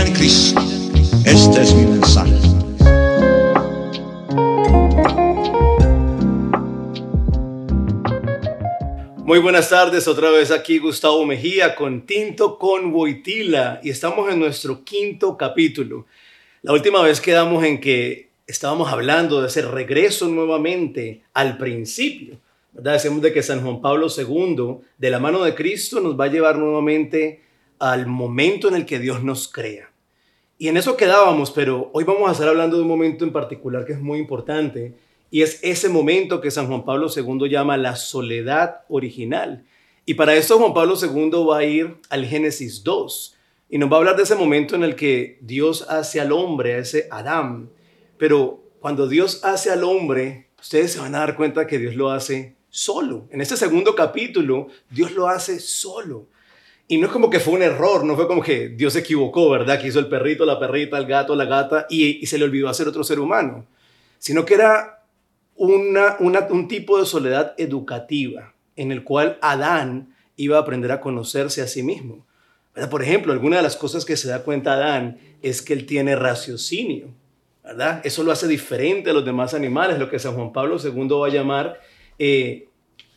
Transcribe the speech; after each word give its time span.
en 0.00 0.12
Cristo. 0.12 0.60
Este 1.24 1.62
es 1.62 1.74
mi 1.74 1.84
mensaje. 1.86 2.32
Muy 9.24 9.40
buenas 9.40 9.68
tardes, 9.68 10.08
otra 10.08 10.30
vez 10.30 10.50
aquí 10.50 10.78
Gustavo 10.78 11.24
Mejía 11.26 11.74
con 11.74 12.06
Tinto 12.06 12.58
con 12.58 12.92
Boitila 12.92 13.80
y 13.82 13.90
estamos 13.90 14.32
en 14.32 14.38
nuestro 14.38 14.84
quinto 14.84 15.36
capítulo. 15.36 16.06
La 16.62 16.72
última 16.72 17.02
vez 17.02 17.20
quedamos 17.20 17.64
en 17.64 17.80
que 17.80 18.30
estábamos 18.46 18.90
hablando 18.90 19.40
de 19.40 19.48
ese 19.48 19.62
regreso 19.62 20.28
nuevamente 20.28 21.22
al 21.34 21.58
principio. 21.58 22.38
¿verdad? 22.72 22.94
Decimos 22.94 23.20
de 23.20 23.32
que 23.32 23.42
San 23.42 23.62
Juan 23.62 23.82
Pablo 23.82 24.06
II, 24.16 24.78
de 24.96 25.10
la 25.10 25.18
mano 25.18 25.42
de 25.42 25.54
Cristo, 25.54 26.00
nos 26.00 26.18
va 26.18 26.26
a 26.26 26.28
llevar 26.28 26.56
nuevamente 26.56 27.42
al 27.78 28.06
momento 28.06 28.68
en 28.68 28.74
el 28.74 28.86
que 28.86 28.98
Dios 28.98 29.22
nos 29.22 29.48
crea. 29.48 29.90
Y 30.60 30.66
en 30.66 30.76
eso 30.76 30.96
quedábamos, 30.96 31.52
pero 31.52 31.88
hoy 31.92 32.02
vamos 32.02 32.28
a 32.28 32.32
estar 32.32 32.48
hablando 32.48 32.76
de 32.76 32.82
un 32.82 32.88
momento 32.88 33.24
en 33.24 33.30
particular 33.30 33.84
que 33.84 33.92
es 33.92 34.00
muy 34.00 34.18
importante 34.18 34.92
y 35.30 35.42
es 35.42 35.60
ese 35.62 35.88
momento 35.88 36.40
que 36.40 36.50
San 36.50 36.66
Juan 36.66 36.84
Pablo 36.84 37.06
II 37.14 37.48
llama 37.48 37.76
la 37.76 37.94
soledad 37.94 38.80
original. 38.88 39.64
Y 40.04 40.14
para 40.14 40.34
eso 40.34 40.58
Juan 40.58 40.74
Pablo 40.74 40.96
II 41.00 41.44
va 41.48 41.58
a 41.58 41.64
ir 41.64 41.98
al 42.10 42.24
Génesis 42.24 42.82
2 42.82 43.36
y 43.70 43.78
nos 43.78 43.88
va 43.88 43.94
a 43.94 43.98
hablar 43.98 44.16
de 44.16 44.24
ese 44.24 44.34
momento 44.34 44.74
en 44.74 44.82
el 44.82 44.96
que 44.96 45.38
Dios 45.42 45.86
hace 45.88 46.20
al 46.20 46.32
hombre, 46.32 46.74
a 46.74 46.78
ese 46.78 47.06
Adán. 47.08 47.70
Pero 48.16 48.60
cuando 48.80 49.06
Dios 49.06 49.44
hace 49.44 49.70
al 49.70 49.84
hombre, 49.84 50.48
ustedes 50.60 50.90
se 50.90 50.98
van 50.98 51.14
a 51.14 51.20
dar 51.20 51.36
cuenta 51.36 51.68
que 51.68 51.78
Dios 51.78 51.94
lo 51.94 52.10
hace 52.10 52.56
solo. 52.68 53.28
En 53.30 53.40
este 53.40 53.56
segundo 53.56 53.94
capítulo, 53.94 54.66
Dios 54.90 55.12
lo 55.12 55.28
hace 55.28 55.60
solo. 55.60 56.26
Y 56.90 56.96
no 56.96 57.06
es 57.06 57.12
como 57.12 57.28
que 57.28 57.38
fue 57.38 57.52
un 57.52 57.62
error, 57.62 58.02
no 58.02 58.16
fue 58.16 58.26
como 58.26 58.42
que 58.42 58.70
Dios 58.70 58.94
se 58.94 59.00
equivocó, 59.00 59.50
¿verdad? 59.50 59.78
Que 59.78 59.88
hizo 59.88 59.98
el 59.98 60.08
perrito, 60.08 60.46
la 60.46 60.58
perrita, 60.58 60.96
el 60.96 61.06
gato, 61.06 61.36
la 61.36 61.44
gata 61.44 61.86
y, 61.90 62.24
se 62.26 62.38
le 62.38 62.44
olvidó 62.44 62.70
hacer 62.70 62.88
otro 62.88 63.04
ser 63.04 63.20
humano. 63.20 63.66
Sino 64.18 64.46
que 64.46 64.54
era 64.54 65.04
una, 65.54 66.16
un 66.18 66.66
tipo 66.66 66.98
de 66.98 67.04
soledad 67.04 67.54
educativa 67.58 68.54
en 68.74 68.90
el 68.90 69.04
cual 69.04 69.38
Adán 69.42 70.14
iba 70.36 70.56
a 70.56 70.60
aprender 70.60 70.90
a 70.90 71.00
conocerse 71.00 71.60
a 71.60 71.66
sí 71.66 71.82
mismo. 71.82 72.24
Por 72.90 73.02
ejemplo, 73.02 73.32
alguna 73.32 73.58
de 73.58 73.62
las 73.62 73.76
cosas 73.76 74.06
que 74.06 74.16
se 74.16 74.28
da 74.28 74.42
cuenta 74.42 74.72
Adán 74.72 75.18
es 75.42 75.60
que 75.60 75.74
él 75.74 75.84
tiene 75.84 76.16
raciocinio. 76.16 77.08
¿verdad? 77.62 78.00
Eso 78.02 78.22
lo 78.22 78.32
hace 78.32 78.48
diferente 78.48 79.10
a 79.10 79.12
los 79.12 79.26
demás 79.26 79.52
animales, 79.52 79.98
lo 79.98 80.08
que 80.08 80.18
San 80.18 80.34
Juan 80.34 80.54
Pablo 80.54 80.78
II 80.82 81.08
va 81.20 81.26
a 81.26 81.30
llamar 81.30 81.80
eh, 82.18 82.68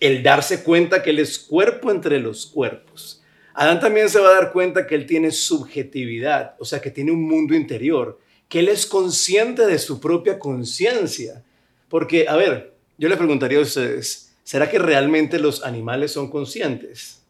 el 0.01 0.23
darse 0.23 0.63
cuenta 0.63 1.01
que 1.01 1.11
él 1.11 1.19
es 1.19 1.39
cuerpo 1.39 1.89
entre 1.89 2.19
los 2.19 2.47
cuerpos. 2.47 3.20
Adán 3.53 3.79
también 3.79 4.09
se 4.09 4.19
va 4.19 4.29
a 4.29 4.33
dar 4.33 4.51
cuenta 4.51 4.87
que 4.87 4.95
él 4.95 5.05
tiene 5.05 5.31
subjetividad, 5.31 6.55
o 6.59 6.65
sea, 6.65 6.79
que 6.81 6.91
tiene 6.91 7.11
un 7.11 7.27
mundo 7.27 7.55
interior, 7.55 8.19
que 8.47 8.59
él 8.59 8.69
es 8.69 8.85
consciente 8.85 9.65
de 9.65 9.79
su 9.79 9.99
propia 9.99 10.39
conciencia 10.39 11.43
porque, 11.91 12.25
a 12.29 12.37
ver, 12.37 12.73
yo 12.97 13.09
le 13.09 13.17
preguntaría 13.17 13.57
a 13.59 13.63
ustedes, 13.63 14.33
¿será 14.45 14.69
que 14.69 14.79
realmente 14.79 15.39
los 15.39 15.65
animales 15.65 16.13
son 16.13 16.31
conscientes? 16.31 17.21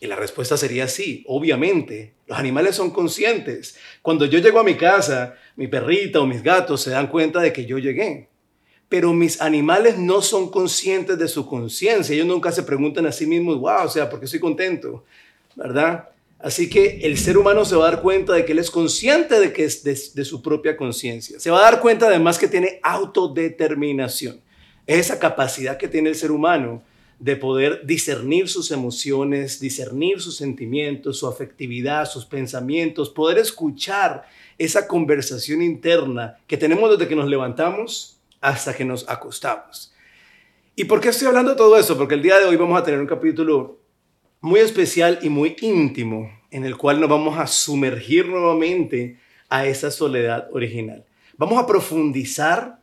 Y 0.00 0.08
la 0.08 0.16
respuesta 0.16 0.56
sería 0.56 0.88
sí, 0.88 1.22
obviamente. 1.28 2.14
Los 2.26 2.40
animales 2.40 2.74
son 2.74 2.90
conscientes. 2.90 3.76
Cuando 4.02 4.24
yo 4.24 4.40
llego 4.40 4.58
a 4.58 4.64
mi 4.64 4.74
casa, 4.74 5.36
mi 5.54 5.68
perrita 5.68 6.18
o 6.18 6.26
mis 6.26 6.42
gatos 6.42 6.80
se 6.80 6.90
dan 6.90 7.06
cuenta 7.06 7.40
de 7.40 7.52
que 7.52 7.66
yo 7.66 7.78
llegué. 7.78 8.30
Pero 8.88 9.12
mis 9.12 9.40
animales 9.40 9.96
no 9.96 10.22
son 10.22 10.50
conscientes 10.50 11.16
de 11.16 11.28
su 11.28 11.46
conciencia. 11.46 12.16
Ellos 12.16 12.26
nunca 12.26 12.50
se 12.50 12.64
preguntan 12.64 13.06
a 13.06 13.12
sí 13.12 13.26
mismos, 13.26 13.60
wow, 13.60 13.84
o 13.84 13.88
sea, 13.88 14.10
¿por 14.10 14.18
qué 14.18 14.24
estoy 14.24 14.40
contento? 14.40 15.04
¿Verdad? 15.58 16.10
Así 16.38 16.70
que 16.70 17.00
el 17.02 17.18
ser 17.18 17.36
humano 17.36 17.64
se 17.64 17.74
va 17.74 17.88
a 17.88 17.90
dar 17.90 18.00
cuenta 18.00 18.32
de 18.32 18.44
que 18.44 18.52
él 18.52 18.60
es 18.60 18.70
consciente 18.70 19.40
de 19.40 19.52
que 19.52 19.64
es 19.64 19.82
de, 19.82 20.24
su 20.24 20.40
propia 20.40 20.76
conciencia. 20.76 21.40
Se 21.40 21.50
va 21.50 21.58
a 21.58 21.70
dar 21.70 21.80
cuenta 21.80 22.06
además 22.06 22.38
que 22.38 22.46
tiene 22.46 22.78
autodeterminación. 22.82 24.40
esa 24.86 25.18
capacidad 25.18 25.76
que 25.76 25.88
tiene 25.88 26.08
el 26.10 26.14
ser 26.14 26.30
humano 26.30 26.82
de 27.18 27.34
poder 27.34 27.84
discernir 27.84 28.48
sus 28.48 28.70
emociones, 28.70 29.58
discernir 29.58 30.20
sus 30.20 30.36
sentimientos, 30.36 31.18
su 31.18 31.26
afectividad, 31.26 32.08
sus 32.08 32.24
pensamientos, 32.24 33.10
poder 33.10 33.38
escuchar 33.38 34.24
esa 34.56 34.86
conversación 34.86 35.60
interna 35.60 36.38
que 36.46 36.56
tenemos 36.56 36.88
desde 36.90 37.08
que 37.08 37.16
nos 37.16 37.28
levantamos 37.28 38.16
hasta 38.40 38.74
que 38.74 38.84
nos 38.84 39.08
acostamos. 39.08 39.92
¿Y 40.76 40.84
por 40.84 41.00
qué 41.00 41.08
estoy 41.08 41.26
hablando 41.26 41.50
de 41.50 41.56
todo 41.56 41.76
eso? 41.76 41.98
Porque 41.98 42.14
el 42.14 42.22
día 42.22 42.38
de 42.38 42.44
hoy 42.44 42.54
vamos 42.54 42.80
a 42.80 42.84
tener 42.84 43.00
un 43.00 43.06
capítulo 43.08 43.78
muy 44.40 44.60
especial 44.60 45.18
y 45.22 45.28
muy 45.28 45.56
íntimo 45.60 46.30
en 46.50 46.64
el 46.64 46.76
cual 46.76 47.00
nos 47.00 47.10
vamos 47.10 47.38
a 47.38 47.46
sumergir 47.46 48.28
nuevamente 48.28 49.18
a 49.48 49.66
esa 49.66 49.90
soledad 49.90 50.48
original. 50.52 51.04
Vamos 51.36 51.58
a 51.62 51.66
profundizar 51.66 52.80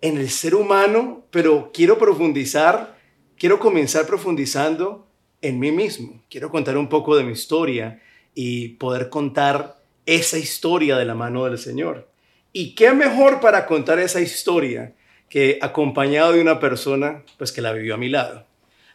en 0.00 0.16
el 0.16 0.30
ser 0.30 0.54
humano, 0.54 1.24
pero 1.30 1.70
quiero 1.72 1.98
profundizar, 1.98 2.96
quiero 3.36 3.58
comenzar 3.58 4.06
profundizando 4.06 5.06
en 5.42 5.58
mí 5.58 5.72
mismo. 5.72 6.22
Quiero 6.30 6.50
contar 6.50 6.76
un 6.76 6.88
poco 6.88 7.16
de 7.16 7.24
mi 7.24 7.32
historia 7.32 8.00
y 8.34 8.68
poder 8.68 9.08
contar 9.08 9.78
esa 10.06 10.38
historia 10.38 10.96
de 10.96 11.04
la 11.04 11.14
mano 11.14 11.44
del 11.44 11.58
Señor. 11.58 12.08
¿Y 12.52 12.74
qué 12.74 12.92
mejor 12.92 13.40
para 13.40 13.66
contar 13.66 13.98
esa 13.98 14.20
historia 14.20 14.94
que 15.28 15.58
acompañado 15.62 16.32
de 16.32 16.40
una 16.40 16.58
persona 16.58 17.22
pues 17.38 17.52
que 17.52 17.62
la 17.62 17.72
vivió 17.72 17.94
a 17.94 17.98
mi 17.98 18.08
lado? 18.08 18.49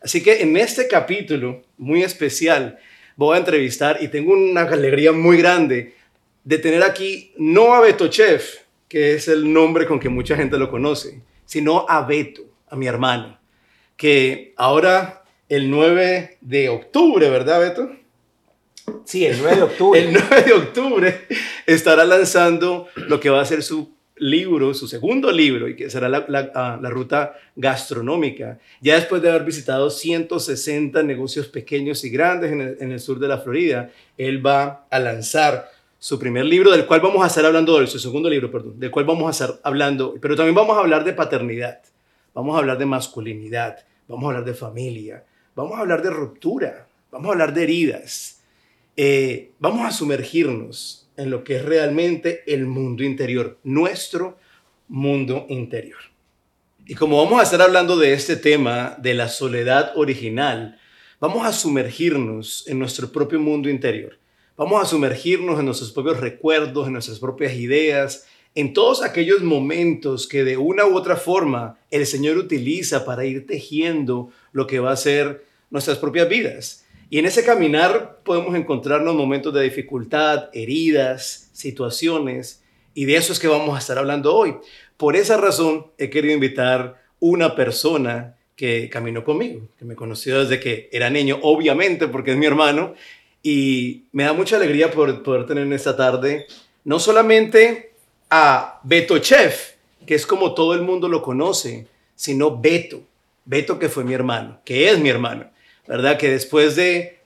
Así 0.06 0.22
que 0.22 0.44
en 0.44 0.56
este 0.56 0.88
capítulo 0.88 1.64
muy 1.80 2.04
especial 2.04 2.78
voy 3.16 3.34
a 3.34 3.40
entrevistar 3.40 3.98
y 4.02 4.10
tengo 4.10 4.34
una 4.34 4.62
alegría 4.62 5.12
muy 5.12 5.36
grande 5.36 5.96
de 6.44 6.60
tener 6.60 6.84
aquí 6.84 7.34
no 7.38 7.74
a 7.74 7.82
Beto 7.82 8.08
Chef, 8.08 8.58
que 8.88 9.16
es 9.16 9.28
el 9.28 9.52
nombre 9.52 9.88
con 9.88 10.00
que 10.00 10.08
mucha 10.08 10.36
gente 10.36 10.60
lo 10.60 10.70
conoce, 10.70 11.24
sino 11.48 11.88
a 11.90 12.06
Beto, 12.06 12.44
a 12.70 12.76
mi 12.76 12.86
hermano, 12.86 13.40
que 13.98 14.54
ahora 14.58 15.24
el 15.50 15.72
9 15.72 16.38
de 16.40 16.70
octubre, 16.70 17.28
¿verdad 17.32 17.62
Beto? 17.62 17.90
Sí, 19.06 19.26
el 19.26 19.40
9 19.42 19.56
de 19.56 19.64
octubre. 19.64 20.00
el 20.00 20.14
9 20.14 20.44
de 20.44 20.54
octubre 20.54 21.22
estará 21.66 22.06
lanzando 22.06 22.90
lo 22.96 23.20
que 23.20 23.32
va 23.32 23.42
a 23.42 23.46
ser 23.46 23.64
su 23.64 23.95
libro, 24.18 24.74
su 24.74 24.88
segundo 24.88 25.32
libro, 25.32 25.68
y 25.68 25.76
que 25.76 25.90
será 25.90 26.08
la, 26.10 26.52
ah, 26.56 26.80
ruta 26.84 27.36
gastronómica. 27.56 28.60
Ya 28.82 28.96
después 28.96 29.22
de 29.22 29.30
haber 29.30 29.44
visitado 29.44 29.90
160 29.90 31.04
negocios 31.04 31.48
pequeños 31.48 32.04
y 32.04 32.10
grandes 32.10 32.52
en 32.52 32.62
el, 32.62 32.78
en 32.80 32.92
el, 32.92 33.00
sur 33.00 33.20
de 33.20 33.28
la 33.28 33.40
Florida, 33.40 33.92
él 34.18 34.46
va 34.46 34.86
a 34.90 35.00
lanzar 35.00 35.70
su 36.00 36.20
primer 36.20 36.46
libro, 36.46 36.72
del 36.72 36.86
cual 36.86 37.02
vamos 37.02 37.24
a 37.24 37.28
estar 37.28 37.46
hablando 37.46 37.74
hoy, 37.74 37.88
su 37.88 38.00
segundo 38.00 38.30
libro, 38.30 38.52
perdón, 38.52 38.80
del 38.80 38.92
cual 38.92 39.06
vamos 39.06 39.28
a 39.28 39.32
estar 39.32 39.60
hablando, 39.64 40.16
pero 40.22 40.36
también 40.36 40.56
vamos 40.56 40.78
a 40.78 40.82
hablar 40.82 41.04
de 41.04 41.14
paternidad, 41.14 41.80
vamos 42.34 42.56
a 42.56 42.60
hablar 42.60 42.78
de 42.78 42.86
masculinidad, 42.86 43.78
vamos 44.08 44.26
a 44.26 44.28
hablar 44.28 44.46
de 44.46 44.54
familia, 44.54 45.24
vamos 45.56 45.78
a 45.78 45.82
hablar 45.82 46.04
de 46.04 46.12
ruptura, 46.12 46.88
vamos 47.12 47.30
a 47.30 47.32
hablar 47.32 47.54
de 47.54 47.64
heridas, 47.64 48.42
eh, 48.96 49.52
vamos 49.60 49.86
a 49.86 49.92
sumergirnos 49.92 51.05
en 51.18 51.30
lo 51.30 51.44
que 51.44 51.58
es 51.58 51.66
realmente 51.66 52.44
el 52.48 52.66
mundo 52.66 53.04
interior, 53.04 53.58
nuestro 53.64 54.38
mundo 54.88 55.46
interior. 55.50 56.00
Y 56.86 56.96
como 56.96 57.18
vamos 57.24 57.40
a 57.40 57.44
estar 57.44 57.62
hablando 57.62 57.98
de 57.98 58.14
este 58.14 58.36
tema, 58.36 58.96
de 59.00 59.16
la 59.16 59.28
soledad 59.28 59.94
original, 59.96 60.80
vamos 61.20 61.46
a 61.46 61.52
sumergirnos 61.52 62.68
en 62.68 62.78
nuestro 62.78 63.12
propio 63.12 63.40
mundo 63.40 63.70
interior. 63.70 64.20
Vamos 64.56 64.82
a 64.82 64.86
sumergirnos 64.86 65.60
en 65.60 65.66
nuestros 65.66 65.92
propios 65.92 66.20
recuerdos, 66.20 66.88
en 66.88 66.94
nuestras 66.94 67.20
propias 67.20 67.56
ideas, 67.56 68.28
en 68.54 68.74
todos 68.74 69.04
aquellos 69.04 69.42
momentos 69.42 70.28
que 70.28 70.44
de 70.44 70.58
una 70.58 70.86
u 70.86 70.96
otra 70.96 71.18
forma 71.18 71.78
el 71.92 72.06
Señor 72.06 72.38
utiliza 72.38 73.04
para 73.04 73.26
ir 73.26 73.46
tejiendo 73.46 74.30
lo 74.54 74.66
que 74.66 74.80
va 74.80 74.92
a 74.92 74.98
ser 74.98 75.44
nuestras 75.70 75.98
propias 75.98 76.30
vidas. 76.30 76.85
Y 77.10 77.20
en 77.20 77.26
ese 77.26 77.44
caminar 77.44 78.20
podemos 78.24 78.56
encontrarnos 78.56 79.16
momentos 79.16 79.54
de 79.54 79.64
dificultad, 79.64 80.50
heridas, 80.54 81.50
situaciones, 81.54 82.64
y 82.94 83.06
de 83.06 83.18
eso 83.18 83.34
es 83.34 83.40
que 83.40 83.48
vamos 83.48 83.76
a 83.76 83.80
estar 83.80 83.98
hablando 83.98 84.36
hoy. 84.36 84.56
Por 84.98 85.16
esa 85.16 85.38
razón 85.38 85.88
he 85.98 86.10
querido 86.10 86.34
invitar 86.34 87.02
una 87.20 87.56
persona 87.56 88.36
que 88.56 88.90
caminó 88.90 89.24
conmigo, 89.24 89.68
que 89.78 89.86
me 89.86 89.96
conoció 89.96 90.40
desde 90.40 90.60
que 90.60 90.90
era 90.92 91.10
niño, 91.10 91.40
obviamente 91.42 92.08
porque 92.08 92.32
es 92.32 92.38
mi 92.38 92.46
hermano, 92.46 92.96
y 93.44 94.06
me 94.12 94.24
da 94.24 94.34
mucha 94.34 94.56
alegría 94.56 94.92
poder, 94.92 95.22
poder 95.22 95.46
tener 95.46 95.66
en 95.66 95.74
esta 95.74 95.96
tarde 95.96 96.48
no 96.84 97.00
solamente 97.00 97.92
a 98.30 98.80
Beto 98.84 99.20
Chef, 99.20 99.74
que 100.06 100.16
es 100.16 100.26
como 100.26 100.54
todo 100.54 100.74
el 100.74 100.82
mundo 100.82 101.08
lo 101.08 101.22
conoce, 101.22 101.88
sino 102.16 102.58
Beto, 102.58 103.02
Beto 103.44 103.78
que 103.78 103.90
fue 103.90 104.04
mi 104.04 104.14
hermano, 104.14 104.62
que 104.64 104.90
es 104.90 105.00
mi 105.00 105.10
hermano. 105.10 105.50
¿Verdad? 105.88 106.18
Que 106.18 106.32
después 106.32 106.76
de 106.76 107.20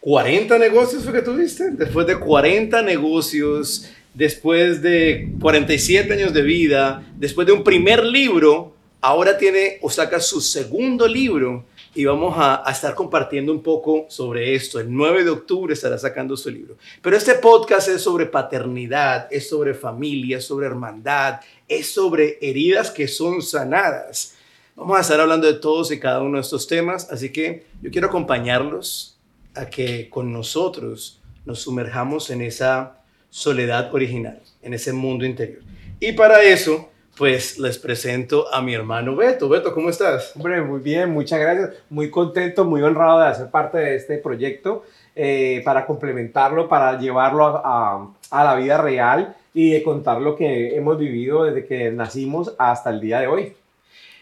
40 0.00 0.58
negocios 0.58 1.02
fue 1.02 1.12
que 1.12 1.22
tuviste, 1.22 1.70
después 1.72 2.06
de 2.06 2.18
40 2.18 2.80
negocios, 2.82 3.90
después 4.14 4.80
de 4.80 5.32
47 5.40 6.12
años 6.12 6.32
de 6.32 6.42
vida, 6.42 7.04
después 7.16 7.46
de 7.46 7.52
un 7.52 7.64
primer 7.64 8.04
libro, 8.04 8.72
ahora 9.00 9.36
tiene 9.36 9.78
o 9.82 9.90
saca 9.90 10.20
su 10.20 10.40
segundo 10.40 11.08
libro 11.08 11.64
y 11.94 12.04
vamos 12.04 12.34
a, 12.36 12.68
a, 12.68 12.72
estar 12.72 12.94
compartiendo 12.94 13.50
un 13.50 13.62
poco 13.62 14.06
sobre 14.08 14.54
esto. 14.54 14.78
El 14.78 14.94
9 14.94 15.24
de 15.24 15.30
octubre 15.30 15.74
estará 15.74 15.98
sacando 15.98 16.36
su 16.36 16.50
libro. 16.50 16.76
Pero 17.02 17.16
este 17.16 17.34
podcast 17.34 17.88
es 17.88 18.02
sobre 18.02 18.26
paternidad, 18.26 19.26
es 19.30 19.48
sobre 19.48 19.74
familia, 19.74 20.38
es 20.38 20.44
sobre 20.44 20.66
hermandad, 20.66 21.40
es 21.66 21.88
sobre 21.88 22.38
heridas 22.40 22.90
que 22.90 23.08
son 23.08 23.42
sanadas. 23.42 24.35
Vamos 24.76 24.98
a 24.98 25.00
estar 25.00 25.18
hablando 25.18 25.46
de 25.46 25.54
todos 25.54 25.90
y 25.90 25.98
cada 25.98 26.20
uno 26.20 26.36
de 26.36 26.42
estos 26.42 26.66
temas, 26.66 27.10
así 27.10 27.32
que 27.32 27.64
yo 27.80 27.90
quiero 27.90 28.08
acompañarlos 28.08 29.18
a 29.54 29.70
que 29.70 30.10
con 30.10 30.34
nosotros 30.34 31.22
nos 31.46 31.62
sumerjamos 31.62 32.28
en 32.28 32.42
esa 32.42 33.00
soledad 33.30 33.92
original, 33.94 34.42
en 34.60 34.74
ese 34.74 34.92
mundo 34.92 35.24
interior. 35.24 35.62
Y 35.98 36.12
para 36.12 36.42
eso 36.42 36.90
pues 37.16 37.58
les 37.58 37.78
presento 37.78 38.52
a 38.52 38.60
mi 38.60 38.74
hermano 38.74 39.16
Beto. 39.16 39.48
Beto, 39.48 39.72
¿cómo 39.72 39.88
estás? 39.88 40.36
Hombre, 40.36 40.60
muy 40.60 40.80
bien, 40.80 41.10
muchas 41.10 41.40
gracias. 41.40 41.70
Muy 41.88 42.10
contento, 42.10 42.66
muy 42.66 42.82
honrado 42.82 43.20
de 43.20 43.28
hacer 43.28 43.50
parte 43.50 43.78
de 43.78 43.96
este 43.96 44.18
proyecto 44.18 44.84
eh, 45.14 45.62
para 45.64 45.86
complementarlo, 45.86 46.68
para 46.68 46.98
llevarlo 46.98 47.46
a, 47.46 48.12
a, 48.30 48.44
la 48.44 48.54
vida 48.56 48.76
real 48.76 49.34
y 49.54 49.70
de 49.70 49.82
contar 49.82 50.20
lo 50.20 50.36
que 50.36 50.76
hemos 50.76 50.98
vivido 50.98 51.44
desde 51.44 51.64
que 51.64 51.90
nacimos 51.90 52.54
hasta 52.58 52.90
el 52.90 53.00
día 53.00 53.20
de 53.20 53.26
hoy. 53.26 53.56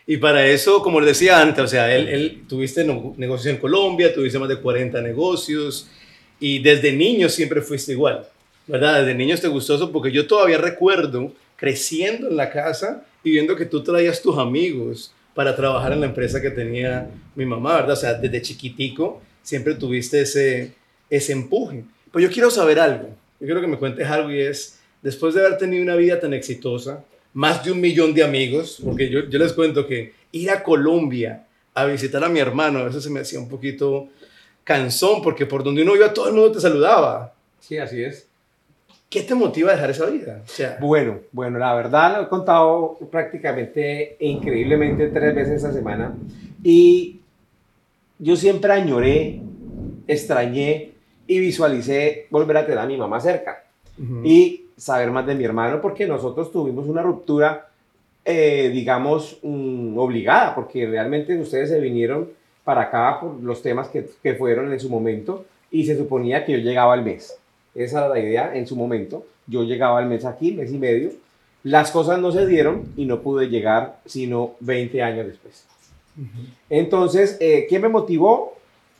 Y 0.06 0.18
para 0.18 0.46
eso, 0.46 0.82
como 0.82 1.00
les 1.00 1.18
decía 1.18 1.40
antes, 1.40 1.64
o 1.64 1.66
sea, 1.66 1.94
él, 1.94 2.44
tuviste 2.46 2.84
negocios 2.84 3.54
en 3.54 3.60
Colombia, 3.60 4.12
tuviste 4.12 4.38
más 4.38 4.48
de 4.48 4.60
40 4.60 5.00
negocios 5.00 5.88
y 6.38 6.58
desde 6.58 6.92
niño 6.92 7.28
siempre 7.30 7.62
fuiste 7.62 7.92
igual, 7.92 8.26
¿verdad? 8.66 9.00
Desde 9.00 9.14
niño 9.14 9.36
te 9.38 9.48
gustó 9.48 9.76
eso 9.76 9.90
porque 9.90 10.12
yo 10.12 10.26
todavía 10.26 10.58
recuerdo 10.58 11.32
creciendo 11.56 12.28
en 12.28 12.36
la 12.36 12.50
casa 12.50 13.06
y 13.22 13.30
viendo 13.30 13.56
que 13.56 13.64
tú 13.64 13.82
traías 13.82 14.20
tus 14.20 14.36
amigos 14.36 15.12
para 15.32 15.56
trabajar 15.56 15.92
en 15.92 16.00
la 16.00 16.06
empresa 16.06 16.40
que 16.40 16.50
tenía 16.50 17.08
mi 17.34 17.46
mamá, 17.46 17.76
¿verdad? 17.76 17.92
O 17.92 17.96
sea, 17.96 18.14
desde 18.14 18.42
chiquitico 18.42 19.22
siempre 19.42 19.74
tuviste 19.74 20.20
ese, 20.20 20.72
ese 21.08 21.32
empuje. 21.32 21.84
Pues 22.12 22.22
yo 22.22 22.30
quiero 22.30 22.50
saber 22.50 22.78
algo, 22.78 23.08
yo 23.40 23.46
quiero 23.46 23.62
que 23.62 23.66
me 23.66 23.78
cuentes 23.78 24.06
algo 24.06 24.30
y 24.30 24.40
es, 24.40 24.80
después 25.00 25.34
de 25.34 25.40
haber 25.40 25.56
tenido 25.56 25.82
una 25.82 25.96
vida 25.96 26.20
tan 26.20 26.34
exitosa, 26.34 27.02
más 27.34 27.64
de 27.64 27.72
un 27.72 27.80
millón 27.80 28.14
de 28.14 28.24
amigos, 28.24 28.80
porque 28.82 29.10
yo, 29.10 29.28
yo 29.28 29.38
les 29.38 29.52
cuento 29.52 29.86
que 29.86 30.12
ir 30.32 30.50
a 30.50 30.62
Colombia 30.62 31.44
a 31.74 31.84
visitar 31.84 32.22
a 32.24 32.28
mi 32.28 32.38
hermano, 32.38 32.78
a 32.78 32.84
veces 32.84 33.02
se 33.02 33.10
me 33.10 33.20
hacía 33.20 33.38
un 33.38 33.48
poquito 33.48 34.08
cansón, 34.62 35.20
porque 35.22 35.44
por 35.44 35.62
donde 35.62 35.82
uno 35.82 35.94
iba 35.96 36.14
todo 36.14 36.28
el 36.28 36.34
mundo 36.34 36.52
te 36.52 36.60
saludaba. 36.60 37.34
Sí, 37.60 37.78
así 37.78 38.02
es. 38.02 38.26
¿Qué 39.10 39.22
te 39.22 39.34
motiva 39.34 39.70
a 39.70 39.74
dejar 39.74 39.90
esa 39.90 40.06
vida? 40.06 40.42
O 40.44 40.48
sea, 40.48 40.78
bueno, 40.80 41.20
bueno, 41.30 41.58
la 41.58 41.74
verdad 41.74 42.16
lo 42.16 42.22
he 42.24 42.28
contado 42.28 42.98
prácticamente 43.10 44.16
e 44.18 44.26
increíblemente 44.26 45.08
tres 45.08 45.34
veces 45.34 45.56
esta 45.56 45.72
semana 45.72 46.14
y 46.62 47.20
yo 48.18 48.36
siempre 48.36 48.72
añoré, 48.72 49.40
extrañé 50.08 50.92
y 51.26 51.38
visualicé 51.38 52.26
volver 52.30 52.56
a 52.56 52.64
tener 52.64 52.78
a 52.78 52.86
mi 52.86 52.96
mamá 52.96 53.20
cerca 53.20 53.64
y 54.24 54.63
saber 54.76 55.10
más 55.10 55.26
de 55.26 55.34
mi 55.34 55.44
hermano 55.44 55.80
porque 55.80 56.06
nosotros 56.06 56.50
tuvimos 56.50 56.86
una 56.86 57.02
ruptura, 57.02 57.68
eh, 58.24 58.70
digamos, 58.72 59.38
um, 59.42 59.96
obligada 59.98 60.54
porque 60.54 60.86
realmente 60.86 61.36
ustedes 61.38 61.70
se 61.70 61.80
vinieron 61.80 62.30
para 62.64 62.82
acá 62.82 63.18
por 63.20 63.42
los 63.42 63.62
temas 63.62 63.88
que, 63.88 64.08
que 64.22 64.34
fueron 64.34 64.72
en 64.72 64.80
su 64.80 64.88
momento 64.88 65.44
y 65.70 65.84
se 65.84 65.96
suponía 65.96 66.44
que 66.44 66.52
yo 66.52 66.58
llegaba 66.58 66.94
al 66.94 67.04
mes. 67.04 67.36
Esa 67.74 67.98
era 67.98 68.08
la 68.08 68.20
idea 68.20 68.54
en 68.54 68.66
su 68.66 68.76
momento. 68.76 69.26
Yo 69.46 69.64
llegaba 69.64 69.98
al 69.98 70.06
mes 70.06 70.24
aquí, 70.24 70.52
mes 70.52 70.72
y 70.72 70.78
medio. 70.78 71.10
Las 71.64 71.90
cosas 71.90 72.20
no 72.20 72.30
se 72.30 72.46
dieron 72.46 72.84
y 72.96 73.06
no 73.06 73.20
pude 73.20 73.48
llegar 73.48 73.98
sino 74.04 74.52
20 74.60 75.02
años 75.02 75.26
después. 75.26 75.66
Entonces, 76.70 77.36
eh, 77.40 77.66
¿qué 77.68 77.78
me 77.78 77.88
motivó? 77.88 78.53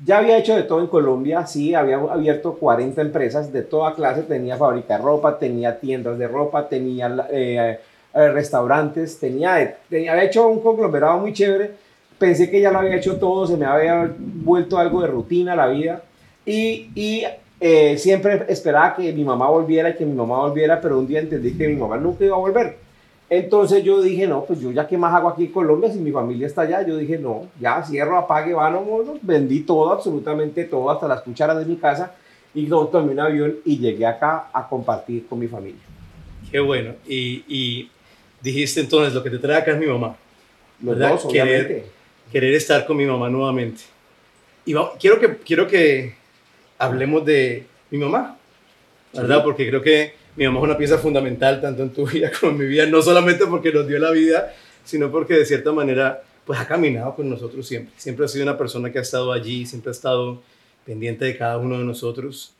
Ya 0.05 0.19
había 0.19 0.37
hecho 0.37 0.55
de 0.55 0.65
todo 0.65 0.81
en 0.81 0.89
Colombia, 0.89 1.47
sí, 1.47 1.75
había 1.75 1.97
abierto 1.97 2.55
40 2.55 3.01
empresas 3.01 3.51
de 3.51 3.63
toda 3.63 3.95
clase, 3.95 4.23
tenía 4.23 4.57
fábrica 4.57 4.99
de 4.99 5.03
ropa, 5.03 5.39
tenía 5.39 5.81
tiendas 5.81 6.19
de 6.19 6.29
ropa, 6.29 6.69
tenía 6.69 7.27
eh, 7.31 7.79
eh, 8.13 8.29
restaurantes, 8.29 9.19
tenía, 9.19 9.55
había 9.91 10.25
hecho 10.25 10.47
un 10.47 10.61
conglomerado 10.61 11.21
muy 11.21 11.33
chévere, 11.33 11.71
pensé 12.19 12.51
que 12.51 12.61
ya 12.61 12.71
lo 12.71 12.81
había 12.81 12.97
hecho 12.97 13.17
todo, 13.17 13.47
se 13.47 13.57
me 13.57 13.65
había 13.65 14.13
vuelto 14.19 14.77
algo 14.77 15.01
de 15.01 15.07
rutina 15.07 15.57
la 15.57 15.69
vida 15.69 16.03
y, 16.45 16.91
y 16.95 17.25
eh, 17.59 17.97
siempre 17.97 18.45
esperaba 18.49 18.97
que 18.97 19.11
mi 19.11 19.25
mamá 19.25 19.49
volviera 19.49 19.89
y 19.89 19.95
que 19.95 20.05
mi 20.05 20.15
mamá 20.15 20.41
volviera, 20.41 20.83
pero 20.83 20.99
un 20.99 21.07
día 21.07 21.21
entendí 21.21 21.57
que 21.57 21.67
mi 21.67 21.77
mamá 21.77 21.97
nunca 21.97 22.27
iba 22.27 22.37
a 22.37 22.41
volver. 22.41 22.84
Entonces 23.31 23.83
yo 23.83 24.03
dije, 24.03 24.27
no, 24.27 24.45
pues 24.45 24.61
yo 24.61 24.71
ya 24.71 24.87
qué 24.87 24.99
más 24.99 25.15
hago 25.15 25.29
aquí 25.29 25.47
en 25.47 25.53
Colombia 25.53 25.91
si 25.91 25.99
mi 25.99 26.13
familia 26.13 26.47
está 26.47 26.63
allá. 26.63 26.87
Yo 26.87 26.97
dije, 26.97 27.19
no, 27.19 27.49
ya 27.61 27.83
cierro, 27.83 28.19
apague, 28.19 28.53
vámonos. 28.53 29.19
Vendí 29.23 29.61
todo, 29.61 29.93
absolutamente 29.93 30.65
todo, 30.65 30.91
hasta 30.91 31.09
las 31.09 31.23
cucharas 31.23 31.59
de 31.59 31.65
mi 31.65 31.77
casa 31.77 32.15
y 32.55 32.67
tomé 32.67 33.13
un 33.13 33.21
avión 33.21 33.57
y 33.65 33.79
llegué 33.79 34.07
acá 34.07 34.49
a 34.53 34.69
compartir 34.69 35.27
con 35.27 35.39
mi 35.39 35.49
familia. 35.49 35.81
Qué 36.51 36.61
bueno. 36.61 36.95
Y, 37.07 37.45
y 37.49 37.91
dijiste 38.41 38.81
entonces, 38.81 39.13
lo 39.15 39.23
que 39.23 39.31
te 39.31 39.39
trae 39.39 39.57
acá 39.57 39.73
es 39.73 39.79
mi 39.79 39.87
mamá. 39.87 40.15
¿verdad? 40.79 41.19
querer, 41.31 41.85
querer 42.31 42.55
estar 42.55 42.87
con 42.87 42.97
mi 42.97 43.07
mamá 43.07 43.29
nuevamente. 43.29 43.83
Y 44.67 44.75
quiero 44.99 45.21
que, 45.21 45.37
quiero 45.39 45.67
que 45.67 46.15
hablemos 46.79 47.25
de 47.25 47.67
mi 47.91 47.99
mamá, 47.99 48.37
¿verdad? 49.13 49.43
Porque 49.43 49.69
creo 49.69 49.83
que 49.83 50.15
mi 50.37 50.47
mamá 50.47 50.59
es 50.59 50.65
una 50.65 50.77
pieza 50.77 50.99
fundamental 50.99 51.61
tanto 51.61 51.83
en 51.83 51.91
tu 51.91 52.07
vida 52.07 52.31
como 52.41 52.53
en 52.53 52.59
mi 52.59 52.67
vida, 52.67 52.87
no 52.87 53.03
solamente 53.03 53.47
porque 53.47 53.73
nos 53.73 53.87
dio 53.87 53.99
la 53.99 54.11
vida, 54.11 54.53
sino 54.85 55.11
porque 55.11 55.35
de 55.35 55.45
cierta 55.45 55.73
manera 55.73 56.23
pues 56.45 56.61
ha 56.61 56.67
caminado 56.67 57.15
con 57.15 57.29
nosotros 57.29 57.67
siempre. 57.67 57.95
Siempre 57.97 58.25
ha 58.25 58.29
sido 58.29 58.45
una 58.45 58.59
persona 58.59 58.93
que 58.93 58.99
ha 58.99 59.03
estado 59.03 59.33
allí, 59.33 59.65
siempre 59.65 59.91
ha 59.91 59.93
estado 59.93 60.43
pendiente 60.85 61.25
de 61.25 61.37
cada 61.37 61.57
uno 61.59 61.79
de 61.79 61.85
nosotros. 61.85 62.53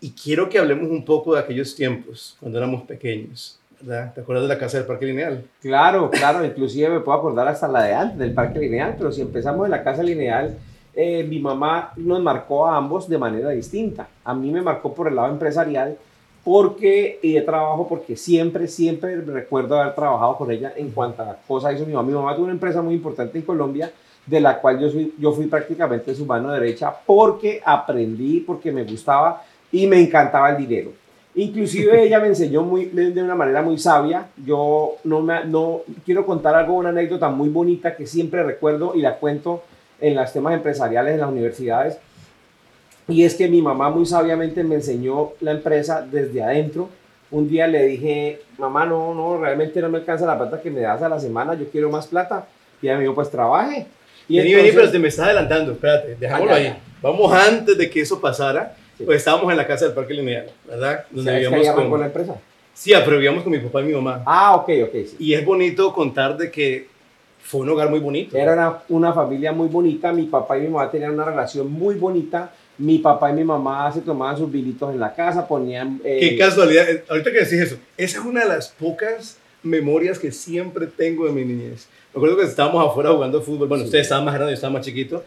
Y 0.00 0.12
quiero 0.12 0.48
que 0.48 0.58
hablemos 0.58 0.90
un 0.90 1.04
poco 1.04 1.34
de 1.34 1.40
aquellos 1.40 1.74
tiempos, 1.74 2.36
cuando 2.40 2.58
éramos 2.58 2.82
pequeños. 2.82 3.58
¿verdad? 3.80 4.14
¿Te 4.14 4.22
acuerdas 4.22 4.44
de 4.44 4.54
la 4.54 4.58
casa 4.58 4.78
del 4.78 4.86
Parque 4.86 5.04
Lineal? 5.04 5.44
Claro, 5.60 6.10
claro, 6.10 6.44
inclusive 6.44 6.88
me 6.88 7.00
puedo 7.00 7.18
acordar 7.18 7.46
hasta 7.48 7.68
la 7.68 7.82
de 7.82 7.94
antes 7.94 8.18
del 8.18 8.32
Parque 8.32 8.58
Lineal, 8.58 8.94
pero 8.96 9.12
si 9.12 9.20
empezamos 9.20 9.66
en 9.66 9.70
la 9.70 9.84
casa 9.84 10.02
Lineal, 10.02 10.56
eh, 10.94 11.24
mi 11.24 11.38
mamá 11.38 11.92
nos 11.96 12.22
marcó 12.22 12.66
a 12.66 12.76
ambos 12.76 13.06
de 13.06 13.18
manera 13.18 13.50
distinta. 13.50 14.08
A 14.24 14.34
mí 14.34 14.50
me 14.50 14.62
marcó 14.62 14.94
por 14.94 15.08
el 15.08 15.16
lado 15.16 15.28
empresarial 15.28 15.98
porque 16.46 17.18
y 17.22 17.32
de 17.32 17.40
trabajo, 17.40 17.88
porque 17.88 18.14
siempre, 18.14 18.68
siempre 18.68 19.16
recuerdo 19.16 19.80
haber 19.80 19.96
trabajado 19.96 20.36
con 20.36 20.48
ella 20.52 20.72
en 20.76 20.92
cuanto 20.92 21.20
a 21.24 21.36
cosas 21.44 21.74
hizo 21.74 21.84
mi 21.84 21.92
mamá. 21.92 22.06
Mi 22.06 22.14
mamá 22.14 22.36
tuvo 22.36 22.44
una 22.44 22.52
empresa 22.52 22.80
muy 22.80 22.94
importante 22.94 23.36
en 23.36 23.44
Colombia, 23.44 23.90
de 24.24 24.38
la 24.38 24.60
cual 24.60 24.78
yo, 24.78 24.88
soy, 24.88 25.12
yo 25.18 25.32
fui 25.32 25.48
prácticamente 25.48 26.14
su 26.14 26.24
mano 26.24 26.52
derecha 26.52 26.94
porque 27.04 27.60
aprendí, 27.64 28.38
porque 28.46 28.70
me 28.70 28.84
gustaba 28.84 29.42
y 29.72 29.88
me 29.88 29.98
encantaba 29.98 30.50
el 30.50 30.58
dinero. 30.58 30.92
Inclusive 31.34 32.00
ella 32.06 32.20
me 32.20 32.28
enseñó 32.28 32.62
muy, 32.62 32.84
de 32.84 33.20
una 33.24 33.34
manera 33.34 33.60
muy 33.62 33.76
sabia. 33.76 34.28
Yo 34.36 34.98
no, 35.02 35.22
me, 35.22 35.44
no 35.46 35.80
quiero 36.04 36.24
contar 36.24 36.54
algo, 36.54 36.74
una 36.74 36.90
anécdota 36.90 37.28
muy 37.28 37.48
bonita 37.48 37.96
que 37.96 38.06
siempre 38.06 38.44
recuerdo 38.44 38.94
y 38.94 39.00
la 39.00 39.16
cuento 39.16 39.64
en 40.00 40.14
los 40.14 40.32
temas 40.32 40.54
empresariales 40.54 41.14
en 41.14 41.20
las 41.22 41.28
universidades. 41.28 41.98
Y 43.08 43.24
es 43.24 43.34
que 43.34 43.48
mi 43.48 43.62
mamá 43.62 43.90
muy 43.90 44.04
sabiamente 44.06 44.64
me 44.64 44.76
enseñó 44.76 45.32
la 45.40 45.52
empresa 45.52 46.02
desde 46.02 46.42
adentro. 46.42 46.88
Un 47.30 47.48
día 47.48 47.66
le 47.66 47.84
dije, 47.84 48.40
mamá, 48.58 48.84
no, 48.84 49.14
no, 49.14 49.38
realmente 49.38 49.80
no 49.80 49.88
me 49.88 49.98
alcanza 49.98 50.26
la 50.26 50.38
plata 50.38 50.60
que 50.60 50.70
me 50.70 50.80
das 50.80 51.02
a 51.02 51.08
la 51.08 51.20
semana, 51.20 51.54
yo 51.54 51.68
quiero 51.70 51.90
más 51.90 52.06
plata. 52.06 52.46
Y 52.82 52.86
ella 52.86 52.96
me 52.96 53.02
dijo, 53.02 53.14
pues 53.14 53.30
trabaje. 53.30 53.86
Y 54.28 54.38
vení, 54.38 54.54
vení, 54.54 54.70
pero 54.72 54.90
te 54.90 54.98
me 54.98 55.08
estás 55.08 55.26
adelantando, 55.26 55.72
espérate, 55.72 56.16
dejámoslo 56.16 56.54
ahí. 56.54 56.76
Vamos 57.00 57.32
antes 57.32 57.78
de 57.78 57.88
que 57.88 58.00
eso 58.00 58.20
pasara, 58.20 58.74
pues 59.04 59.18
estábamos 59.18 59.50
en 59.50 59.56
la 59.56 59.66
casa 59.66 59.84
del 59.84 59.94
Parque 59.94 60.14
Lineal, 60.14 60.46
¿verdad? 60.66 61.04
Donde 61.10 61.32
vivíamos 61.34 61.68
con... 61.70 61.90
con 61.90 62.00
la 62.00 62.06
empresa? 62.06 62.36
Sí, 62.74 62.92
pero 63.04 63.16
vivíamos 63.16 63.42
con 63.42 63.52
mi 63.52 63.58
papá 63.58 63.80
y 63.82 63.84
mi 63.84 63.94
mamá. 63.94 64.22
Ah, 64.26 64.56
ok, 64.56 64.68
ok. 64.84 64.92
Sí. 64.92 65.16
Y 65.18 65.34
es 65.34 65.44
bonito 65.44 65.92
contar 65.92 66.36
de 66.36 66.50
que 66.50 66.88
fue 67.40 67.60
un 67.60 67.70
hogar 67.70 67.88
muy 67.88 68.00
bonito. 68.00 68.36
Era 68.36 68.52
una, 68.52 68.78
una, 68.88 69.12
familia 69.12 69.52
muy 69.52 69.68
bonita, 69.68 70.12
mi 70.12 70.24
papá 70.24 70.58
y 70.58 70.62
mi 70.62 70.68
mamá 70.68 70.90
tenían 70.90 71.12
una 71.12 71.24
relación 71.24 71.70
muy 71.70 71.94
bonita. 71.94 72.50
Mi 72.78 72.98
papá 72.98 73.30
y 73.30 73.34
mi 73.34 73.44
mamá 73.44 73.90
se 73.92 74.00
tomaban 74.00 74.36
sus 74.36 74.50
vinitos 74.50 74.92
en 74.92 75.00
la 75.00 75.14
casa, 75.14 75.46
ponían... 75.46 76.00
Eh... 76.04 76.18
Qué 76.20 76.38
casualidad, 76.38 76.86
ahorita 77.08 77.32
que 77.32 77.38
decís 77.38 77.52
eso, 77.52 77.76
esa 77.96 78.18
es 78.18 78.24
una 78.24 78.42
de 78.42 78.48
las 78.48 78.68
pocas 78.68 79.38
memorias 79.62 80.18
que 80.18 80.30
siempre 80.30 80.86
tengo 80.86 81.26
de 81.26 81.32
mi 81.32 81.44
niñez. 81.44 81.88
Me 82.12 82.18
acuerdo 82.18 82.36
que 82.36 82.44
estábamos 82.44 82.86
afuera 82.86 83.10
jugando 83.12 83.40
fútbol, 83.42 83.68
bueno, 83.68 83.82
sí. 83.84 83.88
ustedes 83.88 84.06
estaban 84.06 84.24
más 84.24 84.34
grandes, 84.34 84.52
yo 84.52 84.54
estaba 84.54 84.74
más 84.74 84.84
chiquito, 84.84 85.24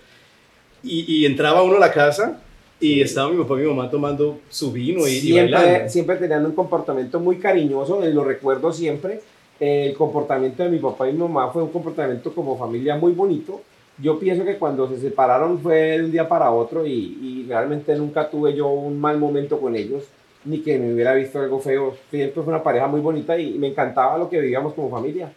y, 0.84 1.22
y, 1.22 1.26
entraba 1.26 1.62
uno 1.62 1.76
a 1.76 1.80
la 1.80 1.92
casa 1.92 2.40
y 2.80 2.94
sí. 2.94 3.02
estaba 3.02 3.30
mi 3.30 3.42
papá 3.44 3.56
y 3.56 3.64
mi 3.64 3.68
mamá 3.68 3.90
tomando 3.90 4.40
su 4.50 4.72
vino 4.72 5.06
y, 5.08 5.20
siempre, 5.20 5.50
y 5.50 5.52
bailando. 5.54 5.90
Siempre 5.90 6.16
tenían 6.16 6.46
un 6.46 6.54
comportamiento 6.54 7.20
muy 7.20 7.38
cariñoso, 7.38 8.00
lo 8.02 8.24
recuerdo 8.24 8.72
siempre 8.72 9.22
el 9.60 9.94
comportamiento 9.94 10.64
de 10.64 10.70
mi 10.70 10.80
papá 10.80 11.10
y 11.10 11.14
mi 11.14 11.20
mamá 11.20 11.52
fue 11.52 11.64
un 11.64 11.70
comportamiento 11.70 12.34
como 12.34 12.58
familia 12.58 12.96
muy 12.96 13.12
bonito. 13.12 13.62
Yo 14.02 14.18
pienso 14.20 14.46
que 14.46 14.58
cuando 14.58 14.88
se 14.88 15.00
separaron 15.00 15.60
fue 15.60 15.98
de 15.98 16.04
un 16.06 16.12
día 16.12 16.28
para 16.28 16.52
otro 16.52 16.86
y, 16.86 16.92
y, 17.22 17.46
realmente 17.48 17.96
nunca 17.96 18.30
tuve 18.30 18.56
yo 18.56 18.68
un 18.68 19.00
mal 19.00 19.18
momento 19.18 19.60
con 19.60 19.76
ellos, 19.76 20.06
ni 20.46 20.60
que 20.62 20.78
me 20.80 20.94
hubiera 20.94 21.14
visto 21.14 21.40
algo 21.40 21.60
feo. 21.60 21.98
Siempre 22.10 22.42
fue 22.44 22.54
una 22.54 22.64
pareja 22.64 22.88
muy 22.88 23.02
bonita 23.02 23.38
y 23.38 23.58
me 23.60 23.68
encantaba 23.68 24.18
lo 24.18 24.30
que 24.30 24.40
vivíamos 24.40 24.74
como 24.74 24.90
familia. 24.90 25.34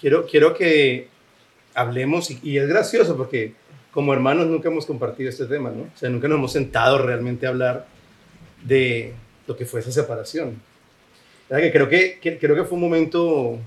Quiero, 0.00 0.26
quiero 0.26 0.52
que 0.54 1.08
hablemos, 1.74 2.30
y, 2.30 2.38
y 2.42 2.58
es 2.58 2.68
gracioso 2.68 3.16
porque 3.16 3.54
como 3.92 4.12
hermanos 4.12 4.46
nunca 4.46 4.68
hemos 4.68 4.84
compartido 4.84 5.30
este 5.30 5.46
tema, 5.46 5.70
¿no? 5.70 5.84
O 5.84 5.96
sea, 5.98 6.10
nunca 6.10 6.28
nos 6.28 6.36
hemos 6.36 6.52
sentado 6.52 6.98
realmente 6.98 7.46
a 7.46 7.48
hablar 7.48 7.86
de 8.62 9.14
lo 9.46 9.56
que 9.56 9.64
fue 9.64 9.80
esa 9.80 9.90
separación. 9.90 10.60
Que 11.48 11.72
creo 11.72 11.88
que, 11.88 12.18
que- 12.20 12.38
creo 12.38 12.54
que 12.56 12.64
fue 12.64 12.74
un 12.74 12.82
momento 12.82 13.58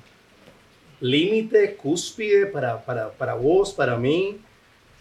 límite, 1.01 1.75
cúspide 1.75 2.45
para, 2.45 2.83
para, 2.83 3.09
para 3.11 3.33
vos, 3.33 3.73
para 3.73 3.97
mí, 3.97 4.37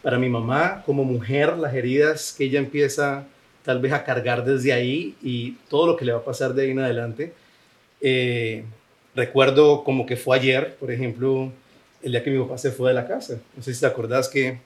para 0.02 0.18
mi 0.18 0.28
mamá, 0.28 0.82
como 0.86 1.04
mujer, 1.04 1.56
las 1.58 1.74
heridas 1.74 2.34
que 2.36 2.44
ella 2.44 2.58
empieza 2.60 3.26
tal 3.64 3.80
vez 3.80 3.92
a 3.92 4.04
cargar 4.04 4.44
desde 4.44 4.72
ahí 4.72 5.14
y 5.22 5.52
todo 5.68 5.86
lo 5.88 5.96
que 5.96 6.04
le 6.04 6.12
va 6.12 6.18
a 6.18 6.24
pasar 6.24 6.54
de 6.54 6.62
ahí 6.62 6.70
en 6.70 6.78
adelante. 6.78 7.32
Eh, 8.00 8.64
recuerdo 9.14 9.84
como 9.84 10.06
que 10.06 10.16
fue 10.16 10.36
ayer, 10.36 10.76
por 10.76 10.90
ejemplo, 10.90 11.52
el 12.02 12.12
día 12.12 12.22
que 12.22 12.30
mi 12.30 12.38
papá 12.42 12.56
se 12.58 12.70
fue 12.70 12.90
de 12.90 12.94
la 12.94 13.06
casa. 13.06 13.40
No 13.56 13.62
sé 13.62 13.74
si 13.74 13.80
te 13.80 13.86
acordás 13.86 14.28
que 14.28 14.58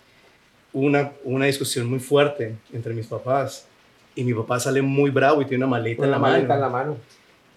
hubo 0.73 0.85
una, 0.87 1.13
una 1.25 1.47
discusión 1.47 1.87
muy 1.89 1.99
fuerte 1.99 2.55
entre 2.73 2.95
mis 2.95 3.07
papás 3.07 3.67
y 4.15 4.23
mi 4.25 4.35
papá 4.35 4.61
sale 4.61 4.83
muy 4.83 5.11
bravo 5.11 5.41
y 5.41 5.47
tiene 5.47 5.65
una 5.65 5.71
maleta 5.71 5.97
Con 5.97 6.05
en 6.05 6.11
la 6.11 6.19
maleta 6.19 6.49
mano. 6.49 6.55
en 6.55 6.61
la 6.61 6.69
mano. 6.69 6.97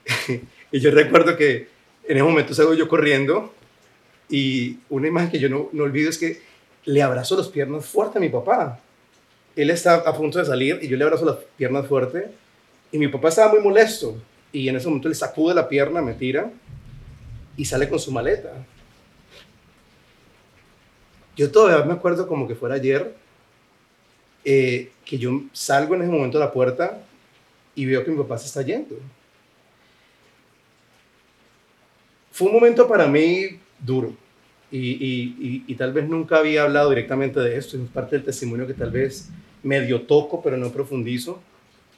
Y 0.71 0.79
yo 0.79 0.91
recuerdo 0.91 1.37
que 1.37 1.67
en 2.07 2.17
ese 2.17 2.23
momento 2.23 2.53
salgo 2.53 2.73
yo 2.73 2.87
corriendo 2.89 3.53
y 4.29 4.77
una 4.89 5.07
imagen 5.07 5.31
que 5.31 5.39
yo 5.39 5.49
no, 5.49 5.69
no 5.71 5.83
olvido 5.83 6.09
es 6.09 6.17
que 6.17 6.41
le 6.85 7.01
abrazo 7.01 7.35
las 7.35 7.47
piernas 7.47 7.85
fuerte 7.85 8.17
a 8.17 8.21
mi 8.21 8.29
papá. 8.29 8.79
Él 9.55 9.69
está 9.69 9.95
a 9.95 10.15
punto 10.15 10.39
de 10.39 10.45
salir 10.45 10.79
y 10.81 10.87
yo 10.87 10.97
le 10.97 11.03
abrazo 11.03 11.25
las 11.25 11.37
piernas 11.57 11.87
fuerte 11.87 12.29
y 12.91 12.97
mi 12.97 13.07
papá 13.07 13.29
estaba 13.29 13.51
muy 13.51 13.61
molesto 13.61 14.17
y 14.51 14.69
en 14.69 14.75
ese 14.75 14.87
momento 14.87 15.09
le 15.09 15.15
sacude 15.15 15.53
la 15.53 15.67
pierna, 15.67 16.01
me 16.01 16.13
tira 16.13 16.51
y 17.57 17.65
sale 17.65 17.89
con 17.89 17.99
su 17.99 18.11
maleta. 18.11 18.53
Yo 21.35 21.51
todavía 21.51 21.85
me 21.85 21.93
acuerdo 21.93 22.27
como 22.27 22.47
que 22.47 22.55
fuera 22.55 22.75
ayer 22.75 23.13
eh, 24.43 24.91
que 25.03 25.17
yo 25.17 25.41
salgo 25.51 25.95
en 25.95 26.03
ese 26.03 26.11
momento 26.11 26.37
a 26.37 26.41
la 26.41 26.53
puerta 26.53 27.01
y 27.75 27.85
veo 27.85 28.03
que 28.03 28.11
mi 28.11 28.17
papá 28.17 28.37
se 28.37 28.47
está 28.47 28.61
yendo. 28.61 28.95
Fue 32.31 32.47
un 32.47 32.53
momento 32.53 32.87
para 32.87 33.07
mí 33.07 33.59
duro 33.79 34.13
y, 34.71 34.77
y- 34.79 35.63
y- 35.67 35.75
tal 35.75 35.93
vez 35.93 36.07
nunca 36.09 36.37
había 36.37 36.63
hablado 36.63 36.89
directamente 36.89 37.39
de 37.39 37.57
esto. 37.57 37.77
Es 37.77 37.89
parte 37.89 38.15
del 38.15 38.25
testimonio 38.25 38.67
que 38.67 38.73
tal 38.73 38.91
vez 38.91 39.29
medio 39.63 40.01
toco, 40.01 40.41
pero 40.41 40.57
no 40.57 40.69
profundizo, 40.71 41.39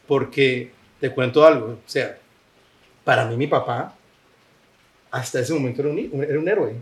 porque 0.08 0.72
te 1.00 1.10
cuento 1.12 1.46
algo. 1.46 1.68
O 1.68 1.78
sea, 1.90 2.18
para 3.04 3.26
mí 3.26 3.36
mi 3.38 3.48
papá 3.48 3.96
hasta 5.10 5.40
ese 5.40 5.54
momento 5.54 5.82
era 5.82 5.90
un, 5.92 6.24
era 6.24 6.40
un 6.40 6.48
héroe. 6.48 6.76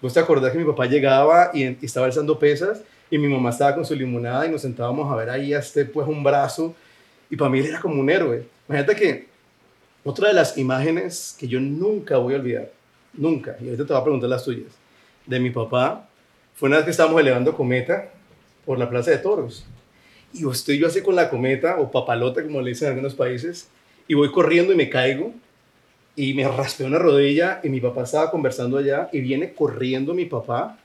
¿Vos 0.00 0.14
te 0.14 0.20
acordás 0.20 0.52
que 0.52 0.58
mi 0.58 0.64
papá 0.64 0.86
llegaba 0.86 1.50
y, 1.52 1.64
estaba 1.84 2.06
alzando 2.06 2.38
pesas 2.38 2.82
y 3.10 3.18
mi 3.18 3.28
mamá 3.28 3.50
estaba 3.50 3.74
con 3.74 3.84
su 3.84 3.94
limonada 3.94 4.46
y 4.46 4.50
nos 4.50 4.62
sentábamos 4.62 5.10
a 5.12 5.16
ver 5.16 5.30
ahí 5.30 5.52
a 5.54 5.58
este 5.58 5.84
pues 5.84 6.06
un 6.06 6.22
brazo 6.22 6.74
y 7.30 7.36
para 7.36 7.50
mí 7.50 7.58
era 7.60 7.80
como 7.80 8.00
un 8.00 8.08
héroe. 8.08 8.46
Imagínate 8.68 8.96
que 8.96 9.26
otra 10.04 10.28
de 10.28 10.34
las 10.34 10.56
imágenes 10.58 11.36
que 11.38 11.48
yo 11.48 11.60
nunca 11.60 12.18
voy 12.18 12.34
a 12.34 12.36
olvidar, 12.38 12.70
nunca, 13.16 13.56
y 13.60 13.64
ahorita 13.64 13.86
te 13.86 13.92
voy 13.92 14.00
a 14.00 14.04
preguntar 14.04 14.30
las 14.30 14.44
tuyas, 14.44 14.72
de 15.26 15.40
mi 15.40 15.50
papá, 15.50 16.08
fue 16.54 16.68
una 16.68 16.76
vez 16.76 16.84
que 16.84 16.90
estábamos 16.90 17.20
elevando 17.20 17.56
cometa 17.56 18.10
por 18.64 18.78
la 18.78 18.88
plaza 18.88 19.10
de 19.10 19.18
toros. 19.18 19.66
Y 20.32 20.48
estoy 20.48 20.78
yo 20.78 20.86
así 20.86 21.00
con 21.00 21.14
la 21.14 21.30
cometa, 21.30 21.78
o 21.78 21.90
papalota, 21.90 22.42
como 22.42 22.60
le 22.60 22.70
dicen 22.70 22.86
en 22.86 22.94
algunos 22.94 23.14
países, 23.14 23.68
y 24.08 24.14
voy 24.14 24.30
corriendo 24.30 24.72
y 24.72 24.76
me 24.76 24.90
caigo, 24.90 25.32
y 26.16 26.34
me 26.34 26.46
raspé 26.46 26.84
una 26.84 26.98
rodilla, 26.98 27.60
y 27.62 27.68
mi 27.68 27.80
papá 27.80 28.02
estaba 28.02 28.30
conversando 28.30 28.78
allá, 28.78 29.08
y 29.12 29.20
viene 29.20 29.52
corriendo 29.52 30.14
mi 30.14 30.26
papá, 30.26 30.78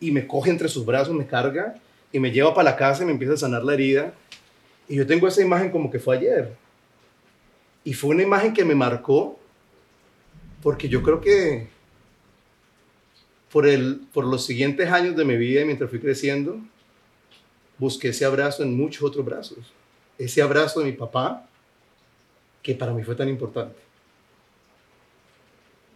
y 0.00 0.10
me 0.10 0.26
coge 0.26 0.50
entre 0.50 0.68
sus 0.68 0.86
brazos, 0.86 1.14
me 1.14 1.26
carga, 1.26 1.74
y 2.12 2.20
me 2.20 2.30
lleva 2.30 2.54
para 2.54 2.70
la 2.70 2.76
casa 2.76 3.02
y 3.02 3.06
me 3.06 3.12
empieza 3.12 3.34
a 3.34 3.36
sanar 3.36 3.64
la 3.64 3.74
herida. 3.74 4.12
Y 4.88 4.96
yo 4.96 5.06
tengo 5.06 5.28
esa 5.28 5.42
imagen 5.42 5.70
como 5.70 5.90
que 5.90 5.98
fue 5.98 6.16
ayer. 6.16 6.54
Y 7.84 7.92
fue 7.92 8.10
una 8.10 8.22
imagen 8.22 8.54
que 8.54 8.64
me 8.64 8.74
marcó 8.74 9.37
porque 10.62 10.88
yo 10.88 11.02
creo 11.02 11.20
que 11.20 11.68
por, 13.50 13.66
el, 13.66 14.06
por 14.12 14.24
los 14.24 14.44
siguientes 14.44 14.90
años 14.90 15.16
de 15.16 15.24
mi 15.24 15.36
vida, 15.36 15.64
mientras 15.64 15.90
fui 15.90 16.00
creciendo, 16.00 16.58
busqué 17.78 18.08
ese 18.08 18.24
abrazo 18.24 18.62
en 18.62 18.76
muchos 18.76 19.02
otros 19.02 19.24
brazos. 19.24 19.72
Ese 20.18 20.42
abrazo 20.42 20.80
de 20.80 20.86
mi 20.86 20.92
papá, 20.92 21.46
que 22.62 22.74
para 22.74 22.92
mí 22.92 23.02
fue 23.02 23.14
tan 23.14 23.28
importante. 23.28 23.78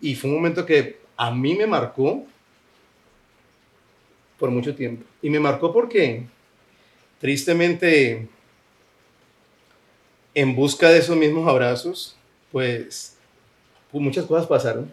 Y 0.01 0.15
fue 0.15 0.31
un 0.31 0.37
momento 0.37 0.65
que 0.65 1.01
a 1.17 1.31
mí 1.31 1.55
me 1.55 1.67
marcó 1.67 2.27
por 4.39 4.51
mucho 4.51 4.75
tiempo. 4.75 5.05
Y 5.21 5.31
me 5.31 5.39
marcó 5.39 5.73
porque, 5.73 6.25
tristemente, 7.21 8.29
en 10.35 10.57
busca 10.57 10.89
de 10.89 10.99
esos 10.99 11.17
mismos 11.17 11.49
abrazos, 11.49 12.17
pues 12.51 13.17
muchas 14.01 14.25
cosas 14.25 14.47
pasaron. 14.47 14.93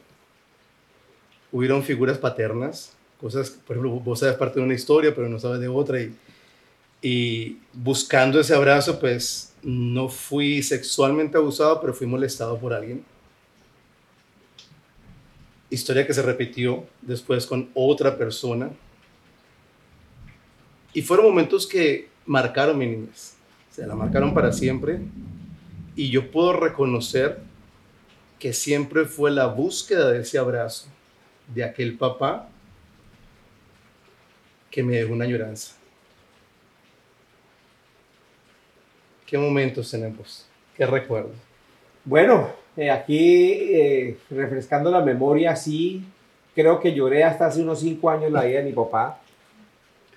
Hubieron 1.52 1.84
figuras 1.84 2.18
paternas, 2.18 2.94
cosas, 3.20 3.50
por 3.50 3.78
ejemplo, 3.78 4.00
vos 4.00 4.20
sabes 4.20 4.36
parte 4.36 4.60
de 4.60 4.66
una 4.66 4.76
historia, 4.76 5.16
pero 5.16 5.30
no 5.30 5.40
sabes 5.40 5.60
de 5.60 5.68
otra, 5.68 6.02
y, 6.02 6.16
y 7.02 7.58
buscando 7.74 8.40
ese 8.40 8.54
abrazo, 8.54 9.00
pues, 9.00 9.54
no 9.64 10.10
fui 10.10 10.62
sexualmente 10.64 11.38
abusado, 11.38 11.82
pero 11.82 11.94
fui 11.94 12.08
molestado 12.08 12.58
por 12.58 12.74
alguien. 12.74 13.04
Historia 15.70 16.06
que 16.06 16.14
se 16.14 16.22
repitió 16.22 16.86
después 17.02 17.46
con 17.46 17.70
otra 17.74 18.18
persona. 18.18 18.70
Y 20.94 21.02
fueron 21.02 21.28
momentos 21.28 21.68
que 21.68 22.10
marcaron 22.26 22.78
mi 22.78 22.88
niñez. 22.88 23.36
Se 23.70 23.86
la 23.86 23.96
marcaron 23.96 24.34
para 24.34 24.52
siempre. 24.52 25.00
Y 25.96 26.10
yo 26.10 26.32
puedo 26.32 26.54
reconocer 26.54 27.49
que 28.40 28.54
siempre 28.54 29.06
fue 29.06 29.32
la 29.32 29.48
búsqueda 29.48 30.10
de 30.12 30.22
ese 30.22 30.40
abrazo 30.40 30.88
de 31.54 31.64
aquel 31.64 31.98
papá 31.98 32.48
que 34.72 34.82
me 34.82 34.96
dejó 34.96 35.14
una 35.14 35.26
añoranza. 35.26 35.76
¿Qué 39.26 39.38
momentos 39.38 39.92
tenemos? 39.92 40.48
¿Qué 40.76 40.86
recuerdos? 40.86 41.36
Bueno, 42.06 42.50
eh, 42.78 42.90
aquí 42.90 43.76
eh, 43.76 44.18
refrescando 44.30 44.90
la 44.90 45.02
memoria, 45.02 45.56
sí, 45.56 46.04
creo 46.56 46.80
que 46.80 46.94
lloré 46.94 47.24
hasta 47.24 47.48
hace 47.48 47.62
unos 47.62 47.82
cinco 47.82 48.10
años 48.10 48.32
la 48.32 48.46
vida 48.46 48.60
de 48.60 48.66
mi 48.66 48.72
papá. 48.72 49.20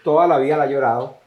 Toda 0.05 0.27
la 0.27 0.39
vida 0.39 0.57
la 0.57 0.67
he 0.67 0.73
llorado. 0.73 1.22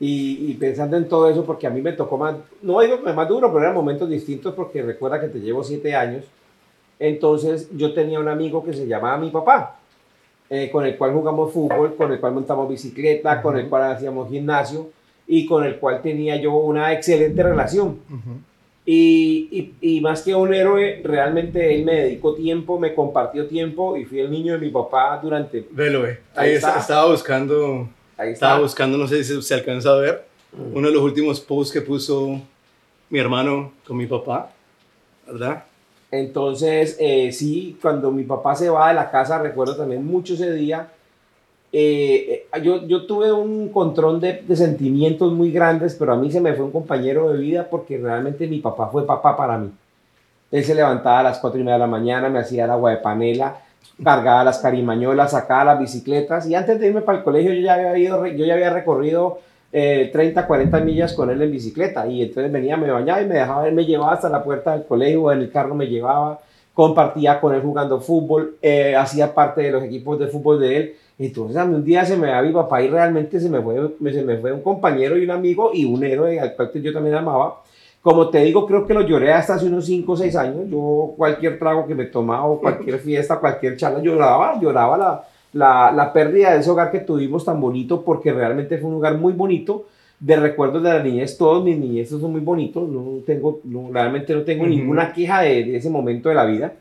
Y, 0.00 0.50
y 0.50 0.54
pensando 0.54 0.96
en 0.96 1.08
todo 1.08 1.28
eso, 1.28 1.44
porque 1.44 1.66
a 1.66 1.70
mí 1.70 1.80
me 1.82 1.92
tocó 1.92 2.16
más, 2.18 2.36
no 2.62 2.80
digo 2.80 3.02
que 3.02 3.12
más 3.12 3.28
duro, 3.28 3.48
pero 3.48 3.64
eran 3.64 3.74
momentos 3.74 4.08
distintos 4.08 4.54
porque 4.54 4.80
recuerda 4.82 5.20
que 5.20 5.26
te 5.28 5.40
llevo 5.40 5.64
siete 5.64 5.94
años. 5.94 6.24
Entonces 7.00 7.68
yo 7.76 7.92
tenía 7.94 8.20
un 8.20 8.28
amigo 8.28 8.64
que 8.64 8.72
se 8.72 8.86
llamaba 8.86 9.18
mi 9.18 9.30
papá, 9.30 9.76
eh, 10.50 10.70
con 10.70 10.84
el 10.86 10.96
cual 10.96 11.12
jugamos 11.12 11.52
fútbol, 11.52 11.94
con 11.96 12.12
el 12.12 12.20
cual 12.20 12.32
montamos 12.34 12.68
bicicleta, 12.68 13.42
con 13.42 13.58
el 13.58 13.68
cual 13.68 13.92
hacíamos 13.92 14.28
gimnasio 14.30 14.88
y 15.26 15.46
con 15.46 15.64
el 15.64 15.76
cual 15.78 16.00
tenía 16.00 16.36
yo 16.36 16.54
una 16.54 16.92
excelente 16.92 17.42
relación. 17.42 17.98
Y, 18.86 19.74
y, 19.80 19.96
y 19.96 20.00
más 20.00 20.22
que 20.22 20.34
un 20.34 20.54
héroe, 20.54 21.02
realmente 21.04 21.74
él 21.74 21.84
me 21.84 21.94
dedicó 21.94 22.34
tiempo, 22.34 22.78
me 22.78 22.94
compartió 22.94 23.46
tiempo 23.46 23.96
y 23.98 24.06
fui 24.06 24.20
el 24.20 24.30
niño 24.30 24.54
de 24.54 24.60
mi 24.60 24.70
papá 24.70 25.20
durante... 25.22 25.66
Velo, 25.72 26.02
ve. 26.02 26.20
Ahí 26.34 26.50
Ahí 26.50 26.54
está. 26.54 26.78
estaba 26.78 27.10
buscando, 27.10 27.86
Ahí 28.18 28.32
estaba 28.32 28.54
está. 28.54 28.62
buscando, 28.62 28.98
no 28.98 29.06
sé 29.08 29.24
si 29.24 29.40
se 29.40 29.54
alcanza 29.54 29.90
a 29.90 29.96
ver, 29.96 30.24
uno 30.74 30.88
de 30.88 30.94
los 30.94 31.02
últimos 31.02 31.40
posts 31.40 31.72
que 31.72 31.80
puso 31.80 32.40
mi 33.10 33.18
hermano 33.18 33.72
con 33.86 33.96
mi 33.96 34.06
papá, 34.06 34.50
¿verdad? 35.26 35.64
Entonces, 36.10 36.96
eh, 36.98 37.30
sí, 37.32 37.78
cuando 37.80 38.10
mi 38.10 38.24
papá 38.24 38.54
se 38.54 38.68
va 38.70 38.88
de 38.88 38.94
la 38.94 39.10
casa, 39.10 39.38
recuerdo 39.38 39.76
también 39.76 40.04
mucho 40.04 40.34
ese 40.34 40.52
día, 40.52 40.88
eh, 41.70 42.46
eh, 42.52 42.62
yo, 42.62 42.86
yo 42.86 43.04
tuve 43.06 43.30
un 43.30 43.68
control 43.68 44.20
de, 44.20 44.42
de 44.42 44.56
sentimientos 44.56 45.32
muy 45.32 45.52
grandes, 45.52 45.94
pero 45.94 46.14
a 46.14 46.16
mí 46.16 46.32
se 46.32 46.40
me 46.40 46.54
fue 46.54 46.64
un 46.64 46.72
compañero 46.72 47.30
de 47.30 47.38
vida 47.38 47.68
porque 47.68 47.98
realmente 47.98 48.46
mi 48.46 48.58
papá 48.58 48.88
fue 48.88 49.06
papá 49.06 49.36
para 49.36 49.58
mí. 49.58 49.70
Él 50.50 50.64
se 50.64 50.74
levantaba 50.74 51.20
a 51.20 51.24
las 51.24 51.38
cuatro 51.38 51.60
y 51.60 51.62
media 51.62 51.74
de 51.74 51.80
la 51.80 51.86
mañana, 51.86 52.30
me 52.30 52.38
hacía 52.38 52.64
el 52.64 52.70
agua 52.70 52.90
de 52.92 52.96
panela, 52.96 53.60
cargaba 54.02 54.44
las 54.44 54.58
carimañolas, 54.58 55.32
sacaba 55.32 55.64
las 55.64 55.78
bicicletas 55.80 56.48
y 56.48 56.54
antes 56.54 56.78
de 56.78 56.88
irme 56.88 57.02
para 57.02 57.18
el 57.18 57.24
colegio 57.24 57.52
yo 57.52 57.60
ya 57.60 57.74
había, 57.74 57.98
ido, 57.98 58.26
yo 58.26 58.44
ya 58.44 58.54
había 58.54 58.70
recorrido 58.70 59.40
eh, 59.72 60.08
30, 60.12 60.46
40 60.46 60.80
millas 60.80 61.12
con 61.12 61.30
él 61.30 61.42
en 61.42 61.50
bicicleta 61.50 62.06
y 62.06 62.22
entonces 62.22 62.50
venía, 62.50 62.76
me 62.76 62.90
bañaba 62.90 63.20
y 63.20 63.26
me 63.26 63.34
dejaba, 63.34 63.68
él 63.68 63.74
me 63.74 63.84
llevaba 63.84 64.14
hasta 64.14 64.28
la 64.28 64.42
puerta 64.42 64.72
del 64.72 64.86
colegio, 64.86 65.30
en 65.32 65.40
el 65.40 65.50
carro 65.50 65.74
me 65.74 65.86
llevaba, 65.86 66.40
compartía 66.72 67.40
con 67.40 67.54
él 67.54 67.60
jugando 67.60 68.00
fútbol, 68.00 68.56
eh, 68.62 68.96
hacía 68.96 69.34
parte 69.34 69.62
de 69.62 69.72
los 69.72 69.82
equipos 69.82 70.18
de 70.18 70.28
fútbol 70.28 70.60
de 70.60 70.76
él. 70.76 70.94
Entonces 71.18 71.56
a 71.56 71.64
mí 71.64 71.74
un 71.74 71.84
día 71.84 72.04
se 72.04 72.16
me 72.16 72.30
va 72.30 72.40
mi 72.40 72.52
papá 72.52 72.80
y 72.80 72.88
realmente 72.88 73.40
se 73.40 73.50
me, 73.50 73.60
fue, 73.60 73.96
se 74.12 74.22
me 74.22 74.38
fue 74.38 74.52
un 74.52 74.62
compañero 74.62 75.18
y 75.18 75.24
un 75.24 75.32
amigo 75.32 75.72
y 75.74 75.84
un 75.84 76.04
héroe 76.04 76.38
al 76.38 76.54
cual 76.54 76.70
yo 76.74 76.92
también 76.92 77.16
amaba. 77.16 77.62
Como 78.02 78.28
te 78.28 78.38
digo, 78.44 78.66
creo 78.66 78.86
que 78.86 78.94
lo 78.94 79.02
lloré 79.02 79.32
hasta 79.32 79.54
hace 79.54 79.66
unos 79.66 79.86
5 79.86 80.12
o 80.12 80.16
6 80.16 80.34
años. 80.36 80.68
Yo 80.70 81.14
cualquier 81.16 81.58
trago 81.58 81.86
que 81.86 81.94
me 81.94 82.06
tomaba 82.06 82.44
o 82.44 82.60
cualquier 82.60 82.98
fiesta, 83.00 83.38
cualquier 83.38 83.76
charla, 83.76 84.00
lloraba, 84.00 84.58
lloraba 84.60 84.96
la, 84.96 85.24
la, 85.52 85.92
la 85.92 86.12
pérdida 86.12 86.52
de 86.52 86.60
ese 86.60 86.70
hogar 86.70 86.90
que 86.90 87.00
tuvimos 87.00 87.44
tan 87.44 87.60
bonito, 87.60 88.02
porque 88.02 88.32
realmente 88.32 88.78
fue 88.78 88.88
un 88.88 88.96
hogar 88.96 89.18
muy 89.18 89.32
bonito, 89.32 89.86
de 90.20 90.36
recuerdos 90.36 90.82
de 90.82 90.88
la 90.88 91.02
niñez, 91.02 91.36
todos 91.38 91.62
mis 91.64 91.78
niñezes 91.78 92.20
son 92.20 92.32
muy 92.32 92.40
bonitos, 92.40 92.88
no 92.88 93.20
tengo, 93.24 93.60
no, 93.64 93.88
realmente 93.92 94.34
no 94.34 94.42
tengo 94.42 94.64
Ujú. 94.64 94.72
ninguna 94.72 95.12
queja 95.12 95.42
de, 95.42 95.64
de 95.64 95.76
ese 95.76 95.90
momento 95.90 96.28
de 96.28 96.34
la 96.34 96.44
vida. 96.44 96.72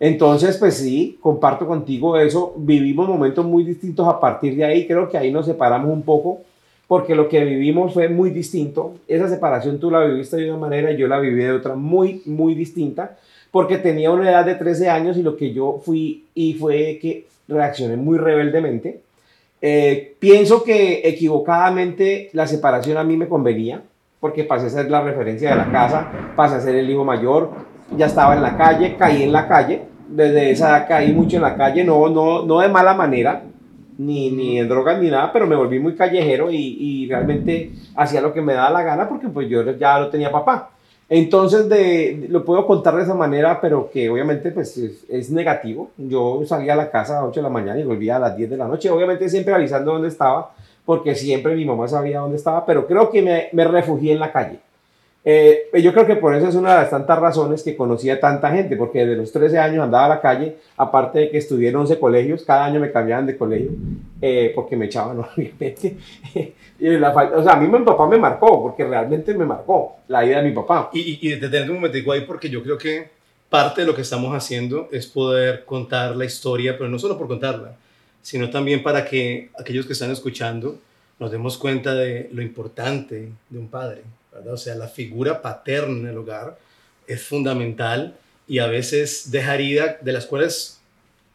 Entonces, 0.00 0.56
pues 0.58 0.74
sí, 0.74 1.16
comparto 1.20 1.64
contigo 1.64 2.16
eso, 2.16 2.54
vivimos 2.56 3.08
momentos 3.08 3.44
muy 3.44 3.62
distintos 3.62 4.08
a 4.08 4.18
partir 4.18 4.56
de 4.56 4.64
ahí, 4.64 4.86
creo 4.86 5.08
que 5.08 5.16
ahí 5.16 5.30
nos 5.30 5.46
separamos 5.46 5.92
un 5.92 6.02
poco, 6.02 6.40
porque 6.92 7.14
lo 7.14 7.26
que 7.26 7.42
vivimos 7.42 7.94
fue 7.94 8.10
muy 8.10 8.28
distinto, 8.28 8.96
esa 9.08 9.26
separación 9.26 9.80
tú 9.80 9.90
la 9.90 10.04
viviste 10.04 10.36
de 10.36 10.50
una 10.50 10.60
manera 10.60 10.92
y 10.92 10.98
yo 10.98 11.08
la 11.08 11.20
viví 11.20 11.42
de 11.42 11.52
otra 11.52 11.74
muy, 11.74 12.20
muy 12.26 12.54
distinta, 12.54 13.16
porque 13.50 13.78
tenía 13.78 14.10
una 14.10 14.28
edad 14.28 14.44
de 14.44 14.56
13 14.56 14.90
años 14.90 15.16
y 15.16 15.22
lo 15.22 15.34
que 15.34 15.54
yo 15.54 15.80
fui 15.82 16.26
y 16.34 16.52
fue 16.52 16.98
que 17.00 17.24
reaccioné 17.48 17.96
muy 17.96 18.18
rebeldemente. 18.18 19.00
Eh, 19.62 20.16
pienso 20.18 20.62
que 20.64 21.00
equivocadamente 21.08 22.28
la 22.34 22.46
separación 22.46 22.98
a 22.98 23.04
mí 23.04 23.16
me 23.16 23.26
convenía, 23.26 23.80
porque 24.20 24.44
pasé 24.44 24.66
a 24.66 24.68
ser 24.68 24.90
la 24.90 25.00
referencia 25.00 25.48
de 25.48 25.56
la 25.56 25.72
casa, 25.72 26.12
pasé 26.36 26.56
a 26.56 26.60
ser 26.60 26.74
el 26.74 26.90
hijo 26.90 27.06
mayor, 27.06 27.52
ya 27.96 28.04
estaba 28.04 28.36
en 28.36 28.42
la 28.42 28.58
calle, 28.58 28.96
caí 28.98 29.22
en 29.22 29.32
la 29.32 29.48
calle, 29.48 29.80
desde 30.08 30.50
esa 30.50 30.68
edad 30.68 30.88
caí 30.88 31.14
mucho 31.14 31.36
en 31.36 31.42
la 31.42 31.56
calle, 31.56 31.84
no, 31.84 32.10
no, 32.10 32.44
no 32.44 32.60
de 32.60 32.68
mala 32.68 32.92
manera, 32.92 33.44
ni, 34.06 34.30
ni 34.30 34.58
en 34.58 34.68
drogas 34.68 35.00
ni 35.00 35.10
nada, 35.10 35.32
pero 35.32 35.46
me 35.46 35.56
volví 35.56 35.78
muy 35.78 35.94
callejero 35.94 36.50
y, 36.50 36.56
y 36.56 37.08
realmente 37.08 37.72
hacía 37.94 38.20
lo 38.20 38.32
que 38.32 38.42
me 38.42 38.54
daba 38.54 38.70
la 38.70 38.82
gana 38.82 39.08
porque 39.08 39.28
pues 39.28 39.48
yo 39.48 39.62
ya 39.76 39.98
no 39.98 40.08
tenía 40.08 40.30
papá. 40.30 40.70
Entonces 41.14 41.68
de, 41.68 42.26
lo 42.30 42.42
puedo 42.42 42.66
contar 42.66 42.96
de 42.96 43.02
esa 43.02 43.14
manera, 43.14 43.60
pero 43.60 43.90
que 43.90 44.08
obviamente 44.08 44.50
pues 44.50 44.78
es, 44.78 45.30
negativo. 45.30 45.90
Yo 45.98 46.40
salía 46.46 46.72
a 46.72 46.76
la 46.76 46.90
casa 46.90 47.18
a 47.18 47.20
las 47.20 47.30
8 47.30 47.40
de 47.40 47.42
la 47.44 47.50
mañana 47.50 47.78
y 47.78 47.84
volvía 47.84 48.16
a 48.16 48.18
las 48.18 48.34
10 48.34 48.48
de 48.48 48.56
la 48.56 48.66
noche, 48.66 48.88
obviamente 48.88 49.28
siempre 49.28 49.52
avisando 49.52 49.92
dónde 49.92 50.08
estaba, 50.08 50.54
porque 50.86 51.14
siempre 51.14 51.54
mi 51.54 51.66
mamá 51.66 51.86
sabía 51.86 52.20
dónde 52.20 52.38
estaba, 52.38 52.64
pero 52.64 52.86
creo 52.86 53.10
que 53.10 53.20
me, 53.20 53.48
me 53.52 53.64
refugié 53.64 54.14
en 54.14 54.20
la 54.20 54.32
calle. 54.32 54.58
Eh, 55.24 55.68
yo 55.80 55.92
creo 55.92 56.04
que 56.04 56.16
por 56.16 56.34
eso 56.34 56.48
es 56.48 56.54
una 56.56 56.70
de 56.70 56.76
las 56.82 56.90
tantas 56.90 57.16
razones 57.18 57.62
que 57.62 57.76
conocía 57.76 58.18
tanta 58.18 58.50
gente, 58.50 58.76
porque 58.76 59.00
desde 59.06 59.16
los 59.16 59.30
13 59.30 59.56
años 59.58 59.84
andaba 59.84 60.06
a 60.06 60.08
la 60.08 60.20
calle, 60.20 60.56
aparte 60.76 61.20
de 61.20 61.30
que 61.30 61.38
estudié 61.38 61.68
en 61.68 61.76
11 61.76 61.98
colegios, 62.00 62.42
cada 62.42 62.64
año 62.64 62.80
me 62.80 62.90
cambiaban 62.90 63.26
de 63.26 63.36
colegio, 63.36 63.70
eh, 64.20 64.50
porque 64.54 64.76
me 64.76 64.86
echaban, 64.86 65.18
obviamente. 65.36 65.96
Y 66.80 66.88
la 66.98 67.12
falta- 67.12 67.36
o 67.36 67.42
sea, 67.44 67.52
a 67.52 67.56
mí 67.60 67.68
mi 67.68 67.84
papá 67.84 68.08
me 68.08 68.18
marcó, 68.18 68.60
porque 68.62 68.84
realmente 68.84 69.32
me 69.34 69.44
marcó 69.44 69.98
la 70.08 70.22
vida 70.22 70.42
de 70.42 70.48
mi 70.48 70.54
papá. 70.54 70.90
Y, 70.92 71.00
y, 71.00 71.18
y 71.22 71.28
detenerte 71.38 71.70
un 71.70 71.76
momentico 71.76 72.10
ahí 72.10 72.22
porque 72.22 72.50
yo 72.50 72.60
creo 72.62 72.76
que 72.76 73.08
parte 73.48 73.82
de 73.82 73.86
lo 73.86 73.94
que 73.94 74.02
estamos 74.02 74.34
haciendo 74.34 74.88
es 74.90 75.06
poder 75.06 75.64
contar 75.64 76.16
la 76.16 76.24
historia, 76.24 76.76
pero 76.76 76.90
no 76.90 76.98
solo 76.98 77.16
por 77.16 77.28
contarla, 77.28 77.76
sino 78.22 78.50
también 78.50 78.82
para 78.82 79.04
que 79.04 79.50
aquellos 79.56 79.86
que 79.86 79.92
están 79.92 80.10
escuchando 80.10 80.76
nos 81.20 81.30
demos 81.30 81.56
cuenta 81.58 81.94
de 81.94 82.28
lo 82.32 82.42
importante 82.42 83.28
de 83.50 83.58
un 83.58 83.68
padre, 83.68 84.02
¿verdad? 84.32 84.54
O 84.54 84.56
sea, 84.56 84.74
la 84.74 84.88
figura 84.88 85.42
paterna 85.42 85.98
en 85.98 86.06
el 86.06 86.18
hogar 86.18 86.58
es 87.06 87.22
fundamental 87.22 88.16
y 88.48 88.58
a 88.58 88.66
veces 88.66 89.30
deja 89.30 89.54
herida 89.54 89.98
de 90.00 90.12
las 90.12 90.26
cuales 90.26 90.80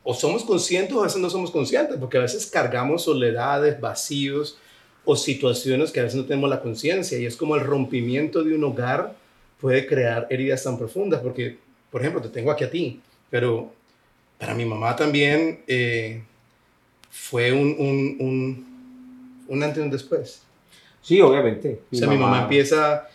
o 0.04 0.14
somos 0.14 0.44
conscientes 0.44 0.96
o 0.96 1.02
a 1.02 1.04
veces 1.04 1.20
no 1.20 1.30
somos 1.30 1.52
conscientes, 1.52 1.98
porque 1.98 2.18
a 2.18 2.22
veces 2.22 2.46
cargamos 2.48 3.04
soledades, 3.04 3.80
vacíos 3.80 4.58
o 5.04 5.16
situaciones 5.16 5.92
que 5.92 6.00
a 6.00 6.04
veces 6.04 6.18
no 6.18 6.26
tenemos 6.26 6.50
la 6.50 6.62
conciencia 6.62 7.18
y 7.18 7.26
es 7.26 7.36
como 7.36 7.56
el 7.56 7.64
rompimiento 7.64 8.44
de 8.44 8.56
un 8.56 8.64
hogar 8.64 9.16
puede 9.60 9.86
crear 9.86 10.28
heridas 10.30 10.64
tan 10.64 10.78
profundas, 10.78 11.22
porque, 11.22 11.58
por 11.92 12.02
ejemplo, 12.02 12.22
te 12.22 12.30
tengo 12.30 12.52
aquí 12.52 12.64
a 12.64 12.70
ti, 12.70 13.02
pero 13.30 13.74
para 14.38 14.54
mi 14.54 14.66
mamá 14.66 14.96
también 14.96 15.62
eh, 15.68 16.24
fue 17.10 17.52
un, 17.52 17.76
un, 17.78 18.18
un, 18.20 19.46
un 19.48 19.64
antes 19.64 19.80
y 19.80 19.82
un 19.82 19.92
después. 19.92 20.42
Sí, 21.08 21.22
obviamente. 21.22 21.80
O 21.90 21.96
sea, 21.96 22.10
mi 22.10 22.18
mamá 22.18 22.42
empieza 22.42 23.08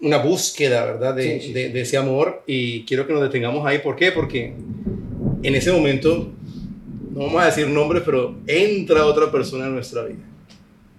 una 0.00 0.18
búsqueda, 0.18 0.84
¿verdad? 0.84 1.14
De, 1.16 1.40
Sí, 1.40 1.48
sí, 1.48 1.52
de- 1.52 1.66
sí. 1.66 1.72
de 1.72 1.80
ese 1.80 1.96
amor 1.96 2.44
y 2.46 2.84
quiero 2.84 3.08
que 3.08 3.12
nos 3.12 3.22
detengamos 3.22 3.66
ahí. 3.66 3.78
¿Por 3.80 3.96
qué? 3.96 4.12
Porque 4.12 4.52
en 5.42 5.54
ese 5.56 5.72
momento, 5.72 6.28
no 7.12 7.24
vamos 7.24 7.42
a 7.42 7.46
decir 7.46 7.66
nombres, 7.66 8.04
pero 8.06 8.36
entra 8.46 9.04
otra 9.04 9.32
persona 9.32 9.66
en 9.66 9.74
nuestra 9.74 10.04
vida, 10.04 10.20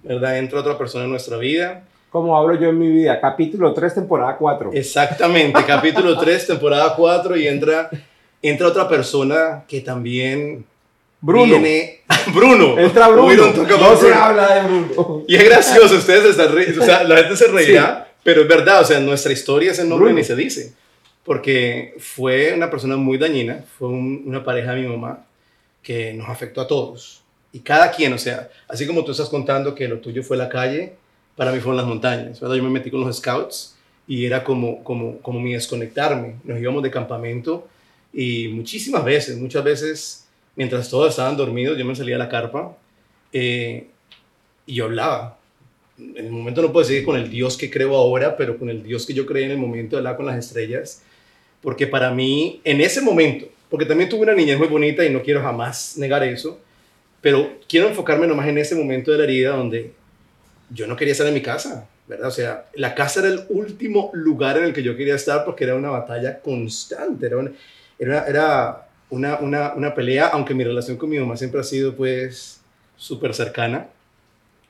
¿verdad? 0.02 0.36
Entra 0.38 0.60
otra 0.60 0.76
persona 0.76 1.04
en 1.04 1.10
nuestra 1.10 1.38
vida. 1.38 1.84
Como 2.10 2.36
hablo 2.36 2.60
yo 2.60 2.68
en 2.68 2.78
mi 2.78 2.88
vida, 2.90 3.18
capítulo 3.18 3.72
3, 3.72 3.94
temporada 3.94 4.36
4. 4.36 4.72
Exactamente, 4.74 5.58
capítulo 5.66 6.18
3, 6.18 6.48
temporada 6.48 6.94
4 6.94 7.34
y 7.38 7.48
entra, 7.48 7.88
entra 8.42 8.66
otra 8.68 8.86
persona 8.86 9.64
que 9.66 9.80
también 9.80 10.66
Bruno. 11.20 11.44
viene... 11.44 12.00
Bruno. 12.34 12.78
Entra 12.78 13.08
Bruno. 13.08 13.52
No 13.52 13.96
se 13.96 14.12
habla 14.12 14.54
de 14.54 14.62
Bruno. 14.68 15.24
Y 15.28 15.36
es 15.36 15.44
gracioso, 15.44 15.96
ustedes 15.96 16.24
están 16.24 16.54
ri- 16.54 16.78
o 16.78 16.84
sea, 16.84 17.04
la 17.04 17.16
gente 17.18 17.36
se 17.36 17.46
reirá, 17.48 18.12
pero 18.24 18.42
es 18.42 18.48
verdad, 18.48 18.80
o 18.80 18.84
sea, 18.84 19.00
nuestra 19.00 19.32
historia 19.32 19.72
ese 19.72 19.82
nombre 19.84 20.06
Bruno. 20.06 20.18
ni 20.18 20.24
se 20.24 20.34
dice, 20.36 20.72
porque 21.24 21.94
fue 21.98 22.52
una 22.54 22.70
persona 22.70 22.96
muy 22.96 23.18
dañina, 23.18 23.64
fue 23.78 23.88
un- 23.88 24.22
una 24.26 24.42
pareja 24.42 24.72
de 24.74 24.82
mi 24.82 24.88
mamá 24.88 25.24
que 25.82 26.12
nos 26.14 26.28
afectó 26.28 26.60
a 26.60 26.66
todos. 26.66 27.22
Y 27.52 27.60
cada 27.60 27.90
quien, 27.90 28.12
o 28.12 28.18
sea, 28.18 28.48
así 28.68 28.86
como 28.86 29.04
tú 29.04 29.12
estás 29.12 29.28
contando 29.28 29.74
que 29.74 29.88
lo 29.88 29.98
tuyo 29.98 30.22
fue 30.22 30.36
la 30.36 30.48
calle, 30.48 30.92
para 31.36 31.52
mí 31.52 31.58
fueron 31.60 31.76
las 31.76 31.86
montañas, 31.86 32.40
¿verdad? 32.40 32.56
Yo 32.56 32.62
me 32.62 32.70
metí 32.70 32.90
con 32.90 33.00
los 33.00 33.16
scouts 33.16 33.76
y 34.06 34.26
era 34.26 34.44
como, 34.44 34.82
como, 34.84 35.18
como 35.20 35.40
mi 35.40 35.52
desconectarme. 35.54 36.36
Nos 36.44 36.58
íbamos 36.60 36.82
de 36.82 36.90
campamento 36.90 37.66
y 38.12 38.48
muchísimas 38.48 39.04
veces, 39.04 39.36
muchas 39.38 39.64
veces, 39.64 40.26
mientras 40.60 40.90
todos 40.90 41.08
estaban 41.08 41.38
dormidos, 41.38 41.78
yo 41.78 41.86
me 41.86 41.96
salía 41.96 42.16
a 42.16 42.18
la 42.18 42.28
carpa 42.28 42.76
eh, 43.32 43.86
y 44.66 44.74
yo 44.74 44.84
hablaba. 44.84 45.38
En 45.98 46.26
el 46.26 46.30
momento 46.30 46.60
no 46.60 46.70
puedo 46.70 46.86
decir 46.86 47.02
con 47.02 47.16
el 47.16 47.30
Dios 47.30 47.56
que 47.56 47.70
creo 47.70 47.96
ahora, 47.96 48.36
pero 48.36 48.58
con 48.58 48.68
el 48.68 48.82
Dios 48.82 49.06
que 49.06 49.14
yo 49.14 49.24
creí 49.24 49.44
en 49.44 49.52
el 49.52 49.56
momento, 49.56 49.96
hablaba 49.96 50.18
con 50.18 50.26
las 50.26 50.36
estrellas, 50.36 51.02
porque 51.62 51.86
para 51.86 52.10
mí, 52.10 52.60
en 52.62 52.82
ese 52.82 53.00
momento, 53.00 53.46
porque 53.70 53.86
también 53.86 54.10
tuve 54.10 54.24
una 54.24 54.34
niñez 54.34 54.58
muy 54.58 54.68
bonita 54.68 55.02
y 55.02 55.08
no 55.08 55.22
quiero 55.22 55.40
jamás 55.40 55.96
negar 55.96 56.22
eso, 56.24 56.60
pero 57.22 57.58
quiero 57.66 57.88
enfocarme 57.88 58.26
nomás 58.26 58.46
en 58.46 58.58
ese 58.58 58.74
momento 58.74 59.12
de 59.12 59.16
la 59.16 59.24
herida 59.24 59.56
donde 59.56 59.92
yo 60.68 60.86
no 60.86 60.94
quería 60.94 61.12
estar 61.12 61.26
en 61.26 61.32
mi 61.32 61.40
casa, 61.40 61.88
¿verdad? 62.06 62.28
O 62.28 62.32
sea, 62.32 62.66
la 62.74 62.94
casa 62.94 63.20
era 63.20 63.30
el 63.30 63.46
último 63.48 64.10
lugar 64.12 64.58
en 64.58 64.64
el 64.64 64.74
que 64.74 64.82
yo 64.82 64.94
quería 64.94 65.14
estar 65.14 65.42
porque 65.46 65.64
era 65.64 65.74
una 65.74 65.88
batalla 65.88 66.38
constante, 66.38 67.24
era 67.24 67.50
era, 67.98 68.26
era 68.26 68.89
una, 69.10 69.38
una, 69.38 69.74
una 69.74 69.94
pelea, 69.94 70.28
aunque 70.28 70.54
mi 70.54 70.64
relación 70.64 70.96
con 70.96 71.10
mi 71.10 71.18
mamá 71.18 71.36
siempre 71.36 71.60
ha 71.60 71.64
sido 71.64 71.94
pues 71.94 72.60
súper 72.96 73.34
cercana, 73.34 73.88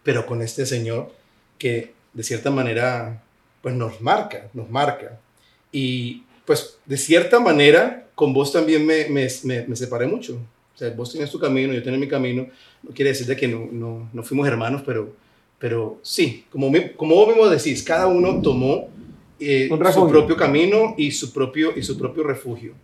pero 0.02 0.26
con 0.26 0.42
este 0.42 0.66
señor 0.66 1.12
que 1.58 1.92
de 2.14 2.22
cierta 2.22 2.50
manera 2.50 3.22
pues 3.62 3.74
nos 3.74 4.00
marca, 4.00 4.48
nos 4.54 4.70
marca. 4.70 5.18
Y 5.72 6.22
pues 6.44 6.78
de 6.86 6.96
cierta 6.96 7.38
manera 7.38 8.08
con 8.14 8.32
vos 8.32 8.52
también 8.52 8.84
me, 8.84 9.08
me, 9.08 9.28
me, 9.44 9.66
me 9.66 9.76
separé 9.76 10.06
mucho. 10.06 10.40
O 10.74 10.78
sea, 10.78 10.90
vos 10.90 11.12
tenías 11.12 11.30
tu 11.30 11.38
camino, 11.38 11.72
yo 11.72 11.82
tenía 11.82 11.98
mi 11.98 12.08
camino. 12.08 12.46
No 12.82 12.90
quiere 12.94 13.10
decir 13.10 13.26
de 13.26 13.36
que 13.36 13.46
no, 13.46 13.68
no, 13.70 14.08
no 14.12 14.22
fuimos 14.22 14.48
hermanos, 14.48 14.82
pero, 14.84 15.14
pero 15.58 15.98
sí, 16.02 16.44
como, 16.50 16.72
como 16.96 17.14
vos 17.14 17.28
mismo 17.28 17.48
decís, 17.48 17.82
cada 17.82 18.06
uno 18.06 18.40
tomó 18.40 18.88
eh, 19.38 19.68
su 19.92 20.08
propio 20.08 20.36
camino 20.36 20.94
y 20.96 21.10
su 21.10 21.32
propio, 21.32 21.72
y 21.76 21.82
su 21.82 21.98
propio 21.98 22.22
refugio. 22.22 22.74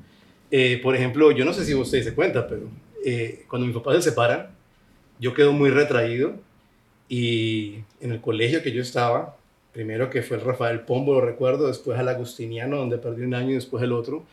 Eh, 0.50 0.80
por 0.82 0.94
ejemplo, 0.94 1.30
yo 1.32 1.44
no 1.44 1.52
sé 1.52 1.64
si 1.64 1.74
ustedes 1.74 2.04
se 2.04 2.14
cuenta, 2.14 2.46
pero 2.46 2.62
eh, 3.04 3.44
cuando 3.48 3.66
mi 3.66 3.72
papá 3.72 3.94
se 3.94 4.02
separa, 4.02 4.50
yo 5.18 5.34
quedo 5.34 5.52
muy 5.52 5.70
retraído 5.70 6.34
y 7.08 7.76
en 8.00 8.12
el 8.12 8.20
colegio 8.20 8.62
que 8.62 8.72
yo 8.72 8.82
estaba, 8.82 9.36
primero 9.72 10.10
que 10.10 10.22
fue 10.22 10.36
el 10.36 10.44
Rafael 10.44 10.80
Pombo, 10.80 11.14
lo 11.14 11.20
recuerdo, 11.20 11.66
después 11.66 11.98
al 11.98 12.08
Agustiniano, 12.08 12.76
donde 12.76 12.98
perdí 12.98 13.22
un 13.22 13.34
año 13.34 13.50
y 13.50 13.54
después 13.54 13.82
el 13.82 13.92
otro, 13.92 14.24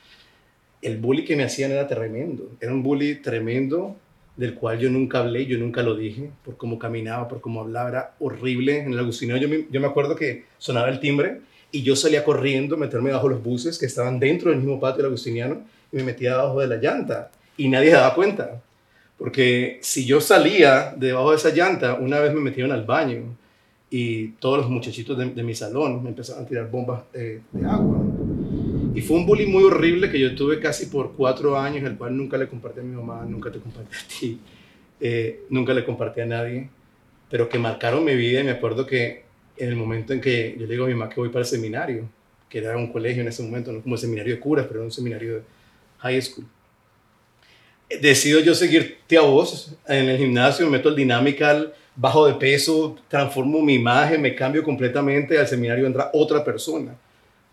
el 0.82 0.98
bully 0.98 1.24
que 1.24 1.36
me 1.36 1.44
hacían 1.44 1.72
era 1.72 1.88
tremendo, 1.88 2.50
era 2.60 2.72
un 2.72 2.84
bully 2.84 3.16
tremendo 3.16 3.96
del 4.36 4.56
cual 4.56 4.80
yo 4.80 4.90
nunca 4.90 5.20
hablé, 5.20 5.46
yo 5.46 5.58
nunca 5.58 5.84
lo 5.84 5.96
dije, 5.96 6.30
por 6.44 6.58
cómo 6.58 6.80
caminaba, 6.80 7.28
por 7.28 7.40
cómo 7.40 7.62
hablaba, 7.62 7.90
era 7.90 8.16
horrible. 8.20 8.80
En 8.80 8.94
el 8.94 9.00
Agustiniano 9.00 9.40
yo 9.40 9.48
me, 9.48 9.68
yo 9.70 9.80
me 9.80 9.88
acuerdo 9.88 10.16
que 10.16 10.46
sonaba 10.58 10.90
el 10.90 11.00
timbre 11.00 11.42
y 11.72 11.84
yo 11.84 11.96
salía 11.96 12.24
corriendo 12.24 12.76
meterme 12.76 13.12
bajo 13.12 13.30
los 13.30 13.44
buses 13.44 13.78
que 13.78 13.86
estaban 13.86 14.20
dentro 14.20 14.50
del 14.50 14.60
mismo 14.60 14.80
patio 14.80 14.98
del 14.98 15.08
Agustiniano 15.08 15.62
me 15.94 16.04
metía 16.04 16.32
debajo 16.32 16.60
de 16.60 16.68
la 16.68 16.76
llanta 16.78 17.32
y 17.56 17.70
nadie 17.70 17.92
se 17.92 17.96
daba 17.96 18.16
cuenta. 18.16 18.62
Porque 19.18 19.80
si 19.82 20.06
yo 20.06 20.20
salía 20.20 20.94
debajo 20.98 21.32
de 21.32 21.38
esa 21.38 21.52
llanta, 21.52 21.94
una 21.94 22.20
vez 22.20 22.34
me 22.34 22.42
metieron 22.42 22.72
al 22.72 22.84
baño 22.84 23.38
y 23.90 24.30
todos 24.40 24.58
los 24.58 24.70
muchachitos 24.70 25.18
de, 25.18 25.44
mi 25.44 25.56
salón 25.56 26.04
me 26.04 26.10
empezaron 26.10 26.44
a 26.44 26.48
tirar 26.48 26.70
bombas 26.70 27.04
de 27.14 27.42
agua. 27.66 28.04
Y 28.96 29.02
fue 29.02 29.18
un 29.18 29.26
bullying 29.26 29.50
muy 29.50 29.64
horrible 29.64 30.12
que 30.12 30.20
yo 30.20 30.36
tuve 30.36 30.60
casi 30.60 30.86
por 30.86 31.14
cuatro 31.14 31.58
años, 31.58 31.84
el 31.84 31.98
cual 31.98 32.16
nunca 32.16 32.38
le 32.38 32.48
compartí 32.48 32.80
a 32.80 32.84
mi 32.84 32.96
mamá, 32.96 33.26
nunca 33.28 33.52
te 33.52 33.60
compartí 33.60 33.96
a 33.96 34.20
ti, 34.20 34.40
eh, 35.00 35.46
nunca 35.50 35.74
le 35.74 35.84
compartí 35.84 36.22
a 36.22 36.26
nadie, 36.26 36.70
pero 37.30 37.50
que 37.50 37.58
marcaron 37.58 38.04
mi 38.04 38.16
vida 38.16 38.42
y 38.42 38.44
me 38.44 38.52
acuerdo 38.52 38.86
que 38.86 39.24
en 39.58 39.70
el 39.70 39.76
momento 39.76 40.14
en 40.14 40.22
que 40.22 40.56
yo 40.60 40.68
le 40.68 40.74
digo 40.74 40.86
a 40.86 40.88
mi 40.88 40.94
mamá 40.94 41.10
que 41.10 41.20
voy 41.20 41.30
para 41.30 41.40
el 41.40 41.48
seminario, 41.48 42.08
que 42.50 42.60
era 42.60 42.78
un 42.78 42.92
colegio 42.92 43.24
en 43.24 43.30
ese 43.30 43.42
momento, 43.42 43.72
no 43.72 43.82
como 43.82 43.98
seminario 43.98 44.36
de 44.36 44.40
curas, 44.40 44.68
pero 44.68 44.84
un 44.84 44.92
seminario 44.92 45.36
de 45.36 45.42
high 46.04 46.22
school. 46.22 46.46
decido 48.02 48.40
yo 48.40 48.54
seguirte 48.54 49.18
a 49.18 49.22
vos 49.22 49.76
en 49.88 50.10
el 50.10 50.18
gimnasio, 50.18 50.66
me 50.66 50.78
meto 50.78 50.90
al 50.90 50.96
Dynamical, 50.96 51.74
bajo 51.96 52.26
de 52.26 52.34
peso, 52.34 52.96
transformo 53.08 53.62
mi 53.62 53.76
imagen, 53.76 54.22
me 54.22 54.36
cambio 54.36 54.64
completamente, 54.64 55.38
al 55.38 55.48
seminario 55.48 55.86
entra 55.86 56.10
otra 56.14 56.44
persona 56.44 56.96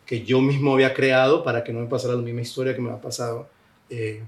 que 0.07 0.23
yo 0.23 0.41
mismo 0.41 0.75
había 0.75 0.93
creado 0.93 1.45
para 1.45 1.63
que 1.63 1.73
no 1.73 1.81
me 1.81 1.87
pasara 1.87 2.15
la 2.15 2.23
misma 2.23 2.41
historia 2.41 2.75
que 2.75 2.81
me 2.81 2.91
ha 2.91 3.01
pasado 3.01 3.49
eh, 3.89 4.23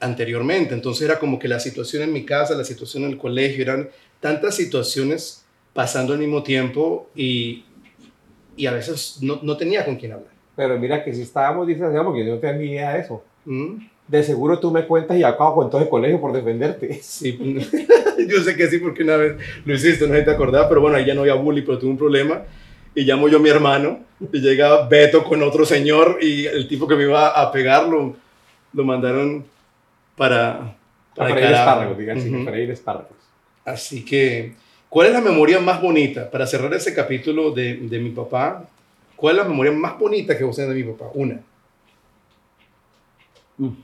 anteriormente. 0.00 0.74
Entonces 0.74 1.08
era 1.08 1.20
como 1.20 1.38
que 1.38 1.46
la 1.46 1.60
situación 1.60 2.02
en 2.02 2.12
mi 2.12 2.24
casa, 2.24 2.54
la 2.54 2.64
situación 2.64 3.04
en 3.04 3.10
el 3.10 3.18
colegio, 3.18 3.62
eran 3.62 3.88
tantas 4.18 4.56
situaciones 4.56 5.44
pasando 5.72 6.14
al 6.14 6.18
mismo 6.18 6.42
tiempo 6.42 7.10
y, 7.14 7.64
y 8.56 8.66
a 8.66 8.72
veces 8.72 9.18
no, 9.20 9.38
no 9.42 9.56
tenía 9.56 9.84
con 9.84 9.96
quién 9.96 10.12
hablar. 10.12 10.32
Pero 10.56 10.78
mira 10.78 11.04
que 11.04 11.12
si 11.12 11.22
estábamos 11.22 11.66
distanciados, 11.66 12.06
porque 12.06 12.26
yo 12.26 12.34
no 12.34 12.40
tenía 12.40 12.56
ni 12.56 12.70
idea 12.72 12.94
de 12.94 13.00
eso. 13.00 13.22
¿Mm? 13.44 13.86
De 14.06 14.22
seguro 14.22 14.58
tú 14.58 14.70
me 14.70 14.84
cuentas 14.86 15.16
y 15.16 15.22
acabo 15.22 15.54
con 15.54 15.70
todo 15.70 15.80
el 15.80 15.88
colegio 15.88 16.20
por 16.20 16.32
defenderte. 16.32 17.00
Sí, 17.02 17.38
yo 18.28 18.42
sé 18.42 18.54
que 18.56 18.68
sí, 18.68 18.78
porque 18.78 19.02
una 19.02 19.16
vez 19.16 19.36
lo 19.64 19.74
hiciste, 19.74 20.06
no 20.06 20.12
sé 20.12 20.20
si 20.20 20.24
te 20.26 20.30
acordás, 20.32 20.66
pero 20.68 20.80
bueno, 20.82 20.96
ahí 20.96 21.06
ya 21.06 21.14
no 21.14 21.22
había 21.22 21.34
bully, 21.34 21.62
pero 21.62 21.78
tuve 21.78 21.90
un 21.90 21.98
problema. 21.98 22.42
Y 22.94 23.04
llamo 23.04 23.28
yo 23.28 23.38
a 23.38 23.40
mi 23.40 23.48
hermano, 23.48 24.00
y 24.32 24.40
llega 24.40 24.86
Beto 24.86 25.24
con 25.24 25.42
otro 25.42 25.64
señor, 25.64 26.18
y 26.20 26.46
el 26.46 26.68
tipo 26.68 26.86
que 26.86 26.94
me 26.96 27.04
iba 27.04 27.28
a 27.28 27.50
pegar 27.50 27.88
lo, 27.88 28.14
lo 28.72 28.84
mandaron 28.84 29.44
para. 30.16 30.76
Para 31.16 31.30
freír 31.30 31.46
carajo. 31.46 31.70
espárragos, 31.70 31.98
diga 31.98 32.14
así, 32.14 32.28
Ujú. 32.34 32.44
freír 32.44 32.70
espárragos. 32.70 33.16
Así 33.64 34.04
que, 34.04 34.52
¿cuál 34.88 35.06
es 35.08 35.12
la 35.14 35.20
memoria 35.20 35.58
más 35.60 35.80
bonita? 35.80 36.30
Para 36.30 36.46
cerrar 36.46 36.74
ese 36.74 36.92
capítulo 36.94 37.52
de, 37.52 37.74
de 37.76 37.98
mi 37.98 38.10
papá, 38.10 38.64
¿cuál 39.16 39.36
es 39.36 39.42
la 39.42 39.48
memoria 39.48 39.72
más 39.72 39.98
bonita 39.98 40.36
que 40.36 40.44
vos 40.44 40.54
tenés 40.56 40.74
de 40.74 40.84
mi 40.84 40.92
papá? 40.92 41.10
Una. 41.14 41.40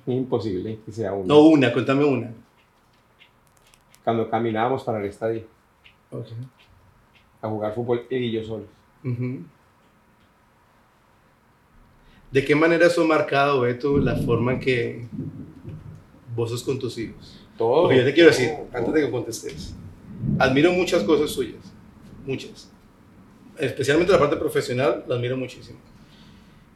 Imposible 0.07 0.79
que 0.85 0.93
sea 0.93 1.13
uno. 1.13 1.27
No, 1.27 1.41
una, 1.43 1.73
contame 1.73 2.05
una. 2.05 2.33
Cuando 4.03 4.29
caminábamos 4.29 4.83
para 4.83 4.99
el 4.99 5.05
estadio 5.07 5.45
Ok. 6.11 6.27
a 7.43 7.49
jugar 7.49 7.75
fútbol, 7.75 8.07
él 8.11 8.25
y 8.25 8.33
yo 8.33 8.43
solos. 8.45 8.67
¿De 12.33 12.45
qué 12.45 12.55
manera 12.55 12.87
eso 12.87 13.03
ha 13.03 13.07
marcado, 13.07 13.61
Beto, 13.63 13.99
la 13.99 14.17
forma 14.17 14.53
en 14.55 14.61
que 14.61 15.07
vos 16.35 16.51
sos 16.51 16.63
con 16.63 16.79
tus 16.79 16.97
hijos? 16.99 17.47
Todo. 17.59 17.83
Porque 17.83 17.99
yo 17.99 18.05
te 18.05 18.15
quiero 18.15 18.31
decir, 18.31 18.51
todo, 18.51 18.69
antes 18.79 18.95
de 18.95 19.01
que 19.05 19.11
contestes, 19.11 19.75
admiro 20.39 20.73
muchas 20.73 21.03
cosas 21.03 21.31
suyas, 21.31 21.73
muchas. 22.27 22.71
Especialmente 23.59 24.13
la 24.13 24.19
parte 24.19 24.37
profesional, 24.37 25.05
la 25.07 25.17
admiro 25.17 25.37
muchísimo. 25.37 25.79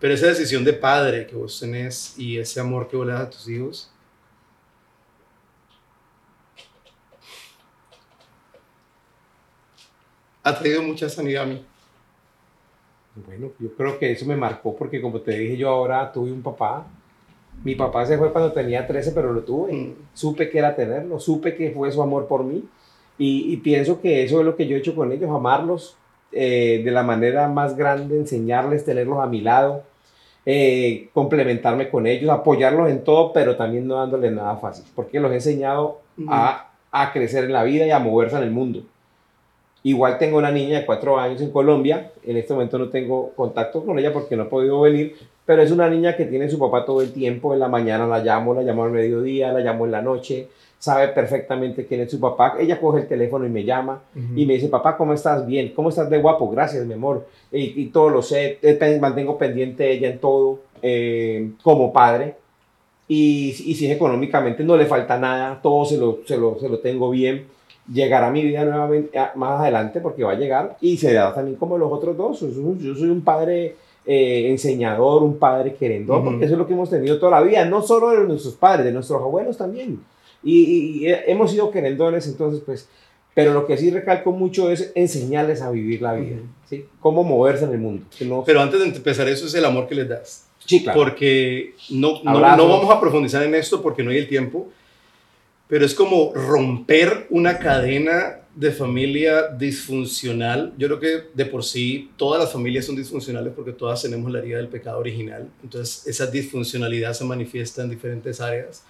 Pero 0.00 0.14
esa 0.14 0.26
decisión 0.26 0.64
de 0.64 0.72
padre 0.72 1.26
que 1.26 1.34
vos 1.34 1.58
tenés 1.58 2.18
y 2.18 2.38
ese 2.38 2.60
amor 2.60 2.88
que 2.88 2.96
vos 2.96 3.06
le 3.06 3.12
das 3.12 3.22
a 3.22 3.30
tus 3.30 3.48
hijos, 3.48 3.90
ha 10.42 10.58
traído 10.58 10.82
mucha 10.82 11.08
sanidad 11.08 11.44
a 11.44 11.46
mí. 11.46 11.64
Bueno, 13.26 13.52
yo 13.58 13.74
creo 13.74 13.98
que 13.98 14.10
eso 14.10 14.26
me 14.26 14.36
marcó 14.36 14.76
porque 14.76 15.00
como 15.00 15.20
te 15.20 15.38
dije 15.38 15.56
yo 15.56 15.68
ahora 15.68 16.12
tuve 16.12 16.32
un 16.32 16.42
papá. 16.42 16.86
Mi 17.62 17.76
papá 17.76 18.04
se 18.04 18.18
fue 18.18 18.32
cuando 18.32 18.52
tenía 18.52 18.86
13, 18.86 19.12
pero 19.12 19.32
lo 19.32 19.42
tuve. 19.42 19.72
Mm. 19.72 19.94
Supe 20.12 20.50
que 20.50 20.58
era 20.58 20.74
tenerlo, 20.74 21.20
supe 21.20 21.54
que 21.54 21.70
fue 21.70 21.90
su 21.92 22.02
amor 22.02 22.26
por 22.26 22.42
mí. 22.42 22.64
Y, 23.16 23.52
y 23.52 23.56
pienso 23.58 24.00
que 24.00 24.24
eso 24.24 24.40
es 24.40 24.44
lo 24.44 24.56
que 24.56 24.66
yo 24.66 24.76
he 24.76 24.80
hecho 24.80 24.94
con 24.94 25.12
ellos, 25.12 25.30
amarlos 25.30 25.96
eh, 26.32 26.82
de 26.84 26.90
la 26.90 27.02
manera 27.02 27.48
más 27.48 27.76
grande, 27.76 28.16
enseñarles, 28.16 28.84
tenerlos 28.84 29.20
a 29.20 29.26
mi 29.26 29.40
lado, 29.40 29.82
eh, 30.46 31.08
complementarme 31.12 31.88
con 31.88 32.06
ellos, 32.06 32.30
apoyarlos 32.30 32.90
en 32.90 33.04
todo, 33.04 33.32
pero 33.32 33.56
también 33.56 33.86
no 33.86 33.96
dándoles 33.96 34.32
nada 34.32 34.56
fácil, 34.56 34.84
porque 34.94 35.20
los 35.20 35.30
he 35.32 35.36
enseñado 35.36 36.00
a, 36.28 36.70
a 36.90 37.12
crecer 37.12 37.44
en 37.44 37.52
la 37.52 37.64
vida 37.64 37.86
y 37.86 37.90
a 37.90 37.98
moverse 37.98 38.36
en 38.36 38.42
el 38.42 38.50
mundo. 38.50 38.82
Igual 39.86 40.16
tengo 40.16 40.38
una 40.38 40.50
niña 40.50 40.78
de 40.80 40.86
cuatro 40.86 41.18
años 41.18 41.42
en 41.42 41.50
Colombia. 41.50 42.10
En 42.24 42.38
este 42.38 42.54
momento 42.54 42.78
no 42.78 42.88
tengo 42.88 43.32
contacto 43.36 43.84
con 43.84 43.98
ella 43.98 44.14
porque 44.14 44.34
no 44.34 44.44
ha 44.44 44.48
podido 44.48 44.80
venir. 44.80 45.14
Pero 45.44 45.60
es 45.60 45.70
una 45.70 45.90
niña 45.90 46.16
que 46.16 46.24
tiene 46.24 46.46
a 46.46 46.50
su 46.50 46.58
papá 46.58 46.86
todo 46.86 47.02
el 47.02 47.12
tiempo. 47.12 47.52
En 47.52 47.60
la 47.60 47.68
mañana 47.68 48.06
la 48.06 48.20
llamo, 48.20 48.54
la 48.54 48.62
llamo 48.62 48.84
al 48.84 48.92
mediodía, 48.92 49.52
la 49.52 49.60
llamo 49.60 49.84
en 49.84 49.92
la 49.92 50.00
noche. 50.00 50.48
Sabe 50.84 51.08
perfectamente 51.08 51.86
quién 51.86 52.02
es 52.02 52.10
su 52.10 52.20
papá. 52.20 52.56
Ella 52.60 52.78
coge 52.78 53.00
el 53.00 53.08
teléfono 53.08 53.46
y 53.46 53.48
me 53.48 53.64
llama 53.64 54.02
y 54.36 54.44
me 54.44 54.52
dice, 54.54 54.68
papá, 54.68 54.98
¿cómo 54.98 55.14
estás? 55.14 55.46
Bien. 55.46 55.72
¿Cómo 55.74 55.88
estás 55.88 56.10
de 56.10 56.18
guapo? 56.18 56.50
Gracias, 56.50 56.84
mi 56.84 56.92
amor. 56.92 57.26
Y, 57.50 57.80
y 57.82 57.86
todo 57.86 58.10
lo 58.10 58.20
sé. 58.20 58.58
Mantengo 59.00 59.38
pendiente 59.38 59.84
de 59.84 59.92
ella 59.92 60.08
en 60.10 60.18
todo 60.18 60.58
eh, 60.82 61.52
como 61.62 61.90
padre. 61.90 62.34
Y, 63.08 63.48
y 63.64 63.74
si 63.74 63.86
es 63.86 63.96
económicamente 63.96 64.62
no 64.62 64.76
le 64.76 64.84
falta 64.84 65.16
nada. 65.18 65.58
Todo 65.62 65.86
se 65.86 65.96
lo, 65.96 66.18
se 66.26 66.36
lo, 66.36 66.58
se 66.60 66.68
lo 66.68 66.78
tengo 66.80 67.08
bien 67.10 67.46
llegará 67.92 68.28
a 68.28 68.30
mi 68.30 68.42
vida 68.42 68.64
nuevamente 68.64 69.18
a- 69.18 69.32
más 69.36 69.60
adelante 69.60 70.00
porque 70.00 70.24
va 70.24 70.32
a 70.32 70.36
llegar 70.38 70.76
y 70.80 70.96
se 70.96 71.12
da 71.12 71.34
también 71.34 71.56
como 71.58 71.76
los 71.78 71.92
otros 71.92 72.16
dos. 72.16 72.40
Yo 72.40 72.94
soy, 72.94 73.08
un 73.10 73.20
padre 73.22 73.76
eh, 74.06 74.46
enseñador, 74.50 75.22
un 75.22 75.38
padre 75.38 75.74
querendor, 75.74 76.20
Ujú. 76.20 76.30
porque 76.30 76.44
eso 76.46 76.54
es 76.54 76.58
lo 76.58 76.66
que 76.66 76.72
hemos 76.72 76.88
tenido 76.90 77.18
toda 77.18 77.32
la 77.32 77.42
vida, 77.42 77.64
no 77.66 77.82
solo 77.82 78.10
de 78.10 78.26
nuestros 78.26 78.54
padres, 78.54 78.86
de 78.86 78.92
nuestros 78.92 79.20
abuelos 79.20 79.56
también. 79.58 80.00
Y, 80.44 80.60
y- 80.60 81.08
y 81.08 81.12
hemos 81.26 81.50
sido 81.50 81.70
querendones, 81.70 82.26
entonces, 82.26 82.62
pues, 82.64 82.88
pero 83.34 83.52
lo 83.52 83.66
que 83.66 83.76
sí 83.76 83.90
recalco 83.90 84.30
mucho 84.32 84.70
es 84.70 84.92
enseñarles 84.94 85.60
a 85.62 85.70
vivir 85.70 86.02
la 86.02 86.12
vida, 86.14 86.36
Ujú. 86.36 86.44
¿sí? 86.68 86.84
Cómo 87.00 87.24
moverse 87.24 87.64
en 87.64 87.72
el 87.72 87.78
mundo. 87.78 88.04
no- 88.20 88.44
Pero 88.44 88.60
antes 88.60 88.78
de 88.80 88.86
empezar 88.86 89.28
eso 89.28 89.46
es 89.46 89.54
el 89.54 89.64
amor 89.64 89.88
que 89.88 89.94
les 89.94 90.08
das. 90.08 90.46
sí, 90.66 90.82
claro. 90.82 90.98
Porque 91.00 91.74
no, 91.90 92.22
no, 92.22 92.32
no 92.56 92.68
vamos 92.68 92.90
a 92.90 93.00
profundizar 93.00 93.42
en 93.42 93.54
esto 93.54 93.82
porque 93.82 94.02
no 94.02 94.10
hay 94.10 94.18
el 94.18 94.28
tiempo, 94.28 94.68
pero 95.68 95.84
es 95.84 95.94
como 95.94 96.32
romper 96.34 97.26
una 97.30 97.58
cadena 97.58 98.36
de 98.54 98.70
familia 98.70 99.48
disfuncional. 99.48 100.72
Yo 100.78 100.86
creo 100.88 101.00
que 101.00 101.22
de 101.34 101.46
por 101.46 101.64
sí 101.64 102.10
todas 102.16 102.40
las 102.40 102.52
familias 102.52 102.84
son 102.84 102.94
disfuncionales 102.96 103.52
porque 103.56 103.72
todas 103.72 104.00
tenemos 104.02 104.30
la 104.30 104.38
herida 104.38 104.58
del 104.58 104.68
pecado 104.68 104.98
original. 104.98 105.48
Entonces 105.62 106.06
esa 106.06 106.26
disfuncionalidad 106.26 107.12
se 107.14 107.24
manifiesta 107.24 107.82
en 107.82 107.90
diferentes 107.90 108.40
áreas. 108.40 108.84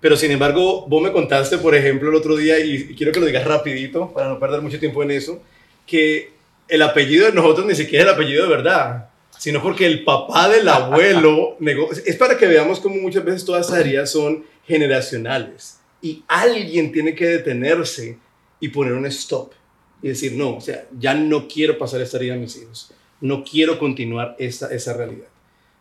Pero 0.00 0.16
sin 0.16 0.30
embargo, 0.30 0.86
vos 0.86 1.02
me 1.02 1.12
contaste, 1.12 1.58
por 1.58 1.74
ejemplo, 1.74 2.10
el 2.10 2.14
otro 2.14 2.36
día, 2.36 2.58
y 2.58 2.94
quiero 2.94 3.12
que 3.12 3.20
lo 3.20 3.26
digas 3.26 3.46
rapidito 3.46 4.12
para 4.12 4.28
no 4.28 4.38
perder 4.38 4.60
mucho 4.60 4.78
tiempo 4.78 5.02
en 5.02 5.10
eso, 5.10 5.40
que 5.86 6.32
el 6.68 6.82
apellido 6.82 7.26
de 7.26 7.32
nosotros 7.32 7.66
ni 7.66 7.74
siquiera 7.74 8.04
es 8.04 8.08
el 8.08 8.14
apellido 8.14 8.42
de 8.44 8.50
verdad, 8.50 9.10
sino 9.38 9.62
porque 9.62 9.86
el 9.86 10.04
papá 10.04 10.48
del 10.48 10.68
abuelo 10.68 11.56
negó. 11.60 11.90
Es 11.92 12.16
para 12.16 12.36
que 12.36 12.46
veamos 12.46 12.80
cómo 12.80 12.96
muchas 12.96 13.24
veces 13.24 13.44
todas 13.44 13.66
esas 13.66 13.80
heridas 13.80 14.10
son 14.10 14.44
generacionales 14.66 15.78
y 16.02 16.24
alguien 16.28 16.92
tiene 16.92 17.14
que 17.14 17.26
detenerse 17.26 18.18
y 18.60 18.68
poner 18.68 18.94
un 18.94 19.06
stop 19.06 19.52
y 20.02 20.08
decir, 20.08 20.32
no, 20.32 20.56
o 20.56 20.60
sea, 20.60 20.86
ya 20.98 21.14
no 21.14 21.48
quiero 21.48 21.78
pasar 21.78 22.00
esta 22.00 22.16
herida 22.18 22.34
a 22.34 22.38
mis 22.38 22.56
hijos, 22.56 22.92
no 23.20 23.42
quiero 23.44 23.78
continuar 23.78 24.36
esa, 24.38 24.72
esa 24.72 24.92
realidad. 24.92 25.28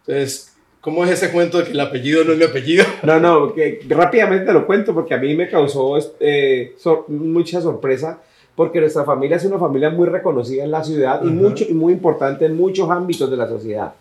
Entonces, 0.01 0.54
¿cómo 0.85 1.03
es 1.03 1.09
ese 1.09 1.31
cuento 1.31 1.57
de 1.57 1.63
que 1.65 1.71
el 1.71 1.79
apellido 1.79 2.23
no 2.23 2.33
es 2.33 2.37
mi 2.37 2.43
apellido? 2.45 2.85
No, 3.03 3.19
no, 3.19 3.53
que 3.55 3.79
rápidamente 3.89 4.45
te 4.45 4.53
lo 4.53 4.67
cuento 4.67 4.93
porque 4.93 5.15
a 5.15 5.17
mí 5.17 5.35
me 5.35 5.49
causó 5.49 5.97
eh, 6.19 6.75
sor- 6.77 7.09
mucha 7.09 7.59
sorpresa 7.59 8.19
porque 8.55 8.79
nuestra 8.79 9.03
familia 9.03 9.37
es 9.37 9.45
una 9.45 9.57
familia 9.57 9.89
muy 9.89 10.07
reconocida 10.07 10.63
en 10.63 10.69
la 10.69 10.83
ciudad 10.83 11.21
y, 11.23 11.27
mucho, 11.27 11.65
y 11.67 11.73
muy 11.73 11.91
importante 11.93 12.45
en 12.45 12.55
muchos 12.55 12.87
ámbitos 12.91 13.29
de 13.31 13.35
la 13.35 13.47
sociedad. 13.47 13.93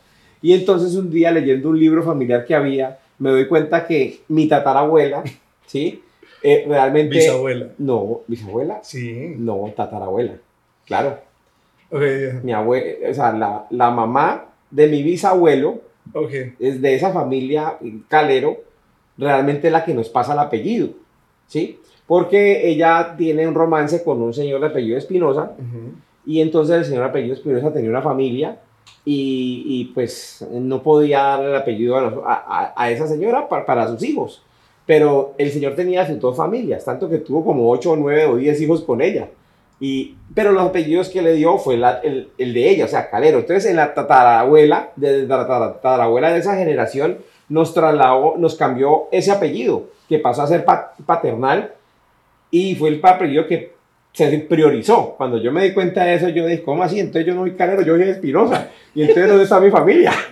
Y 0.43 0.53
entonces 0.53 0.95
un 0.95 1.11
día 1.11 1.31
leyendo 1.31 1.71
un 1.71 1.81
libro 1.81 2.03
familiar 2.03 2.45
que 2.45 2.55
había, 2.55 2.99
me 3.19 3.31
doy 3.31 3.49
cuenta 3.49 3.87
que 3.87 4.21
mi 4.29 4.47
tatarabuela, 4.47 5.25
¿sí? 5.67 6.03
Eh, 6.43 6.67
realmente... 6.69 7.17
Bisabuela. 7.17 7.69
No, 7.79 8.21
bisabuela. 8.29 8.81
Sí. 8.83 9.35
No, 9.39 9.73
tatarabuela. 9.75 10.35
Claro. 10.85 11.19
Ok, 11.91 12.03
Mi 12.43 12.53
abuela, 12.53 13.09
o 13.11 13.15
sea, 13.15 13.33
la, 13.33 13.65
la 13.71 13.91
mamá 13.91 14.45
de 14.71 14.87
mi 14.89 15.03
bisabuelo 15.03 15.81
ok. 16.15 16.31
es 16.59 16.81
de 16.81 16.95
esa 16.95 17.11
familia 17.13 17.79
calero, 18.09 18.59
realmente 19.19 19.71
la 19.71 19.85
que 19.85 19.95
nos 19.95 20.09
pasa 20.09 20.33
el 20.33 20.39
apellido, 20.39 20.89
¿sí? 21.47 21.79
Porque 22.07 22.69
ella 22.69 23.15
tiene 23.17 23.47
un 23.49 23.55
romance 23.55 24.03
con 24.05 24.21
un 24.23 24.33
señor 24.35 24.61
de 24.61 24.67
apellido 24.69 24.99
Espinosa 24.99 25.53
Ujú. 25.59 25.93
y 26.27 26.41
entonces 26.41 26.77
el 26.77 26.85
señor 26.85 27.05
de 27.05 27.09
apellido 27.11 27.35
Espinosa 27.35 27.73
tenía 27.73 27.91
una 27.91 28.03
familia 28.03 28.59
y, 29.07 29.65
y, 29.67 29.85
pues 29.95 30.47
no 30.51 30.83
podía 30.83 31.21
darle 31.23 31.51
el 31.51 31.57
apellido 31.57 31.97
a, 31.97 32.09
a- 32.27 32.73
a- 32.77 32.91
esa 32.91 33.07
señora 33.07 33.49
para, 33.49 33.67
para 33.67 33.89
sus 33.89 34.03
hijos. 34.03 34.43
Pero 34.87 35.35
el 35.39 35.51
señor 35.51 35.75
tenía 35.75 36.07
sus 36.07 36.19
dos 36.21 36.37
familias, 36.37 36.85
tanto 36.85 37.09
que 37.09 37.19
tuvo 37.19 37.43
como 37.45 37.71
8, 37.71 37.97
9 37.97 38.27
o 38.27 38.37
10 38.37 38.61
hijos 38.63 38.83
con 38.83 39.01
ella. 39.01 39.29
Y, 39.85 40.15
pero 40.35 40.53
los 40.53 40.63
apellidos 40.67 41.09
que 41.11 41.21
le 41.21 41.35
dio 41.35 41.59
fue 41.59 41.77
la- 41.77 42.01
el, 42.03 42.31
el 42.39 42.55
de 42.55 42.71
ella, 42.71 42.85
o 42.87 42.89
sea, 42.89 43.11
Calero. 43.11 43.41
Entonces, 43.41 43.67
en 43.71 43.77
la 43.77 43.93
tatarabuela, 43.93 44.91
de 44.97 45.27
la 45.27 45.37
tatara- 45.47 45.75
tatarabuela 45.75 46.33
de 46.33 46.39
esa 46.39 46.57
generación, 46.57 47.19
nos 47.51 47.75
trasladó, 47.75 48.35
nos 48.39 48.55
cambió 48.55 49.09
ese 49.13 49.31
apellido, 49.31 49.89
que 50.09 50.19
pasó 50.19 50.41
a 50.43 50.47
ser 50.47 50.65
pa- 50.65 50.95
paternal, 51.05 51.73
y 52.51 52.75
fue 52.77 52.89
el 52.91 53.01
apellido 53.03 53.47
que 53.47 53.73
se 54.13 54.39
priorizó. 54.39 55.15
Cuando 55.19 55.37
yo 55.39 55.53
me 55.53 55.65
di 55.65 55.75
cuenta 55.75 56.05
de 56.05 56.15
eso, 56.15 56.29
yo 56.31 56.47
dije, 56.47 56.63
¿cómo 56.63 56.83
así? 56.83 57.01
Entonces 57.01 57.27
yo 57.27 57.35
no 57.35 57.43
soy 57.43 57.55
Calero, 57.55 57.83
yo 57.83 57.97
soy 57.97 58.09
Espinosa. 58.09 58.69
Y 58.95 59.03
entonces, 59.03 59.29
¿dónde 59.29 59.45
está 59.45 59.61
mi 59.61 59.71
familia? 59.71 60.13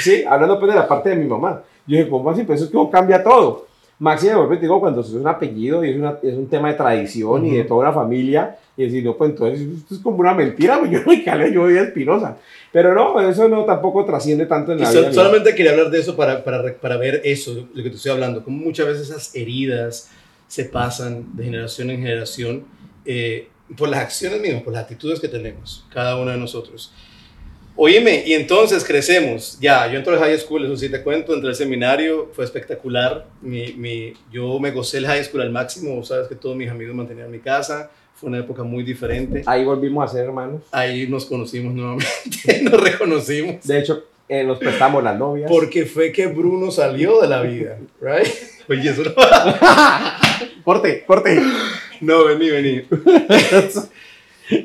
Sí, 0.00 0.22
hablando 0.28 0.60
pues 0.60 0.72
de 0.72 0.78
la 0.78 0.86
parte 0.86 1.08
de 1.10 1.16
mi 1.16 1.24
mamá. 1.26 1.60
Yo 1.84 1.96
dije, 1.98 2.08
¿cómo 2.08 2.30
así? 2.30 2.44
Pues 2.44 2.60
eso 2.60 2.66
es 2.66 2.70
que 2.86 2.90
cambia 2.92 3.24
todo. 3.24 3.66
Máximo, 3.98 4.46
y 4.52 4.56
te 4.56 4.62
digo, 4.62 4.80
cuando 4.80 5.00
es 5.02 5.10
un 5.10 5.26
apellido 5.26 5.84
y 5.84 5.90
es, 5.90 5.96
una- 5.96 6.18
es 6.22 6.34
un 6.34 6.48
tema 6.48 6.68
de 6.68 6.74
tradición 6.74 7.46
y 7.46 7.56
de 7.56 7.64
toda 7.64 7.84
la 7.86 7.92
familia, 7.92 8.56
y 8.76 8.84
decir, 8.84 9.04
no, 9.04 9.16
pues 9.16 9.30
entonces 9.30 9.60
esto 9.78 9.94
es 9.94 10.00
como 10.00 10.16
una 10.18 10.34
mentira, 10.34 10.78
pues 10.80 10.90
yo 10.90 10.98
no 11.00 11.06
me 11.12 11.22
calé, 11.22 11.52
yo 11.52 11.60
voy 11.62 11.76
a 11.78 11.82
Espinosa. 11.82 12.36
Pero 12.72 12.92
no, 12.92 13.20
eso 13.20 13.48
no 13.48 13.64
tampoco 13.64 14.04
trasciende 14.04 14.46
tanto 14.46 14.72
en 14.72 14.80
la 14.80 14.90
vida. 14.90 15.12
solamente 15.14 15.54
quería 15.54 15.70
hablar 15.72 15.90
de 15.90 16.00
eso 16.00 16.16
para, 16.16 16.42
para, 16.42 16.74
para 16.74 16.96
ver 16.96 17.20
eso, 17.24 17.68
lo 17.72 17.82
que 17.82 17.90
te 17.90 17.96
estoy 17.96 18.10
hablando, 18.10 18.42
como 18.42 18.58
muchas 18.58 18.86
veces 18.86 19.08
esas 19.10 19.34
heridas 19.36 20.10
se 20.48 20.64
pasan 20.64 21.36
de 21.36 21.44
generación 21.44 21.90
en 21.90 21.98
generación 22.02 22.64
eh, 23.04 23.48
por 23.76 23.88
las 23.88 24.00
acciones 24.00 24.40
mismas, 24.40 24.62
por 24.64 24.72
las 24.72 24.82
actitudes 24.82 25.20
que 25.20 25.28
tenemos, 25.28 25.86
cada 25.92 26.16
uno 26.20 26.32
de 26.32 26.36
nosotros. 26.36 26.92
Oíme, 27.76 28.22
y 28.24 28.34
entonces 28.34 28.84
crecemos. 28.84 29.58
Ya, 29.60 29.90
yo 29.90 29.98
entro 29.98 30.12
al 30.12 30.20
high 30.20 30.38
school, 30.38 30.64
eso 30.64 30.76
sí 30.76 30.88
te 30.88 31.02
cuento, 31.02 31.34
entré 31.34 31.48
al 31.48 31.56
seminario, 31.56 32.30
fue 32.32 32.44
espectacular. 32.44 33.26
Mi, 33.42 33.72
mi, 33.72 34.14
yo 34.32 34.60
me 34.60 34.70
gocé 34.70 34.98
el 34.98 35.06
high 35.06 35.24
school 35.24 35.42
al 35.42 35.50
máximo, 35.50 36.04
sabes 36.04 36.28
que 36.28 36.36
todos 36.36 36.56
mis 36.56 36.70
amigos 36.70 36.94
mantenían 36.94 37.30
mi 37.32 37.40
casa, 37.40 37.90
fue 38.14 38.28
una 38.28 38.38
época 38.38 38.62
muy 38.62 38.84
diferente. 38.84 39.42
Ahí 39.46 39.64
volvimos 39.64 40.08
a 40.08 40.12
ser 40.12 40.26
hermanos. 40.26 40.62
Ahí 40.70 41.08
nos 41.08 41.24
conocimos 41.26 41.74
nuevamente, 41.74 42.60
nos 42.62 42.80
reconocimos. 42.80 43.66
De 43.66 43.80
hecho, 43.80 44.04
eh, 44.28 44.44
nos 44.44 44.58
prestamos 44.58 45.02
las 45.02 45.18
novias. 45.18 45.50
Porque 45.50 45.84
fue 45.84 46.12
que 46.12 46.28
Bruno 46.28 46.70
salió 46.70 47.20
de 47.20 47.28
la 47.28 47.42
vida, 47.42 47.78
right? 48.00 48.32
Oye, 48.68 48.88
eso 48.88 49.02
no. 49.02 49.14
Corte, 50.64 51.04
corte. 51.06 51.38
No, 52.00 52.24
vení, 52.24 52.48
vení. 52.48 52.82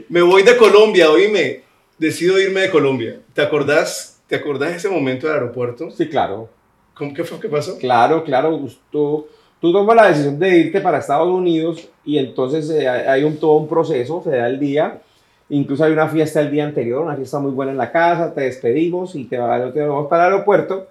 Me 0.08 0.22
voy 0.22 0.43
de 0.43 0.56
Colombia, 0.56 1.12
oíme. 1.12 1.68
Decido 1.99 2.39
irme 2.39 2.62
de 2.62 2.69
Colombia. 2.69 3.19
¿Te 3.33 3.41
acordás? 3.41 4.21
¿Te 4.27 4.38
acordás 4.38 4.69
de 4.69 4.77
ese 4.77 4.89
momento 4.89 5.27
del 5.27 5.35
aeropuerto? 5.35 5.91
Sí, 5.91 6.07
claro. 6.07 6.47
¿Cómo 6.93 7.13
que 7.13 7.25
fue? 7.25 7.39
¿Qué 7.41 7.49
pasó? 7.49 7.77
Claro, 7.77 8.23
claro. 8.23 8.57
Tú, 8.89 9.27
tú 9.59 9.73
tomas 9.73 9.95
la 9.97 10.07
decisión 10.07 10.39
de 10.39 10.57
irte 10.57 10.79
para 10.79 10.99
Estados 10.99 11.27
Unidos 11.27 11.89
y 12.05 12.17
entonces 12.17 12.69
eh, 12.69 12.88
hay 12.88 13.23
un, 13.25 13.38
todo 13.38 13.57
un 13.57 13.67
proceso, 13.67 14.21
se 14.23 14.29
da 14.31 14.47
el 14.47 14.59
día. 14.59 15.01
Incluso 15.49 15.83
hay 15.83 15.91
una 15.91 16.07
fiesta 16.07 16.39
el 16.39 16.51
día 16.51 16.63
anterior, 16.63 17.01
una 17.01 17.15
fiesta 17.15 17.39
muy 17.39 17.51
buena 17.51 17.71
en 17.73 17.77
la 17.77 17.91
casa, 17.91 18.33
te 18.33 18.41
despedimos 18.41 19.15
y 19.15 19.25
te, 19.25 19.35
te 19.35 19.81
vamos 19.85 20.07
para 20.07 20.27
el 20.27 20.33
aeropuerto. 20.33 20.88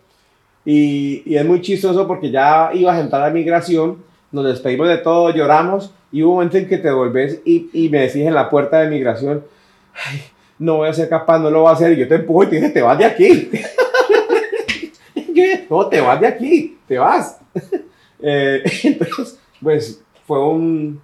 Y, 0.67 1.23
y 1.25 1.37
es 1.37 1.45
muy 1.47 1.63
chistoso 1.63 2.07
porque 2.07 2.31
ya 2.31 2.71
ibas 2.75 2.99
a 2.99 3.01
entrar 3.01 3.23
a 3.23 3.31
migración, 3.31 4.05
nos 4.31 4.45
despedimos 4.45 4.89
de 4.89 4.99
todo, 4.99 5.31
lloramos 5.31 5.91
y 6.13 6.23
hubo 6.23 6.33
un 6.33 6.37
momento 6.39 6.59
en 6.59 6.69
que 6.69 6.77
te 6.77 6.91
volvés 6.91 7.41
y, 7.47 7.71
y 7.73 7.89
me 7.89 8.01
decís 8.01 8.27
en 8.27 8.35
la 8.35 8.51
puerta 8.51 8.81
de 8.81 8.91
migración, 8.91 9.43
"Ay, 9.95 10.21
no 10.59 10.77
voy 10.79 10.89
a 10.89 10.93
ser 10.93 11.09
capaz, 11.09 11.39
no 11.39 11.51
lo 11.51 11.61
voy 11.63 11.71
a 11.71 11.73
hacer. 11.73 11.93
Y 11.93 11.97
yo 11.97 12.09
te 12.09 12.17
empujo 12.17 12.45
y 12.45 12.47
te 12.49 12.57
dije, 12.57 12.71
te 12.71 12.83
vas 12.83 12.99
de 12.99 13.05
aquí. 13.05 13.51
No, 15.71 15.87
te 15.87 16.01
vas 16.01 16.21
de 16.21 16.27
aquí, 16.27 16.79
te 16.87 16.99
vas. 16.99 17.39
Eh, 18.21 18.65
entonces, 18.83 19.39
pues 19.63 20.03
fue 20.27 20.41
un, 20.45 21.01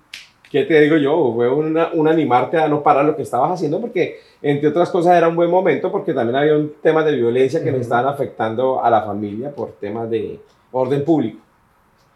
¿qué 0.50 0.64
te 0.64 0.80
digo 0.80 0.96
yo? 0.96 1.32
Fue 1.32 1.48
una- 1.48 1.90
un 1.92 2.08
animarte 2.08 2.56
a 2.56 2.66
no 2.66 2.82
parar 2.82 3.04
lo 3.04 3.14
que 3.14 3.22
estabas 3.22 3.52
haciendo 3.52 3.80
porque, 3.80 4.18
entre 4.42 4.66
otras 4.70 4.90
cosas, 4.90 5.16
era 5.16 5.28
un 5.28 5.36
buen 5.36 5.48
momento 5.48 5.92
porque 5.92 6.12
también 6.12 6.34
había 6.34 6.56
un 6.56 6.72
tema 6.82 7.04
de 7.04 7.14
violencia 7.14 7.60
que 7.60 7.66
nos 7.66 7.76
Ujú. 7.76 7.82
estaban 7.82 8.06
afectando 8.12 8.82
a 8.82 8.90
la 8.90 9.02
familia 9.02 9.52
por 9.54 9.74
temas 9.74 10.10
de 10.10 10.40
orden 10.72 11.04
público. 11.04 11.38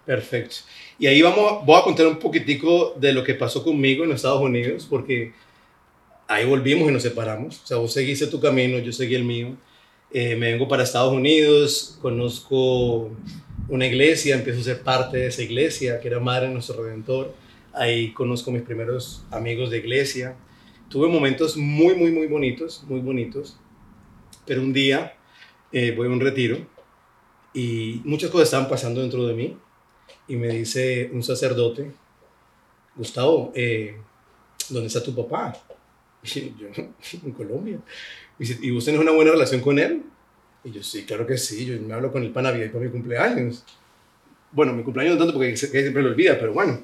Perfecto. 0.05 0.57
Y 0.99 1.07
ahí 1.07 1.23
vamos, 1.23 1.65
voy 1.65 1.79
a 1.79 1.85
contar 1.85 2.09
un 2.09 2.17
poquitico 2.19 2.95
de 2.97 3.13
lo 3.13 3.23
que 3.23 3.35
pasó 3.35 3.63
conmigo 3.63 4.03
en 4.03 4.11
Estados 4.11 4.41
Unidos, 4.43 4.85
porque 4.91 5.33
ahí 6.29 6.45
volvimos 6.45 6.89
y 6.89 6.93
nos 6.93 7.03
separamos. 7.03 7.61
O 7.65 7.67
sea, 7.67 7.79
vos 7.79 7.93
seguiste 7.93 8.27
tu 8.29 8.41
camino, 8.41 8.79
yo 8.79 8.93
seguí 8.93 9.15
el 9.15 9.25
mío. 9.25 9.57
Eh, 10.13 10.37
me 10.37 10.53
vengo 10.53 10.69
para 10.69 10.85
Estados 10.85 11.13
Unidos, 11.13 11.99
conozco 12.01 13.11
una 13.69 13.87
iglesia, 13.87 14.37
empiezo 14.37 14.61
a 14.61 14.65
ser 14.65 14.83
parte 14.83 15.19
de 15.19 15.27
esa 15.27 15.43
iglesia, 15.43 16.01
que 16.01 16.09
era 16.09 16.21
Madre 16.21 16.47
de 16.47 16.53
Nuestro 16.53 16.83
Redentor. 16.83 17.35
Ahí 17.73 18.13
conozco 18.13 18.51
mis 18.51 18.63
primeros 18.63 19.25
amigos 19.31 19.71
de 19.71 19.79
iglesia. 19.79 20.37
Tuve 20.89 21.09
momentos 21.09 21.57
muy, 21.57 21.95
muy, 21.95 22.11
muy 22.13 22.27
bonitos, 22.27 22.85
muy 22.89 23.01
bonitos. 23.01 23.59
Pero 24.47 24.63
un 24.63 24.73
día 24.73 25.15
eh, 25.73 25.93
voy 25.95 26.07
a 26.07 26.11
un 26.11 26.21
retiro 26.21 26.59
y 27.53 28.01
muchas 28.05 28.31
cosas 28.31 28.49
estaban 28.49 28.69
pasando 28.69 29.01
dentro 29.01 29.27
de 29.27 29.35
mí 29.35 29.57
y 30.27 30.37
me 30.37 30.49
dice 30.49 31.11
un 31.13 31.23
sacerdote, 31.23 31.91
Gustavo, 32.97 33.53
eh, 33.55 33.99
¿dónde 34.71 34.87
está 34.87 35.03
tu 35.03 35.15
papá? 35.15 35.55
Y 36.35 36.55
yo, 36.59 36.69
en 37.25 37.33
Colombia. 37.33 37.79
Y 38.39 38.45
dice, 38.45 38.59
¿y 38.61 38.71
vos 38.71 38.85
tenés 38.85 39.01
una 39.01 39.13
buena 39.13 39.31
relación 39.31 39.61
con 39.61 39.79
él? 39.79 40.03
Y 40.65 40.73
yo, 40.73 40.83
sí, 40.83 41.05
claro 41.05 41.27
que 41.27 41.39
sí, 41.39 41.65
yo 41.65 41.81
me 41.81 41.95
hablo 41.95 42.11
con 42.11 42.23
el 42.23 42.31
y 42.31 42.33
para 42.33 42.53
mi 42.53 42.91
cumpleaños. 42.91 43.65
Bueno, 44.51 44.73
mi 44.73 44.83
cumpleaños 44.83 45.15
no 45.15 45.19
tanto 45.21 45.35
porque 45.35 45.57
siempre 45.57 46.03
lo 46.03 46.09
olvida, 46.09 46.39
pero 46.39 46.53
bueno. 46.53 46.83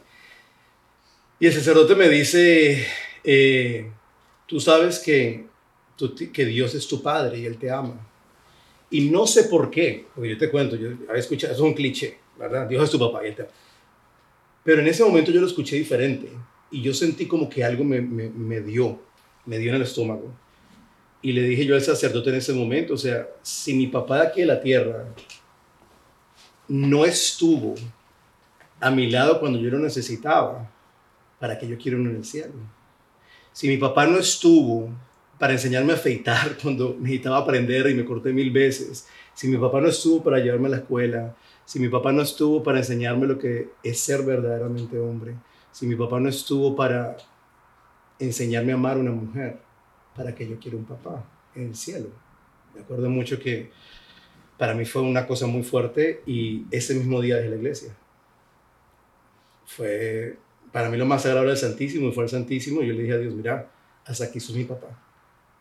Y 1.41 1.47
el 1.47 1.53
sacerdote 1.53 1.95
me 1.95 2.09
dice, 2.09 2.87
eh, 3.25 3.91
tú 4.47 4.61
sabes 4.61 5.01
que, 5.01 5.47
tú 5.97 6.15
que 6.15 6.45
Dios 6.45 6.75
es 6.75 6.87
tu 6.87 7.03
padre 7.03 7.39
y 7.39 7.47
Él 7.47 7.59
te 7.59 7.71
ama. 7.71 7.99
Y 8.91 9.11
no 9.11 9.27
sé 9.27 9.45
por 9.45 9.71
qué, 9.71 10.07
porque 10.15 10.31
yo 10.31 10.39
te 10.39 10.51
cuento, 10.51 10.77
yo 10.77 10.91
había 11.09 11.21
escuchado, 11.21 11.53
eso 11.53 11.65
es 11.65 11.69
un 11.69 11.75
cliché, 11.75 12.19
¿verdad? 12.39 12.69
Dios 12.69 12.85
es 12.85 12.91
tu 12.91 12.99
papá 12.99 13.25
y 13.25 13.29
Él 13.29 13.35
te 13.35 13.43
ama. 13.43 13.51
Pero 14.63 14.81
en 14.81 14.87
ese 14.87 15.05
momento 15.05 15.31
yo 15.33 15.41
lo 15.41 15.47
escuché 15.47 15.77
diferente 15.77 16.29
y 16.71 16.81
yo 16.81 16.95
sentí 16.95 17.27
como 17.27 17.49
que 17.49 17.65
algo 17.65 17.85
me, 17.85 18.01
me, 18.01 18.31
me 18.31 18.61
dio, 18.61 19.01
me 19.47 19.59
dio 19.59 19.71
en 19.71 19.77
el 19.77 19.83
estómago. 19.83 20.33
Y 21.23 21.33
le 21.33 21.43
dije 21.43 21.65
yo 21.65 21.75
al 21.75 21.83
sacerdote 21.83 22.31
en 22.31 22.37
ese 22.37 22.53
momento, 22.53 22.95
o 22.95 22.99
sea, 22.99 23.27
si 23.43 23.75
mi 23.75 23.87
papá 23.87 24.21
de 24.21 24.27
aquí 24.29 24.41
de 24.41 24.47
la 24.47 24.61
tierra 24.61 25.07
no 26.69 27.05
estuvo 27.05 27.75
a 28.81 28.91
mi 28.91 29.11
lado 29.11 29.41
cuando 29.41 29.59
yo 29.59 29.71
lo 29.71 29.79
necesitaba, 29.79 30.71
¿para 31.39 31.59
qué 31.59 31.67
yo 31.67 31.79
quiero 31.79 31.99
uno 31.99 32.11
en 32.11 32.17
el 32.17 32.25
cielo? 32.25 32.53
Si 33.53 33.69
mi 33.69 33.77
papá 33.77 34.07
no 34.07 34.19
estuvo 34.19 34.91
para 35.39 35.55
enseñarme 35.55 35.93
a 35.93 35.97
afeitar 35.97 36.59
cuando 36.63 36.97
necesitaba 37.01 37.39
aprender 37.39 37.89
y 37.89 37.95
me 37.95 38.05
corté 38.05 38.33
mil 38.33 38.51
veces, 38.51 39.09
si 39.33 39.49
mi 39.49 39.57
papá 39.57 39.81
no 39.81 39.89
estuvo 39.89 40.23
para 40.23 40.39
llevarme 40.39 40.69
a 40.69 40.71
la 40.73 40.77
escuela, 40.79 41.35
si 41.65 41.81
mi 41.81 41.89
papá 41.89 42.13
no 42.13 42.23
estuvo 42.23 42.63
para 42.63 42.79
enseñarme 42.79 43.27
lo 43.27 43.39
que 43.39 43.71
es 43.83 43.99
ser 43.99 44.23
verdaderamente 44.23 44.99
hombre, 44.99 45.35
si 45.73 45.87
mi 45.87 45.97
papá 45.97 46.21
no 46.21 46.29
estuvo 46.29 46.77
para 46.77 47.17
enseñarme 48.19 48.73
a 48.73 48.77
amar 48.77 48.97
a 48.97 49.01
una 49.01 49.11
mujer, 49.11 49.59
¿para 50.17 50.35
qué 50.35 50.49
yo 50.49 50.59
quiero 50.59 50.79
un 50.79 50.85
papá 50.85 51.25
en 51.55 51.69
el 51.69 51.75
cielo? 51.75 52.09
Me 52.75 52.81
acuerdo 52.81 53.09
mucho 53.09 53.39
que 53.39 53.71
para 54.59 54.75
mí 54.75 54.85
fue 54.85 55.03
una 55.03 55.27
cosa 55.27 55.47
muy 55.47 55.63
fuerte 55.63 56.23
y 56.27 56.65
ese 56.71 56.95
mismo 56.95 57.21
día 57.21 57.37
dejé 57.37 57.51
la 57.51 57.57
iglesia. 57.57 57.95
Fue 59.67 60.37
para 60.75 60.91
mí 60.91 60.97
lo 60.97 61.07
más 61.07 61.23
sagrado 61.23 61.45
era 61.45 61.53
el 61.53 61.59
Santísimo 61.59 62.09
y 62.09 62.13
fue 62.13 62.25
el 62.25 62.31
Santísimo. 62.31 62.83
Y 62.83 62.89
yo 62.89 62.95
le 62.95 63.03
dije 63.03 63.15
a 63.15 63.19
Dios, 63.19 63.33
mira, 63.33 63.71
hasta 64.05 64.25
aquí 64.25 64.41
sos 64.41 64.57
mi 64.57 64.65
papá. 64.65 64.89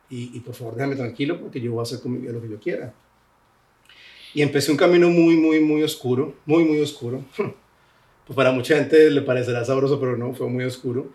Y, 0.09 0.35
y 0.35 0.39
por 0.39 0.55
favor 0.55 0.75
déjame 0.75 0.95
tranquilo 0.95 1.39
porque 1.39 1.61
yo 1.61 1.71
voy 1.71 1.81
a 1.81 1.83
hacer 1.83 1.99
con 1.99 2.13
mi 2.13 2.17
vida 2.17 2.31
lo 2.31 2.41
que 2.41 2.49
yo 2.49 2.59
quiera. 2.59 2.93
Y 4.33 4.41
empecé 4.41 4.71
un 4.71 4.77
camino 4.77 5.09
muy, 5.09 5.37
muy, 5.37 5.59
muy 5.59 5.83
oscuro, 5.83 6.35
muy, 6.45 6.63
muy 6.63 6.79
oscuro. 6.81 7.23
Pues 8.25 8.37
para 8.37 8.53
mucha 8.53 8.77
gente 8.77 9.11
le 9.11 9.21
parecerá 9.21 9.65
sabroso, 9.65 9.99
pero 9.99 10.15
no, 10.15 10.33
fue 10.33 10.47
muy 10.47 10.63
oscuro. 10.63 11.07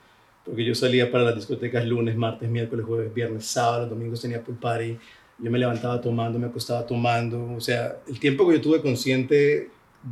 Porque 0.49 0.65
yo 0.65 0.75
salía 0.75 1.11
para 1.13 1.25
las 1.25 1.37
discotecas 1.37 1.85
lunes, 1.87 2.17
martes, 2.17 2.49
miércoles, 2.49 2.87
jueves, 2.87 3.13
viernes, 3.13 3.45
sábado, 3.47 3.83
los 3.83 3.91
domingos 3.91 4.21
tenía 4.23 4.43
pool 4.43 4.57
party. 4.59 4.99
Yo 5.39 5.51
me 5.51 5.59
levantaba 5.59 6.01
tomando, 6.01 6.39
me 6.39 6.47
acostaba 6.47 6.87
tomando. 6.87 7.53
O 7.55 7.61
sea, 7.61 7.99
el 8.09 8.19
tiempo 8.19 8.49
que 8.49 8.55
yo 8.57 8.61
tuve 8.63 8.81
consciente 8.83 9.71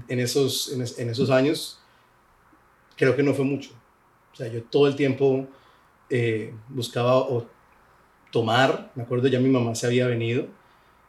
en 0.09 0.21
esos, 0.21 0.73
en, 0.73 0.83
es- 0.83 0.99
en 0.99 1.09
esos 1.11 1.31
años, 1.31 1.81
creo 2.97 3.17
que 3.17 3.23
no 3.23 3.35
fue 3.35 3.45
mucho. 3.45 3.71
O 4.33 4.37
sea, 4.37 4.49
yo 4.49 4.63
todo 4.65 4.87
el 4.87 4.97
tiempo 4.97 5.47
eh, 6.11 6.55
buscaba 6.69 7.17
o 7.19 7.47
tomar. 8.33 8.93
Me 8.95 9.05
acuerdo 9.05 9.29
ya 9.29 9.41
mi 9.41 9.49
mamá 9.51 9.75
se 9.75 9.87
había 9.87 10.07
venido 10.09 10.47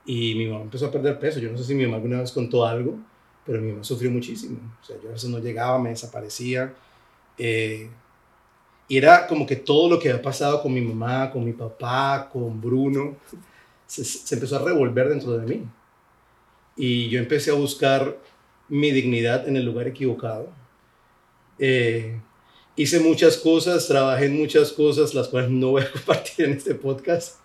y 0.05 0.35
mi 0.35 0.47
mamá 0.47 0.63
empezó 0.63 0.87
a 0.87 0.91
perder 0.91 1.19
peso. 1.19 1.39
Yo 1.39 1.51
no 1.51 1.57
sé 1.57 1.65
si 1.65 1.75
mi 1.75 1.85
mamá 1.85 1.97
alguna 1.97 2.21
vez 2.21 2.31
contó 2.31 2.65
algo, 2.65 2.97
pero 3.45 3.61
mi 3.61 3.71
mamá 3.71 3.83
sufrió 3.83 4.11
muchísimo. 4.11 4.59
O 4.81 4.85
sea, 4.85 4.97
yo 5.01 5.09
a 5.09 5.13
veces 5.13 5.29
no 5.29 5.39
llegaba, 5.39 5.79
me 5.79 5.89
desaparecía. 5.89 6.73
eh, 7.37 7.89
y 8.87 8.97
era 8.97 9.27
como 9.27 9.45
que 9.45 9.57
todo 9.57 9.89
lo 9.89 9.99
que 9.99 10.09
había 10.09 10.21
pasado 10.21 10.61
con 10.61 10.73
mi 10.73 10.81
mamá, 10.81 11.29
con 11.29 11.43
mi 11.43 11.53
papá, 11.53 12.29
con 12.31 12.61
Bruno, 12.61 13.17
se, 13.85 14.33
empezó 14.33 14.57
a 14.57 14.63
revolver 14.63 15.09
dentro 15.09 15.37
de 15.37 15.45
mí. 15.45 15.65
Y 16.77 17.09
yo 17.09 17.19
empecé 17.19 17.51
a 17.51 17.55
buscar 17.55 18.17
mi 18.69 18.91
dignidad 18.91 19.47
en 19.47 19.57
el 19.57 19.65
lugar 19.65 19.87
equivocado. 19.87 20.53
Eh, 21.59 22.19
hice 22.75 22.99
muchas 22.99 23.37
cosas, 23.37 23.87
trabajé 23.87 24.25
en 24.25 24.37
muchas 24.37 24.71
cosas, 24.71 25.13
las 25.13 25.27
cuales 25.27 25.49
no 25.49 25.71
voy 25.71 25.81
a 25.81 25.91
compartir 25.91 26.45
en 26.45 26.53
este 26.53 26.75
podcast, 26.75 27.39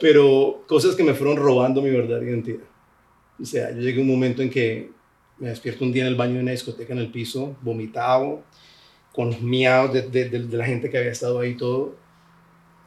pero 0.00 0.64
cosas 0.66 0.96
que 0.96 1.04
me 1.04 1.14
fueron 1.14 1.36
robando 1.36 1.82
mi 1.82 1.90
verdadera 1.90 2.30
identidad. 2.30 2.66
O 3.40 3.44
sea, 3.44 3.70
yo 3.70 3.80
llegué 3.80 4.00
a 4.00 4.02
un 4.02 4.08
momento 4.08 4.42
en 4.42 4.50
que 4.50 4.90
me 5.38 5.48
despierto 5.50 5.84
un 5.84 5.92
día 5.92 6.02
en 6.02 6.08
el 6.08 6.16
baño 6.16 6.34
de 6.34 6.40
una 6.40 6.52
discoteca 6.52 6.92
en 6.92 7.00
el 7.00 7.12
piso, 7.12 7.56
vomitado, 7.60 8.42
con 9.12 9.30
los 9.30 9.40
miados 9.40 9.92
de, 9.92 10.02
de- 10.02 10.28
de- 10.28 10.56
la 10.56 10.64
gente 10.66 10.90
que 10.90 10.98
había 10.98 11.12
estado 11.12 11.40
ahí 11.40 11.54
todo, 11.56 11.96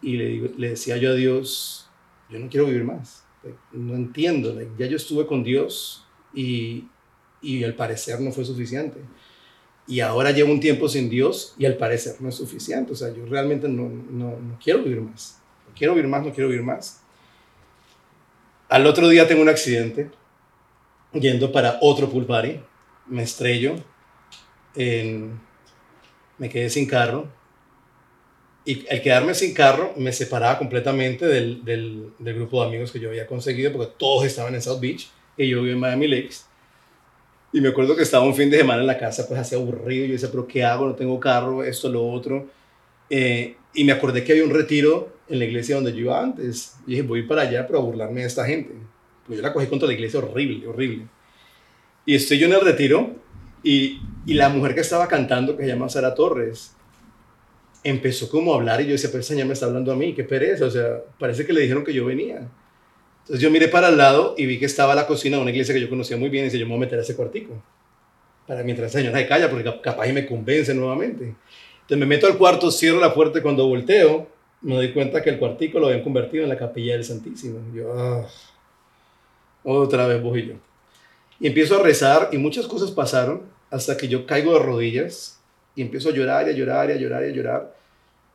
y 0.01 0.17
le, 0.17 0.25
digo, 0.27 0.47
le 0.57 0.69
decía 0.69 0.97
yo 0.97 1.11
a 1.11 1.13
Dios, 1.13 1.89
yo 2.29 2.39
no 2.39 2.49
quiero 2.49 2.65
vivir 2.65 2.83
más, 2.83 3.23
no 3.71 3.93
entiendo, 3.95 4.55
ya 4.77 4.87
yo 4.87 4.95
estuve 4.97 5.25
con 5.27 5.43
Dios 5.43 6.05
y, 6.33 6.85
y 7.41 7.63
al 7.63 7.75
parecer 7.75 8.19
no 8.21 8.31
fue 8.31 8.43
suficiente. 8.45 8.99
Y 9.87 9.99
ahora 9.99 10.31
llevo 10.31 10.51
un 10.51 10.59
tiempo 10.59 10.89
sin 10.89 11.11
Dios 11.11 11.53
y 11.59 11.65
al 11.67 11.77
parecer 11.77 12.15
no 12.19 12.29
es 12.29 12.35
suficiente. 12.35 12.93
O 12.93 12.95
sea, 12.95 13.13
yo 13.13 13.23
realmente 13.27 13.69
no, 13.69 13.87
no, 13.87 14.31
no 14.39 14.57
quiero 14.59 14.81
vivir 14.81 14.99
más. 14.99 15.39
No 15.67 15.75
quiero 15.75 15.93
vivir 15.93 16.09
más, 16.09 16.25
no 16.25 16.33
quiero 16.33 16.49
vivir 16.49 16.63
más. 16.63 17.03
Al 18.67 18.87
otro 18.87 19.07
día 19.09 19.27
tengo 19.27 19.43
un 19.43 19.49
accidente 19.49 20.09
yendo 21.13 21.51
para 21.51 21.77
otro 21.81 22.09
pool 22.09 22.25
party. 22.25 22.59
Me 23.05 23.21
estrello. 23.21 23.75
En, 24.75 25.39
me 26.37 26.49
quedé 26.49 26.69
sin 26.69 26.87
carro. 26.87 27.27
Y 28.65 28.87
al 28.89 29.01
quedarme 29.01 29.35
sin 29.35 29.53
carro 29.53 29.93
me 29.95 30.11
separaba 30.11 30.57
completamente 30.57 31.25
del, 31.25 31.63
del, 31.63 32.11
grupo 32.19 32.61
de 32.61 32.69
amigos 32.69 32.91
que 32.91 32.99
yo 32.99 33.09
había 33.09 33.27
conseguido 33.27 33.71
porque 33.71 33.93
todos 33.97 34.25
estaban 34.25 34.55
en 34.55 34.61
South 34.61 34.79
Beach 34.79 35.07
y 35.37 35.47
yo 35.47 35.61
vivo 35.61 35.73
en 35.73 35.79
Miami 35.79 36.07
Lakes. 36.07 36.45
Y 37.53 37.61
me 37.61 37.69
acuerdo 37.69 37.95
que 37.95 38.01
estaba 38.01 38.25
un 38.25 38.35
fin 38.35 38.49
de 38.49 38.57
semana 38.57 38.81
en 38.81 38.87
la 38.87 38.97
casa, 38.97 39.27
pues 39.27 39.39
hacía 39.39 39.57
aburrido. 39.57 40.07
Yo 40.07 40.13
decía, 40.13 40.29
pero 40.31 40.47
¿qué 40.47 40.63
hago? 40.63 40.87
No 40.87 40.95
tengo 40.95 41.19
carro, 41.19 41.63
esto, 41.63 41.87
lo 41.89 42.05
otro. 42.05 42.49
Eh, 43.09 43.55
y 43.73 43.83
me 43.83 43.91
acordé 43.91 44.23
que 44.23 44.31
había 44.31 44.43
un 44.43 44.49
retiro 44.49 45.15
en 45.29 45.39
la 45.39 45.45
iglesia 45.45 45.75
donde 45.75 45.91
yo 45.91 45.99
iba 45.99 46.21
antes. 46.21 46.75
Y 46.85 46.91
dije, 46.91 47.01
voy 47.03 47.23
para 47.23 47.43
allá 47.43 47.67
para 47.67 47.79
burlarme 47.79 48.21
de 48.21 48.27
esta 48.27 48.45
gente. 48.45 48.73
Pues 49.25 49.37
yo 49.37 49.43
la 49.43 49.53
cogí 49.53 49.67
contra 49.67 49.87
la 49.87 49.93
iglesia 49.93 50.19
horrible, 50.19 50.67
horrible. 50.67 51.07
Y 52.05 52.15
estoy 52.15 52.39
yo 52.39 52.47
en 52.47 52.53
el 52.53 52.61
retiro 52.61 53.15
y, 53.65 53.99
y 54.27 54.35
la 54.35 54.47
mujer 54.49 54.75
que 54.75 54.81
estaba 54.81 55.07
cantando, 55.07 55.57
que 55.57 55.63
se 55.63 55.69
llama 55.69 55.89
Sara 55.89 56.13
Torres, 56.13 56.75
empezó 57.83 58.29
como 58.29 58.53
a 58.53 58.57
hablar 58.57 58.79
y 58.81 58.85
yo 58.85 58.91
decía, 58.91 59.09
pero 59.11 59.21
esa 59.21 59.29
señora 59.29 59.47
me 59.47 59.53
está 59.53 59.65
hablando 59.65 59.91
a 59.91 59.95
mí, 59.95 60.13
qué 60.13 60.23
pereza. 60.23 60.65
O 60.65 60.69
sea, 60.69 61.01
parece 61.19 61.45
que 61.45 61.53
le 61.53 61.61
dijeron 61.61 61.83
que 61.83 61.93
yo 61.93 62.05
venía. 62.05 62.47
Entonces 63.21 63.41
yo 63.41 63.49
miré 63.49 63.67
para 63.67 63.89
el 63.89 63.97
lado 63.97 64.35
y 64.37 64.45
vi 64.45 64.59
que 64.59 64.65
estaba 64.65 64.93
la 64.93 65.07
cocina 65.07 65.37
de 65.37 65.41
una 65.41 65.51
iglesia 65.51 65.73
que 65.73 65.81
yo 65.81 65.89
conocía 65.89 66.15
muy 66.15 66.29
bien 66.29 66.45
y 66.45 66.47
dije, 66.49 66.59
yo 66.59 66.65
me 66.67 66.73
voy 66.73 66.77
a 66.77 66.85
meter 66.85 66.99
a 66.99 67.01
ese 67.01 67.15
cuartico. 67.15 67.53
Para 68.47 68.61
mientras 68.61 68.93
la 68.93 68.99
señora 68.99 69.19
se 69.19 69.27
calla, 69.27 69.49
porque 69.49 69.81
capaz 69.81 70.07
y 70.07 70.13
me 70.13 70.27
convence 70.27 70.73
nuevamente. 70.75 71.35
Entonces 71.75 71.97
me 71.97 72.05
meto 72.05 72.27
al 72.27 72.37
cuarto, 72.37 72.69
cierro 72.69 72.99
la 72.99 73.15
puerta 73.15 73.39
y 73.39 73.41
cuando 73.41 73.67
volteo, 73.67 74.27
me 74.61 74.75
doy 74.75 74.93
cuenta 74.93 75.23
que 75.23 75.31
el 75.31 75.39
cuartico 75.39 75.79
lo 75.79 75.87
habían 75.87 76.03
convertido 76.03 76.43
en 76.43 76.49
la 76.49 76.57
capilla 76.57 76.93
del 76.93 77.03
Santísimo. 77.03 77.59
Yo, 77.73 77.93
ah, 77.93 78.27
otra 79.63 80.05
vez 80.05 80.21
vos 80.21 80.37
y 80.37 80.47
yo. 80.49 80.53
Y 81.39 81.47
empiezo 81.47 81.79
a 81.79 81.83
rezar 81.83 82.29
y 82.31 82.37
muchas 82.37 82.67
cosas 82.67 82.91
pasaron 82.91 83.54
hasta 83.69 83.97
que 83.97 84.07
yo 84.07 84.25
caigo 84.25 84.53
de 84.53 84.59
rodillas 84.59 85.39
y 85.75 85.81
empiezo 85.81 86.09
a 86.09 86.13
llorar 86.13 86.47
y 86.47 86.51
a 86.51 86.53
llorar 86.53 86.89
y 86.89 86.93
a 86.93 86.95
llorar 86.95 87.23
y 87.25 87.29
a 87.29 87.33
llorar. 87.33 87.75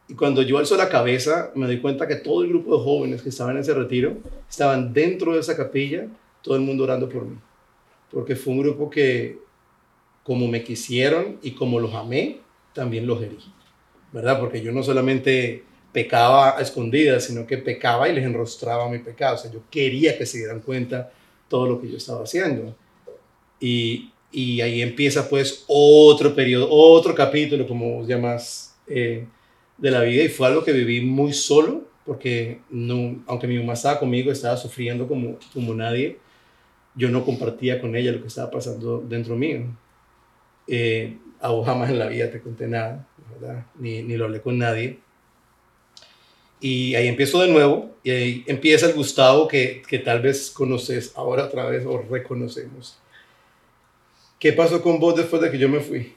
Y 0.09 0.15
cuando 0.15 0.43
yo 0.43 0.59
alzo 0.59 0.77
la 0.77 0.89
cabeza, 0.89 1.53
me 1.55 1.67
doy 1.67 1.81
cuenta 1.81 2.09
que 2.09 2.17
todo 2.17 2.43
el 2.43 2.49
grupo 2.49 2.77
de 2.77 2.85
jóvenes 2.85 3.23
que 3.23 3.29
estaban 3.29 3.55
en 3.55 3.63
ese 3.63 3.75
retiro 3.75 4.17
estaban 4.49 4.93
dentro 4.93 5.35
de 5.35 5.41
esa 5.41 5.57
capilla, 5.57 6.09
todo 6.43 6.57
el 6.57 6.63
mundo 6.63 6.85
orando 6.85 7.09
por 7.09 7.25
mí. 7.25 7.39
Porque 8.11 8.35
fue 8.35 8.55
un 8.55 8.61
grupo 8.61 8.91
que, 8.91 9.39
como 10.25 10.49
me 10.49 10.65
quisieron 10.65 11.39
y 11.43 11.53
como 11.53 11.79
los 11.79 11.95
amé, 11.95 12.41
también 12.75 13.07
los 13.07 13.23
herí. 13.23 13.39
¿Verdad? 14.13 14.41
Porque 14.41 14.61
yo 14.61 14.73
no 14.73 14.83
solamente 14.83 15.63
pecaba 15.93 16.59
a 16.59 16.61
escondidas, 16.61 17.25
sino 17.25 17.47
que 17.47 17.59
pecaba 17.59 18.09
y 18.09 18.15
les 18.15 18.25
enrostraba 18.25 18.89
mi 18.89 18.99
pecado. 18.99 19.37
O 19.37 19.39
sea, 19.39 19.51
yo 19.51 19.63
quería 19.71 20.19
que 20.19 20.27
se 20.27 20.39
dieran 20.39 20.61
cuenta 20.61 21.13
todo 21.49 21.69
lo 21.69 21.81
que 21.81 21.89
yo 21.89 21.97
estaba 21.97 22.25
haciendo. 22.25 22.75
Y, 23.61 24.11
y 24.33 24.61
ahí 24.61 24.83
empieza 24.83 25.29
pues 25.29 25.65
otro 25.67 26.35
periodo, 26.35 26.69
otro 26.71 27.15
capítulo, 27.15 27.67
como 27.67 28.07
llamas, 28.07 28.77
eh, 28.87 29.27
de 29.79 29.91
la 29.91 30.03
vida 30.03 30.25
y 30.25 30.29
fue 30.29 30.47
algo 30.47 30.63
que 30.63 30.73
viví 30.73 31.01
muy 31.01 31.33
solo, 31.33 31.85
porque 32.05 32.61
no, 32.71 33.23
aunque 33.27 33.47
mi 33.47 33.59
mamá 33.59 33.73
estaba 33.73 33.99
conmigo, 33.99 34.31
estaba 34.31 34.57
sufriendo 34.57 35.09
como, 35.09 35.39
como 35.55 35.75
nadie, 35.75 36.19
yo 36.95 37.09
no 37.09 37.25
compartía 37.25 37.81
con 37.81 37.97
ella 37.97 38.13
lo 38.13 38.21
que 38.21 38.29
estaba 38.29 38.51
pasando 38.51 39.01
dentro 39.01 39.37
mío. 39.37 39.65
Eh, 40.67 41.17
a 41.41 41.51
vos 41.51 41.65
jamás 41.65 41.91
en 41.91 41.99
la 41.99 42.09
vida 42.09 42.31
te 42.31 42.41
conté 42.41 42.67
nada. 42.69 43.07
Ni, 43.79 44.03
ni 44.03 44.17
lo 44.17 44.27
hablé 44.27 44.41
con 44.41 44.59
nadie. 44.59 44.99
Y 46.61 46.95
ahí 46.95 47.09
empiezo 47.09 47.41
de 47.41 47.49
nuevo, 47.49 47.97
y 48.03 48.11
ahí 48.11 48.45
empieza 48.47 48.87
el 48.87 48.93
Gustavo 48.93 49.49
que, 49.49 49.83
que 49.89 49.99
tal 49.99 50.21
vez 50.21 50.51
conoces 50.51 51.13
ahora 51.17 51.45
otra 51.45 51.65
vez 51.67 51.87
o 51.87 52.03
reconocemos. 52.03 52.99
¿Qué 54.41 54.55
pasó 54.55 54.81
con 54.81 54.99
vos 54.99 55.15
después 55.15 55.43
de 55.43 55.51
que 55.51 55.59
yo 55.59 55.69
me 55.69 55.81
fui? 55.81 56.15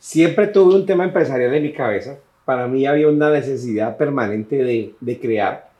Siempre 0.00 0.48
tuve 0.48 0.74
un 0.74 0.84
tema 0.84 1.04
empresarial 1.04 1.54
en 1.54 1.62
mi 1.62 1.72
cabeza. 1.72 2.18
Para 2.44 2.66
mí 2.66 2.84
había 2.86 3.06
una 3.06 3.30
necesidad 3.30 3.96
permanente 3.96 4.56
de, 4.56 4.92
de 5.00 5.20
crear. 5.20 5.70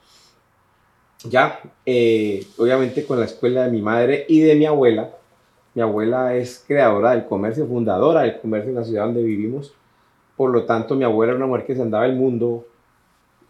Ya, 1.28 1.60
eh, 1.84 2.46
obviamente 2.56 3.04
con 3.04 3.18
la 3.18 3.26
escuela 3.26 3.64
de 3.64 3.72
mi 3.72 3.82
madre 3.82 4.26
y 4.28 4.42
de 4.42 4.54
mi 4.54 4.64
abuela. 4.64 5.10
Mi 5.74 5.82
abuela 5.82 6.36
es 6.36 6.64
creadora 6.68 7.10
del 7.10 7.24
comercio, 7.24 7.66
fundadora 7.66 8.22
del 8.22 8.40
comercio 8.40 8.70
en 8.70 8.76
la 8.76 8.84
ciudad 8.84 9.06
donde 9.06 9.24
vivimos. 9.24 9.74
Por 10.36 10.50
lo 10.50 10.66
tanto, 10.66 10.94
mi 10.94 11.02
abuela 11.02 11.32
era 11.32 11.38
una 11.38 11.46
mujer 11.48 11.66
que 11.66 11.74
se 11.74 11.82
andaba 11.82 12.06
el 12.06 12.14
mundo 12.14 12.64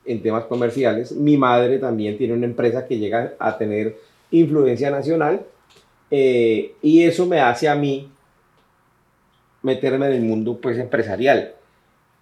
en 0.06 0.22
temas 0.22 0.44
comerciales. 0.44 1.12
Mi 1.12 1.36
madre 1.36 1.78
también 1.78 2.16
tiene 2.16 2.32
una 2.32 2.46
empresa 2.46 2.86
que 2.86 2.96
llega 2.96 3.34
a 3.38 3.58
tener 3.58 3.98
influencia 4.30 4.90
nacional. 4.90 5.44
Eh, 6.14 6.74
y 6.82 7.04
eso 7.04 7.24
me 7.24 7.40
hace 7.40 7.70
a 7.70 7.74
mí 7.74 8.12
meterme 9.62 10.08
en 10.08 10.12
el 10.12 10.20
mundo 10.20 10.58
pues 10.60 10.76
empresarial. 10.76 11.54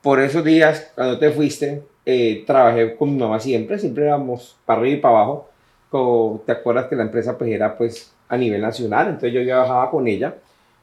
Por 0.01 0.21
esos 0.21 0.45
días, 0.45 0.93
cuando 0.95 1.19
te 1.19 1.33
fuiste, 1.33 1.83
eh, 2.07 2.45
trabajé 2.47 2.95
con 2.95 3.13
mi 3.13 3.19
mamá 3.19 3.41
siempre, 3.41 3.81
siempre 3.81 4.07
íbamos 4.07 4.57
para 4.65 4.81
arriba 4.81 4.97
y 4.97 5.01
para 5.01 5.15
abajo. 5.17 5.51
Como, 5.91 6.41
¿Te 6.47 6.53
acuerdas 6.53 6.87
que 6.87 6.95
la 6.95 7.03
empresa 7.03 7.37
pues 7.37 7.51
era 7.51 7.77
pues 7.77 8.15
a 8.29 8.37
nivel 8.37 8.63
nacional? 8.63 9.09
Entonces 9.09 9.33
yo 9.33 9.45
trabajaba 9.45 9.91
con 9.91 10.07
ella 10.07 10.37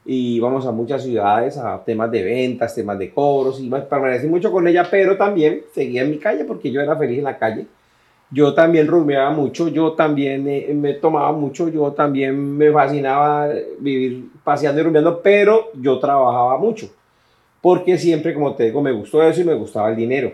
y 0.04 0.36
íbamos 0.36 0.66
a 0.66 0.70
muchas 0.72 1.02
ciudades 1.02 1.56
a 1.56 1.82
temas 1.82 2.10
de 2.10 2.22
ventas, 2.22 2.74
temas 2.74 2.98
de 2.98 3.10
cobros 3.10 3.58
y 3.58 3.70
permanecí 3.70 4.26
mucho 4.26 4.52
con 4.52 4.68
ella, 4.68 4.86
pero 4.90 5.16
también 5.16 5.62
seguía 5.72 6.02
en 6.02 6.10
mi 6.10 6.18
calle 6.18 6.44
porque 6.44 6.70
yo 6.70 6.82
era 6.82 6.94
feliz 6.94 7.18
en 7.18 7.24
la 7.24 7.38
calle. 7.38 7.66
Yo 8.30 8.52
también 8.52 8.86
rumiaba 8.86 9.30
mucho, 9.30 9.68
yo 9.68 9.92
también 9.92 10.46
eh, 10.48 10.72
me 10.74 10.94
tomaba 10.94 11.32
mucho, 11.32 11.68
yo 11.68 11.92
también 11.92 12.56
me 12.56 12.70
fascinaba 12.70 13.48
vivir 13.80 14.28
paseando 14.44 14.80
y 14.80 14.84
rumiando, 14.84 15.22
pero 15.22 15.70
yo 15.74 15.98
trabajaba 15.98 16.58
mucho. 16.58 16.90
Porque 17.62 17.96
siempre, 17.96 18.34
como 18.34 18.54
te 18.54 18.64
digo, 18.64 18.82
me 18.82 18.92
gustó 18.92 19.22
eso 19.22 19.40
y 19.40 19.44
me 19.44 19.54
gustaba 19.54 19.90
el 19.90 19.96
dinero. 19.96 20.32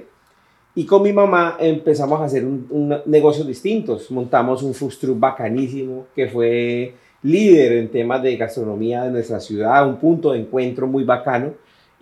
Y 0.74 0.84
con 0.84 1.02
mi 1.02 1.12
mamá 1.12 1.56
empezamos 1.60 2.20
a 2.20 2.24
hacer 2.24 2.44
un, 2.44 2.66
un 2.68 3.00
negocios 3.06 3.46
distintos. 3.46 4.10
Montamos 4.10 4.62
un 4.64 4.74
food 4.74 4.94
truck 5.00 5.18
bacanísimo 5.18 6.06
que 6.16 6.26
fue 6.26 6.94
líder 7.22 7.72
en 7.74 7.90
temas 7.90 8.22
de 8.22 8.36
gastronomía 8.36 9.04
de 9.04 9.10
nuestra 9.10 9.38
ciudad, 9.38 9.88
un 9.88 9.96
punto 9.96 10.32
de 10.32 10.40
encuentro 10.40 10.86
muy 10.86 11.04
bacano 11.04 11.54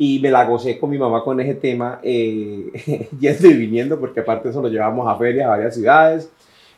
y 0.04 0.18
me 0.18 0.32
la 0.32 0.44
gocé 0.44 0.80
con 0.80 0.90
mi 0.90 0.98
mamá 0.98 1.22
con 1.22 1.38
ese 1.38 1.54
tema, 1.54 2.00
eh, 2.02 3.08
yendo 3.20 3.46
y 3.46 3.52
viniendo, 3.52 4.00
porque 4.00 4.18
aparte 4.18 4.48
eso 4.48 4.60
lo 4.60 4.66
llevamos 4.66 5.06
a 5.06 5.14
ferias, 5.14 5.46
a 5.46 5.50
varias 5.50 5.76
ciudades. 5.76 6.28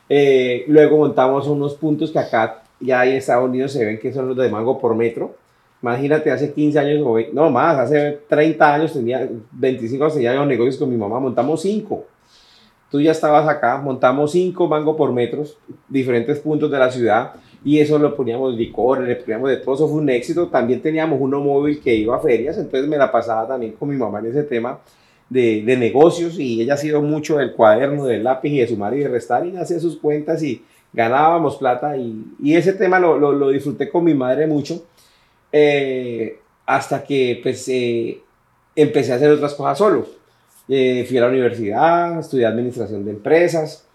Eh, 0.07 0.63
luego 0.67 0.99
montamos 0.99 1.47
unos 1.47 1.73
puntos 1.73 2.11
que 2.11 2.19
acá 2.19 2.61
ya 2.79 3.03
en 3.03 3.13
Estados 3.13 3.49
Unidos 3.49 3.71
se 3.71 3.83
ven 3.83 3.97
que 3.97 4.13
son 4.13 4.27
los 4.27 4.37
de 4.37 4.47
mango 4.47 4.77
por 4.77 4.93
metro. 4.93 5.35
Imagínate, 5.81 6.29
hace 6.29 6.53
15 6.53 6.77
años, 6.77 7.33
no 7.33 7.49
más, 7.49 7.79
hace 7.79 8.19
30 8.29 8.75
años, 8.75 8.93
tenía 8.93 9.27
25 9.53 10.03
años, 10.03 10.13
tenía 10.13 10.35
los 10.35 10.45
negocios 10.45 10.77
con 10.77 10.91
mi 10.91 10.97
mamá, 10.97 11.19
montamos 11.19 11.63
5. 11.63 12.05
Tú 12.91 13.01
ya 13.01 13.11
estabas 13.11 13.47
acá, 13.47 13.77
montamos 13.77 14.33
5 14.33 14.67
mango 14.67 14.95
por 14.95 15.11
metros, 15.11 15.57
diferentes 15.89 16.37
puntos 16.37 16.69
de 16.69 16.77
la 16.77 16.91
ciudad 16.91 17.33
y 17.65 17.79
eso 17.79 17.97
lo 17.97 18.15
poníamos 18.15 18.53
licor, 18.55 19.01
le 19.01 19.15
poníamos 19.15 19.49
de 19.49 19.57
todo, 19.57 19.73
eso 19.75 19.89
fue 19.89 19.97
un 19.97 20.09
éxito. 20.11 20.47
También 20.47 20.81
teníamos 20.81 21.19
uno 21.19 21.41
móvil 21.41 21.81
que 21.81 21.95
iba 21.95 22.15
a 22.15 22.19
ferias, 22.19 22.57
entonces 22.59 22.87
me 22.87 22.95
la 22.95 23.11
pasaba 23.11 23.47
también 23.47 23.73
con 23.73 23.89
mi 23.89 23.97
mamá 23.97 24.19
en 24.19 24.27
ese 24.27 24.43
tema 24.43 24.79
de, 25.29 25.63
de 25.65 25.75
negocios 25.75 26.37
y 26.39 26.61
ella 26.61 26.75
ha 26.75 26.77
sido 26.77 27.01
mucho 27.01 27.37
del 27.37 27.53
cuaderno, 27.53 28.05
del 28.05 28.23
lápiz 28.23 28.49
y 28.49 28.59
de 28.59 28.67
sumar 28.67 28.95
y 28.95 28.99
de 28.99 29.07
restar 29.07 29.47
y 29.47 29.57
hacía 29.57 29.79
sus 29.79 29.97
cuentas 29.97 30.43
y 30.43 30.63
ganábamos 30.93 31.57
plata 31.57 31.97
y, 31.97 32.23
y 32.39 32.55
ese 32.55 32.73
tema 32.73 32.99
lo, 32.99 33.17
lo, 33.17 33.31
lo, 33.31 33.49
disfruté 33.49 33.89
con 33.89 34.03
mi 34.03 34.13
madre 34.13 34.45
mucho 34.45 34.85
eh, 35.51 36.39
hasta 36.67 37.03
que 37.03 37.39
pues 37.41 37.67
eh, 37.69 38.21
empecé 38.75 39.11
a 39.11 39.15
hacer 39.15 39.31
otras 39.31 39.55
cosas 39.55 39.77
solo. 39.77 40.07
Eh, 40.67 41.03
fui 41.07 41.17
a 41.17 41.21
la 41.21 41.29
universidad, 41.29 42.19
estudié 42.19 42.45
administración 42.45 43.03
de 43.05 43.11
empresas. 43.11 43.87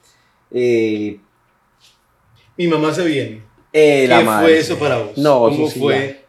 mi 0.50 1.20
mamá 2.66 2.92
se 2.92 3.04
viene. 3.04 3.49
Eh, 3.72 4.06
¿Qué 4.08 4.24
fue 4.24 4.58
eso 4.58 4.78
para 4.78 4.98
vos? 4.98 5.16
No, 5.16 5.40
¿Cómo 5.40 5.68
sí, 5.68 5.80
fue? 5.80 6.24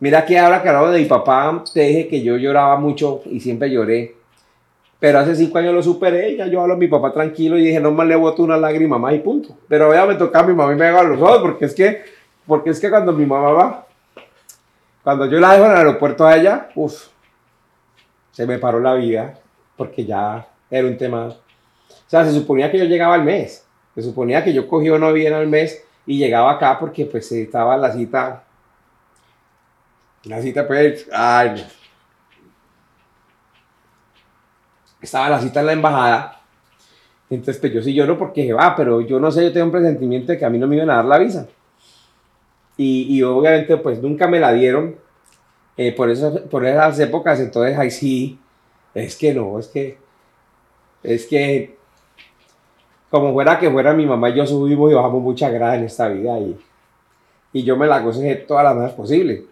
Mira 0.00 0.24
que 0.24 0.38
ahora 0.38 0.62
que 0.62 0.68
hablo 0.68 0.92
de 0.92 1.00
mi 1.00 1.06
papá, 1.06 1.64
te 1.72 1.80
dije 1.80 2.08
que 2.08 2.22
yo 2.22 2.36
lloraba 2.36 2.78
mucho 2.78 3.22
y 3.26 3.40
siempre 3.40 3.68
lloré. 3.70 4.14
Pero 5.00 5.18
hace 5.18 5.34
cinco 5.34 5.58
años 5.58 5.74
lo 5.74 5.82
superé, 5.82 6.36
ya 6.36 6.46
yo 6.46 6.60
hablo 6.60 6.74
a 6.74 6.76
mi 6.76 6.88
papá 6.88 7.12
tranquilo 7.12 7.58
y 7.58 7.64
dije, 7.64 7.80
no 7.80 7.90
más 7.92 8.06
le 8.06 8.16
boto 8.16 8.42
una 8.42 8.56
lágrima 8.56 8.98
más 8.98 9.14
y 9.14 9.18
punto. 9.18 9.56
Pero 9.68 9.86
ahora 9.86 10.06
me 10.06 10.14
toca 10.14 10.40
a 10.40 10.42
mi 10.44 10.54
mamá 10.54 10.72
y 10.72 10.76
me 10.76 10.86
haga 10.86 11.02
los 11.02 11.20
ojos 11.20 11.38
porque 11.38 11.64
es 11.64 11.74
que, 11.74 12.02
porque 12.46 12.70
es 12.70 12.80
que 12.80 12.90
cuando 12.90 13.12
mi 13.12 13.26
mamá 13.26 13.50
va, 13.50 13.86
cuando 15.02 15.26
yo 15.26 15.38
la 15.40 15.52
dejo 15.52 15.64
en 15.64 15.70
el 15.70 15.76
aeropuerto 15.78 16.26
a 16.26 16.36
ella, 16.36 16.68
uff, 16.74 17.08
se 18.32 18.46
me 18.46 18.58
paró 18.58 18.80
la 18.80 18.94
vida 18.94 19.38
porque 19.76 20.04
ya 20.04 20.46
era 20.70 20.86
un 20.86 20.96
tema. 20.96 21.26
O 21.26 21.36
sea, 22.06 22.24
se 22.24 22.32
suponía 22.32 22.70
que 22.70 22.78
yo 22.78 22.84
llegaba 22.84 23.14
al 23.14 23.24
mes, 23.24 23.64
se 23.94 24.02
suponía 24.02 24.44
que 24.44 24.52
yo 24.52 24.68
cogía 24.68 24.94
una 24.94 25.10
bien 25.10 25.32
al 25.32 25.46
mes 25.46 25.84
y 26.08 26.16
llegaba 26.16 26.52
acá 26.52 26.78
porque 26.78 27.04
pues 27.04 27.30
estaba 27.32 27.76
la 27.76 27.92
cita 27.92 28.44
La 30.24 30.40
cita, 30.42 30.66
pues, 30.66 31.06
ay, 31.12 31.50
no. 31.50 31.62
Estaba 35.00 35.28
la 35.28 35.40
cita 35.40 35.60
en 35.60 35.66
la 35.66 35.72
embajada. 35.74 36.40
Entonces, 37.30 37.58
pues 37.58 37.72
yo 37.72 37.82
sí 37.82 37.94
lloro 37.94 38.18
porque 38.18 38.52
va, 38.52 38.74
pero 38.74 39.00
yo 39.02 39.20
no 39.20 39.30
sé, 39.30 39.44
yo 39.44 39.52
tengo 39.52 39.66
un 39.66 39.72
presentimiento 39.72 40.32
de 40.32 40.38
que 40.38 40.44
a 40.44 40.50
mí 40.50 40.58
no 40.58 40.66
me 40.66 40.76
iban 40.76 40.90
a 40.90 40.96
dar 40.96 41.04
la 41.04 41.18
visa. 41.18 41.46
Y, 42.76 43.16
y 43.16 43.22
obviamente, 43.22 43.76
pues 43.76 44.02
nunca 44.02 44.26
me 44.26 44.40
la 44.40 44.52
dieron 44.52 44.96
eh, 45.76 45.92
por, 45.92 46.10
esas, 46.10 46.40
por 46.42 46.66
esas 46.66 46.98
épocas. 47.00 47.38
Entonces, 47.38 47.78
ahí 47.78 47.90
sí, 47.90 48.40
es 48.94 49.14
que 49.16 49.34
no, 49.34 49.58
es 49.58 49.68
que, 49.68 49.98
es 51.02 51.26
que, 51.26 51.77
como 53.10 53.32
fuera 53.32 53.58
que 53.58 53.70
fuera 53.70 53.94
mi 53.94 54.06
mamá, 54.06 54.30
yo 54.30 54.46
subimos 54.46 54.90
y 54.90 54.94
bajamos 54.94 55.22
mucha 55.22 55.48
grada 55.48 55.76
en 55.76 55.84
esta 55.84 56.08
vida 56.08 56.38
y, 56.38 56.56
y 57.52 57.62
yo 57.62 57.76
me 57.76 57.86
la 57.86 58.00
gocé 58.00 58.34
todas 58.36 58.64
las 58.64 58.76
más 58.76 58.92
posible. 58.92 59.44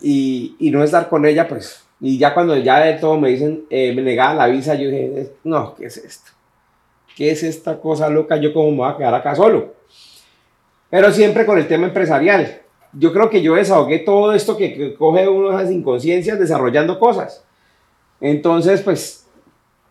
Y, 0.00 0.56
y 0.58 0.70
no 0.70 0.82
estar 0.82 1.08
con 1.08 1.24
ella, 1.24 1.48
pues, 1.48 1.84
y 2.00 2.18
ya 2.18 2.34
cuando 2.34 2.56
ya 2.56 2.80
de 2.80 2.94
todo 2.94 3.18
me 3.18 3.30
dicen, 3.30 3.64
eh, 3.70 3.94
me 3.94 4.02
negaban 4.02 4.36
la 4.36 4.46
visa, 4.46 4.74
yo 4.74 4.90
dije, 4.90 5.32
no, 5.44 5.74
¿qué 5.74 5.86
es 5.86 5.96
esto? 5.96 6.32
¿Qué 7.16 7.30
es 7.30 7.42
esta 7.42 7.80
cosa 7.80 8.08
loca? 8.08 8.36
Yo 8.36 8.52
como 8.52 8.70
me 8.72 8.76
voy 8.78 8.90
a 8.90 8.96
quedar 8.96 9.14
acá 9.14 9.34
solo. 9.34 9.74
Pero 10.90 11.10
siempre 11.12 11.46
con 11.46 11.58
el 11.58 11.66
tema 11.66 11.86
empresarial. 11.86 12.60
Yo 12.92 13.12
creo 13.12 13.30
que 13.30 13.40
yo 13.40 13.54
desahogué 13.54 14.00
todo 14.00 14.32
esto 14.32 14.56
que, 14.56 14.74
que 14.74 14.94
coge 14.94 15.26
uno 15.28 15.58
esas 15.58 15.72
inconsciencias 15.72 16.38
desarrollando 16.38 16.98
cosas. 16.98 17.44
Entonces, 18.20 18.82
pues... 18.82 19.23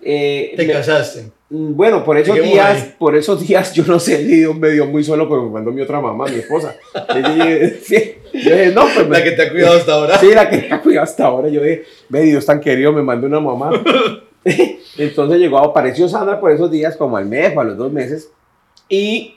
eh, 0.06 0.54
Te 0.56 0.66
me- 0.66 0.74
casaste. 0.74 1.32
Mm, 1.50 1.76
Bueno, 1.76 2.04
por 2.04 2.18
esos 2.18 2.36
Lleguemos 2.36 2.54
días, 2.56 2.82
ahí. 2.84 2.96
por 2.98 3.16
esos 3.16 3.46
días 3.48 3.74
yo 3.74 3.84
no 3.86 4.00
sé, 4.00 4.18
Dios 4.24 4.56
me 4.58 4.70
dio 4.72 4.86
muy 4.88 5.04
solo 5.04 5.28
porque 5.30 5.46
me 5.46 5.52
mandó 5.52 5.72
mi 5.72 5.82
otra 5.82 6.00
mamá, 6.02 6.26
mi 6.26 6.38
esposa. 6.40 6.76
Yo 7.14 7.30
dije, 7.34 7.80
sí, 7.84 8.16
yo 8.34 8.56
dije, 8.56 8.72
no, 8.74 8.86
pues 8.94 9.08
me- 9.08 9.20
La 9.20 9.24
que 9.24 9.32
te 9.32 9.42
ha 9.44 9.52
cuidado 9.52 9.78
hasta 9.78 9.94
ahora. 9.94 10.18
Sí, 10.20 10.28
la 10.34 10.50
que 10.50 10.58
me 10.58 10.72
ha 10.72 10.82
cuidado 10.82 11.04
hasta 11.04 11.26
ahora. 11.26 11.50
Yo 11.50 11.62
dije, 11.62 11.84
ve, 12.10 12.22
Dios 12.24 12.46
tan 12.46 12.60
querido, 12.60 12.92
me 12.92 13.02
mandó 13.04 13.28
una 13.28 13.40
mamá. 13.40 13.72
Entonces 14.98 15.40
llegó, 15.40 15.60
apareció 15.60 16.08
Sandra 16.10 16.40
por 16.40 16.52
esos 16.52 16.70
días, 16.70 16.96
como 16.98 17.18
al 17.18 17.26
mes 17.26 17.54
o 17.56 17.60
a 17.62 17.64
los 17.64 17.78
dos 17.78 17.92
meses. 17.92 18.30
Y, 18.90 19.36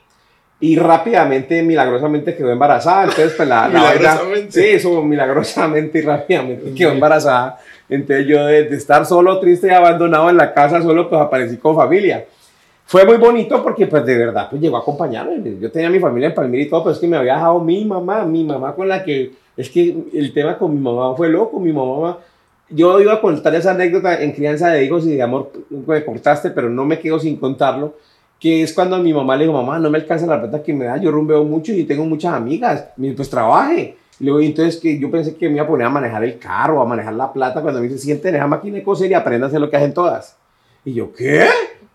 y 0.61 0.77
rápidamente, 0.77 1.63
milagrosamente 1.63 2.35
quedó 2.37 2.51
embarazada. 2.51 3.05
Entonces, 3.05 3.33
pues 3.37 3.49
la, 3.49 3.69
la 3.69 3.83
vaina- 3.83 3.95
Milagrosamente. 3.99 4.53
Sí, 4.53 4.67
eso, 4.69 5.03
milagrosamente 5.03 5.99
y 5.99 6.03
rápidamente 6.03 6.75
quedó 6.75 6.91
embarazada. 6.93 7.59
Entonces 7.89 8.27
yo 8.27 8.45
de, 8.47 8.65
de 8.65 8.77
estar 8.77 9.07
solo, 9.07 9.39
triste 9.39 9.69
y 9.69 9.71
abandonado 9.71 10.31
en 10.31 10.37
la 10.37 10.53
casa, 10.53 10.83
solo 10.83 11.09
pues 11.09 11.21
aparecí 11.21 11.57
con 11.57 11.77
familia. 11.77 12.27
Fue 12.85 13.05
muy 13.05 13.17
bonito 13.17 13.63
porque 13.65 13.87
pues 13.87 14.07
de 14.07 14.17
verdad 14.17 14.49
pues 14.49 14.63
llegó 14.63 14.77
a 14.77 14.81
acompañarme. 14.81 15.59
Yo 15.61 15.71
tenía 15.73 15.91
mi 15.91 15.99
familia 15.99 16.29
en 16.29 16.35
Palmira 16.35 16.63
y 16.63 16.69
todo, 16.69 16.85
pero 16.85 16.95
es 16.95 17.01
que 17.01 17.09
me 17.09 17.17
había 17.17 17.35
dejado 17.35 17.59
mi 17.59 17.85
mamá, 17.85 18.25
mi 18.25 18.45
mamá 18.45 18.75
con 18.75 18.89
la 18.89 19.03
que, 19.03 19.33
es 19.57 19.71
que 19.71 19.97
el 20.13 20.33
tema 20.33 20.57
con 20.57 20.73
mi 20.73 20.81
mamá 20.81 21.17
fue 21.17 21.29
loco, 21.29 21.59
mi 21.59 21.73
mamá, 21.73 22.19
yo 22.69 23.01
iba 23.01 23.15
a 23.15 23.21
contar 23.21 23.55
esa 23.57 23.73
anécdota 23.73 24.23
en 24.23 24.33
crianza 24.33 24.69
de 24.71 24.85
hijos 24.85 25.05
y 25.05 25.17
de 25.17 25.23
amor, 25.23 25.51
me 25.69 26.05
cortaste, 26.05 26.51
pero 26.51 26.69
no 26.69 26.85
me 26.85 26.99
quedo 27.01 27.19
sin 27.19 27.37
contarlo, 27.37 27.95
que 28.39 28.63
es 28.63 28.73
cuando 28.73 28.97
a 28.97 28.99
mi 29.01 29.13
mamá 29.13 29.37
le 29.37 29.45
dijo, 29.45 29.53
mamá, 29.53 29.79
no 29.81 29.91
me 29.91 29.99
alcanza 29.99 30.27
la 30.27 30.41
plata 30.41 30.63
que 30.63 30.73
me 30.73 30.85
da, 30.85 30.97
yo 30.97 31.11
rumbeo 31.11 31.43
mucho 31.43 31.73
y 31.73 31.85
tengo 31.85 32.05
muchas 32.05 32.35
amigas, 32.35 32.89
pues 33.17 33.31
trabaje. 33.31 33.97
Y 34.19 34.25
luego, 34.25 34.41
y 34.41 34.47
entonces 34.47 34.77
que 34.81 34.99
yo 34.99 35.11
pensé 35.11 35.37
que 35.37 35.49
me 35.49 35.57
iba 35.57 35.65
a 35.65 35.69
poner 35.69 35.87
a 35.87 35.91
manejar 35.91 36.25
el 36.25 36.39
carro, 36.39 36.81
a 36.81 36.87
manejar 36.87 37.15
la 37.15 37.33
plata, 37.33 37.61
cuando 37.61 37.81
me 37.81 37.89
dice, 37.89 37.99
siente 37.99 38.29
en 38.31 38.37
esa 38.37 38.47
máquina 38.47 38.77
de 38.77 38.83
coser 38.83 39.11
y 39.11 39.15
aprenda 39.15 39.47
a 39.47 39.49
hacer 39.49 39.61
lo 39.61 39.69
que 39.69 39.77
hacen 39.77 39.93
todas. 39.93 40.37
Y 40.85 40.95
yo, 40.95 41.13
¿qué? 41.13 41.47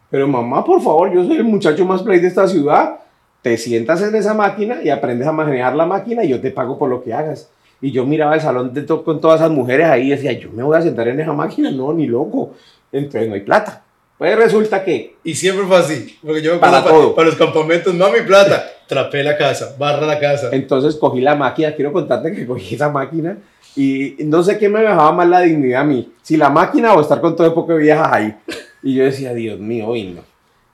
Pero 0.10 0.28
mamá, 0.28 0.64
por 0.64 0.82
favor, 0.82 1.12
yo 1.12 1.24
soy 1.26 1.38
el 1.38 1.44
muchacho 1.46 1.86
más 1.86 2.04
play 2.04 2.20
de 2.20 2.28
esta 2.28 2.48
ciudad. 2.48 3.00
Te 3.42 3.58
sientas 3.58 4.02
en 4.04 4.14
esa 4.14 4.34
máquina 4.36 4.82
y 4.84 4.90
aprendes 4.90 5.28
a 5.28 5.32
manejar 5.32 5.76
la 5.76 5.86
máquina 5.86 6.24
y 6.24 6.30
yo 6.30 6.40
te 6.40 6.52
pago 6.52 6.78
por 6.78 6.90
lo 6.90 7.02
que 7.02 7.14
hagas. 7.14 7.50
Y 7.82 7.92
yo 7.92 8.06
miraba 8.06 8.36
el 8.36 8.42
salón 8.42 8.72
de 8.74 8.84
to- 8.84 9.04
con 9.04 9.20
todas 9.20 9.40
esas 9.40 9.50
mujeres 9.50 9.88
ahí 9.88 10.08
y 10.08 10.10
decía, 10.12 10.32
yo 10.34 10.52
me 10.52 10.62
voy 10.62 10.78
a 10.78 10.82
sentar 10.84 11.08
en 11.08 11.20
esa 11.20 11.34
máquina, 11.34 11.72
no, 11.72 11.92
ni 11.94 12.06
loco. 12.06 12.52
Entonces 12.92 13.28
no 13.28 13.34
hay 13.34 13.42
plata. 13.42 13.84
Pues 14.20 14.38
resulta 14.38 14.84
que 14.84 15.16
Y 15.24 15.34
siempre 15.34 15.66
fue 15.66 15.78
así. 15.78 16.20
Porque 16.22 16.44
yo 16.44 16.54
me 16.54 16.60
Para 16.60 16.84
todo. 16.84 17.16
para 17.16 17.28
los 17.30 17.36
campamentos, 17.38 17.92
mami 17.96 18.20
plata, 18.28 18.64
trapé 18.92 19.24
la 19.24 19.38
casa, 19.38 19.74
barra 19.80 20.06
la 20.06 20.20
casa. 20.20 20.50
Entonces 20.52 20.98
cogí 20.98 21.22
la 21.22 21.34
máquina, 21.34 21.74
quiero 21.74 21.94
contarte 21.94 22.34
que 22.34 22.46
cogí 22.46 22.76
esa 22.76 22.90
máquina 22.90 23.38
y 23.74 24.18
no 24.26 24.44
sé 24.44 24.58
qué 24.58 24.68
me 24.68 24.82
dejaba 24.82 25.14
más 25.14 25.30
la 25.30 25.40
dignidad 25.40 25.80
a 25.80 25.84
mí, 25.86 26.12
si 26.22 26.36
la 26.36 26.50
máquina 26.50 26.94
o 26.94 27.00
estar 27.00 27.22
con 27.22 27.34
todo 27.34 27.48
el 27.48 27.54
poco 27.54 27.72
de 27.72 27.80
viejas 27.80 28.10
ahí. 28.12 28.36
Y 28.84 28.96
yo 28.96 29.06
decía, 29.06 29.34
Dios 29.34 29.58
mío, 29.60 29.88
hoy 29.88 30.10
no. 30.10 30.24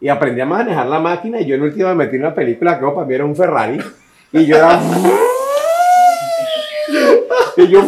Y 0.02 0.08
aprendí 0.08 0.42
a 0.42 0.48
manejar 0.48 0.88
la 0.88 1.00
máquina 1.00 1.40
y 1.40 1.46
yo 1.46 1.54
en 1.54 1.62
última 1.62 1.90
me 1.90 2.06
metí 2.06 2.16
en 2.16 2.24
una 2.24 2.34
película 2.34 2.80
que 2.80 2.86
para 2.88 3.06
mí 3.06 3.14
era 3.14 3.24
un 3.24 3.36
Ferrari 3.36 3.78
y 4.32 4.46
yo 4.48 4.58
era... 4.58 4.82
y 7.58 7.68
yo... 7.68 7.86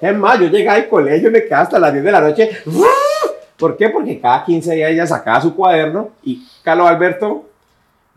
Es 0.00 0.16
más, 0.16 0.40
yo 0.40 0.48
llegaba 0.48 0.78
al 0.78 0.88
colegio, 0.88 1.30
me 1.30 1.44
quedaba 1.44 1.62
hasta 1.62 1.78
las 1.78 1.92
10 1.92 2.04
de 2.04 2.10
la 2.10 2.20
noche. 2.20 2.50
¿Por 3.56 3.76
qué? 3.76 3.88
Porque 3.90 4.18
cada 4.18 4.44
15 4.44 4.74
días 4.74 4.90
ella 4.90 5.06
sacaba 5.06 5.40
su 5.40 5.54
cuaderno 5.54 6.10
y 6.24 6.44
Carlos 6.64 6.88
Alberto, 6.88 7.44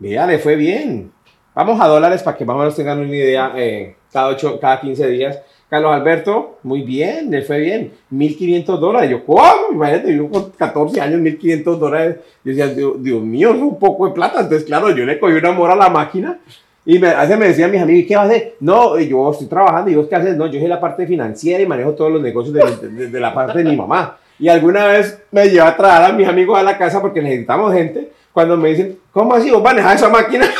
mira, 0.00 0.26
le 0.26 0.40
fue 0.40 0.56
bien. 0.56 1.12
Vamos 1.54 1.80
a 1.80 1.86
dólares 1.88 2.22
para 2.22 2.36
que 2.36 2.44
más 2.44 2.56
o 2.56 2.58
menos 2.58 2.74
tengan 2.76 2.98
una 2.98 3.08
idea 3.14 3.52
eh, 3.56 3.94
cada, 4.12 4.28
ocho, 4.28 4.58
cada 4.60 4.80
15 4.80 5.06
días. 5.08 5.38
Carlos 5.70 5.92
Alberto, 5.92 6.58
muy 6.62 6.82
bien, 6.82 7.30
le 7.30 7.42
fue 7.42 7.58
bien. 7.60 7.92
1.500 8.12 8.78
dólares. 8.78 9.10
Yo, 9.10 9.24
¿cómo? 9.24 9.42
Imagínate, 9.72 10.16
yo 10.16 10.28
con 10.28 10.50
14 10.50 11.00
años, 11.00 11.20
1.500 11.20 11.78
dólares. 11.78 12.16
Yo 12.44 12.50
decía, 12.54 12.68
Dios, 12.68 13.22
mío, 13.22 13.50
es 13.54 13.60
un 13.60 13.78
poco 13.78 14.06
de 14.06 14.12
plata. 14.12 14.40
Entonces, 14.40 14.64
claro, 14.64 14.90
yo 14.90 15.04
le 15.04 15.18
cogí 15.18 15.32
un 15.34 15.46
amor 15.46 15.70
a 15.70 15.76
la 15.76 15.88
máquina. 15.88 16.38
Y 16.86 16.98
me, 16.98 17.08
me 17.38 17.48
decían 17.48 17.70
mis 17.70 17.80
amigos, 17.80 18.02
¿y 18.02 18.06
qué 18.06 18.14
vas 18.16 18.26
a 18.26 18.28
hacer? 18.28 18.54
No, 18.60 18.98
yo 18.98 19.30
estoy 19.30 19.46
trabajando. 19.46 19.90
¿Y 19.90 19.94
vos 19.94 20.06
qué 20.06 20.16
haces? 20.16 20.36
No, 20.36 20.46
yo 20.46 20.60
soy 20.60 20.68
la 20.68 20.80
parte 20.80 21.06
financiera 21.06 21.62
y 21.62 21.66
manejo 21.66 21.92
todos 21.94 22.12
los 22.12 22.20
negocios 22.20 22.52
de, 22.54 22.88
de- 22.88 23.06
de 23.08 23.20
la 23.20 23.32
parte 23.32 23.58
de 23.58 23.64
mi 23.70 23.76
mamá. 23.76 24.18
Y 24.38 24.48
alguna 24.48 24.86
vez 24.86 25.18
me 25.30 25.44
llevé 25.46 25.60
a 25.62 25.76
traer 25.76 26.10
a 26.10 26.12
mis 26.12 26.28
amigos 26.28 26.58
a 26.58 26.62
la 26.62 26.76
casa 26.76 27.00
porque 27.00 27.22
necesitamos 27.22 27.72
gente. 27.72 28.10
Cuando 28.32 28.56
me 28.56 28.68
dicen, 28.68 28.98
¿cómo 29.12 29.32
así 29.34 29.50
vos 29.50 29.62
manejas 29.62 29.94
esa 29.96 30.08
máquina? 30.10 30.46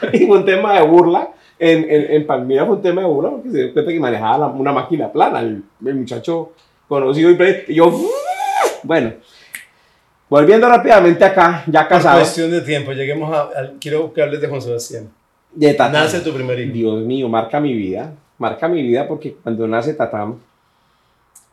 y 0.12 0.26
fue 0.26 0.38
un 0.38 0.44
tema 0.44 0.74
de 0.80 0.86
burla. 0.86 1.30
En, 1.60 1.78
en, 1.90 2.12
en 2.12 2.26
Palmira 2.26 2.64
fue 2.66 2.76
un 2.76 2.82
tema 2.82 3.00
de 3.02 3.08
burla 3.08 3.30
porque 3.30 3.50
se 3.50 3.58
dio 3.64 3.72
cuenta 3.72 3.90
que 3.92 3.98
manejaba 4.00 4.38
la- 4.38 4.46
una 4.46 4.72
máquina 4.72 5.10
plana. 5.10 5.40
El, 5.40 5.62
el 5.84 5.94
muchacho 5.96 6.52
conocido 6.86 7.30
y, 7.30 7.36
y 7.68 7.74
yo, 7.74 7.92
bueno, 8.84 9.12
volviendo 10.28 10.68
rápidamente 10.68 11.24
acá, 11.24 11.64
ya 11.66 11.80
Por 11.82 11.88
casado. 11.88 12.18
cuestión 12.20 12.50
de 12.50 12.60
tiempo, 12.60 12.92
lleguemos 12.92 13.34
a. 13.36 13.50
quiero 13.80 14.12
que 14.12 14.22
hables 14.22 14.40
de 14.40 14.48
Juan 14.48 14.62
Sebastián. 14.62 15.08
De 15.52 15.74
Tatán. 15.74 16.04
Nace 16.04 16.20
tu 16.20 16.32
primer 16.32 16.58
hijo. 16.60 16.72
Dios 16.72 17.04
mío, 17.04 17.28
marca 17.28 17.58
mi 17.58 17.72
vida. 17.74 18.12
Marca 18.38 18.68
mi 18.68 18.82
vida 18.82 19.08
porque 19.08 19.34
cuando 19.42 19.66
nace 19.66 19.94
Tatán 19.94 20.36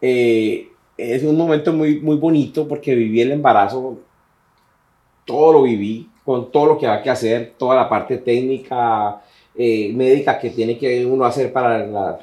eh, 0.02 0.68
es 0.98 1.24
un 1.24 1.36
momento 1.36 1.74
muy, 1.74 2.00
muy 2.00 2.16
bonito 2.18 2.68
porque 2.68 2.94
viví 2.94 3.22
el 3.22 3.32
embarazo, 3.32 3.98
todo 5.26 5.54
lo 5.54 5.64
viví, 5.64 6.08
con 6.26 6.52
todo 6.52 6.66
lo 6.66 6.78
que 6.78 6.88
había 6.88 7.04
que 7.04 7.10
hacer, 7.12 7.54
toda 7.58 7.76
la 7.76 7.88
parte 7.88 8.18
técnica, 8.18 9.22
eh, 9.56 9.94
médica 9.94 10.40
que 10.40 10.50
tiene 10.50 10.78
que 10.78 11.06
uno 11.06 11.24
hacer 11.26 11.54
para 11.54 11.86
los 11.86 12.16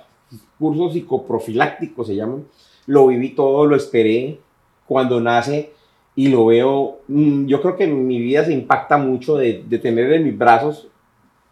cursos 0.59 0.93
psicoprofilácticos, 0.93 2.09
se 2.09 2.17
llaman. 2.17 2.45
Lo 2.87 3.07
viví 3.07 3.31
todo, 3.31 3.65
lo 3.65 3.77
esperé 3.77 4.39
cuando 4.87 5.21
nace 5.21 5.71
y 6.17 6.29
lo 6.29 6.47
veo. 6.47 6.99
mm, 7.09 7.47
yo 7.47 7.63
creo 7.63 7.77
que 7.77 7.87
mi 7.87 8.19
vida 8.21 8.45
se 8.45 8.53
impacta 8.53 8.99
mucho 8.99 9.37
de, 9.37 9.65
tener 9.81 10.13
en 10.13 10.25
mis 10.25 10.37
brazos 10.37 10.89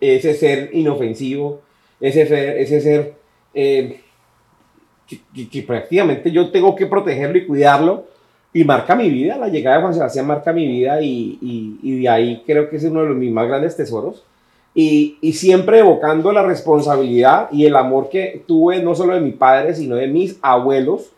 ese 0.00 0.34
ser 0.34 0.70
inofensivo, 0.72 1.60
ese 2.00 2.26
ser, 2.26 2.58
ese 2.58 2.80
ser 2.80 3.14
eh, 3.54 4.00
que- 5.06 5.48
que 5.48 5.62
prácticamente 5.62 6.30
yo 6.30 6.50
tengo 6.50 6.74
que 6.74 6.86
protegerlo 6.86 7.38
y 7.38 7.46
cuidarlo. 7.46 8.04
Y 8.52 8.64
marca 8.64 8.96
mi 8.96 9.08
vida, 9.10 9.36
la 9.38 9.48
llegada 9.48 9.76
de 9.76 9.82
Juan 9.82 9.94
Sebastián 9.94 10.26
marca 10.26 10.52
mi 10.52 10.66
vida 10.66 11.00
y, 11.00 11.38
y- 11.40 11.78
y 11.82 12.00
de 12.02 12.08
ahí 12.08 12.42
creo 12.44 12.68
que 12.68 12.76
es 12.76 12.84
uno 12.84 13.02
de 13.02 13.08
los 13.08 13.16
mis 13.16 13.30
más 13.32 13.46
grandes 13.46 13.76
tesoros. 13.76 14.24
Y, 14.74 15.18
y 15.20 15.32
siempre 15.34 15.78
evocando 15.80 16.32
la 16.32 16.42
responsabilidad 16.44 17.48
y 17.52 17.66
el 17.66 17.76
amor 17.76 18.08
que 18.08 18.42
tuve 18.46 18.82
no 18.82 18.94
solo 18.94 19.14
de 19.14 19.20
mi 19.20 19.32
padre, 19.32 19.74
sino 19.74 19.96
de 19.96 20.06
mis 20.08 20.38
abuelos, 20.42 21.10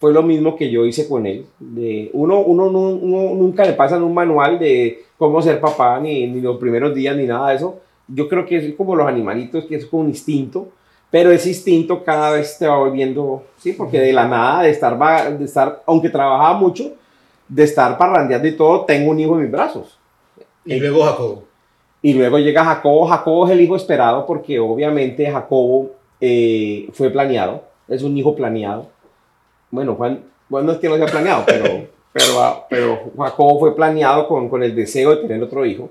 fue 0.00 0.12
lo 0.12 0.22
mismo 0.24 0.56
que 0.56 0.70
yo 0.70 0.84
hice 0.84 1.08
con 1.08 1.26
él. 1.26 1.46
De, 1.60 2.10
uno, 2.12 2.40
uno, 2.40 2.68
nu- 2.70 2.98
uno 3.00 3.34
nunca 3.34 3.64
le 3.64 3.74
pasan 3.74 4.02
un 4.02 4.14
manual 4.14 4.58
de 4.58 5.02
cómo 5.18 5.40
ser 5.40 5.60
papá, 5.60 6.00
ni, 6.00 6.26
ni 6.26 6.40
los 6.40 6.58
primeros 6.58 6.94
días, 6.94 7.16
ni 7.16 7.26
nada 7.26 7.50
de 7.50 7.56
eso. 7.56 7.78
Yo 8.08 8.28
creo 8.28 8.44
que 8.44 8.56
es 8.56 8.74
como 8.74 8.96
los 8.96 9.06
animalitos, 9.06 9.64
que 9.66 9.76
es 9.76 9.86
como 9.86 10.02
un 10.02 10.08
instinto, 10.08 10.68
pero 11.12 11.30
ese 11.30 11.50
instinto 11.50 12.02
cada 12.02 12.30
vez 12.30 12.56
te 12.58 12.66
va 12.66 12.78
volviendo, 12.78 13.44
sí, 13.58 13.74
porque 13.74 14.00
de 14.00 14.14
la 14.14 14.26
nada, 14.26 14.62
de 14.62 14.70
estar, 14.70 15.38
de 15.38 15.44
estar 15.44 15.82
aunque 15.84 16.08
trabajaba 16.08 16.54
mucho, 16.54 16.94
de 17.46 17.64
estar 17.64 17.98
parrandeando 17.98 18.48
y 18.48 18.56
todo, 18.56 18.86
tengo 18.86 19.10
un 19.10 19.20
hijo 19.20 19.34
en 19.34 19.42
mis 19.42 19.50
brazos. 19.50 19.98
Y 20.64 20.80
luego 20.80 21.04
Jacobo. 21.04 21.44
Y 22.00 22.14
luego 22.14 22.38
llega 22.38 22.64
Jacobo. 22.64 23.06
Jacobo 23.06 23.44
es 23.44 23.52
el 23.52 23.60
hijo 23.60 23.76
esperado 23.76 24.24
porque 24.24 24.58
obviamente 24.58 25.30
Jacobo 25.30 25.90
eh, 26.18 26.88
fue 26.94 27.10
planeado. 27.10 27.62
Es 27.88 28.02
un 28.02 28.16
hijo 28.16 28.34
planeado. 28.34 28.86
Bueno, 29.70 29.94
Juan, 29.96 30.24
Juan 30.48 30.64
no 30.64 30.72
es 30.72 30.78
que 30.78 30.88
no 30.88 30.96
sea 30.96 31.06
planeado, 31.06 31.44
pero, 31.44 31.64
pero, 32.14 32.40
ah, 32.42 32.66
pero 32.70 33.12
Jacobo 33.18 33.60
fue 33.60 33.76
planeado 33.76 34.26
con, 34.26 34.48
con 34.48 34.62
el 34.62 34.74
deseo 34.74 35.10
de 35.10 35.28
tener 35.28 35.42
otro 35.42 35.66
hijo. 35.66 35.90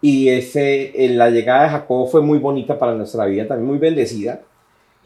Y 0.00 0.30
ese, 0.30 1.04
eh, 1.04 1.10
la 1.10 1.28
llegada 1.28 1.64
de 1.64 1.68
Jacobo 1.68 2.06
fue 2.06 2.22
muy 2.22 2.38
bonita 2.38 2.78
para 2.78 2.94
nuestra 2.94 3.26
vida, 3.26 3.46
también 3.46 3.68
muy 3.68 3.78
bendecida. 3.78 4.40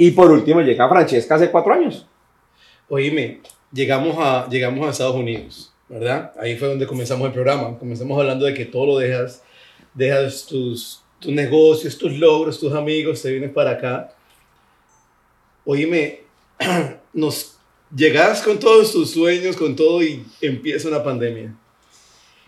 Y 0.01 0.12
por 0.12 0.30
último 0.30 0.61
llega 0.61 0.88
Francesca 0.88 1.34
hace 1.34 1.51
cuatro 1.51 1.74
años. 1.74 2.07
Oíme, 2.88 3.40
llegamos 3.72 4.16
a, 4.18 4.49
llegamos 4.49 4.86
a 4.86 4.90
Estados 4.90 5.16
Unidos, 5.16 5.72
¿verdad? 5.88 6.32
Ahí 6.40 6.57
fue 6.57 6.68
donde 6.68 6.86
comenzamos 6.86 7.26
el 7.26 7.32
programa. 7.32 7.76
Comenzamos 7.76 8.18
hablando 8.18 8.46
de 8.46 8.55
que 8.55 8.64
todo 8.64 8.86
lo 8.86 8.99
dejas, 8.99 9.42
dejas 9.92 10.46
tus, 10.46 11.03
tus 11.18 11.32
negocios, 11.32 11.99
tus 11.99 12.16
logros, 12.16 12.61
tus 12.61 12.72
amigos, 12.72 13.20
te 13.20 13.32
vienes 13.32 13.51
para 13.51 13.72
acá. 13.72 14.14
Oíme, 15.64 16.20
nos 17.12 17.59
llegas 17.94 18.40
con 18.42 18.57
todos 18.61 18.92
tus 18.92 19.11
sueños, 19.11 19.57
con 19.57 19.74
todo 19.74 20.01
y 20.01 20.24
empieza 20.40 20.86
una 20.86 21.03
pandemia. 21.03 21.55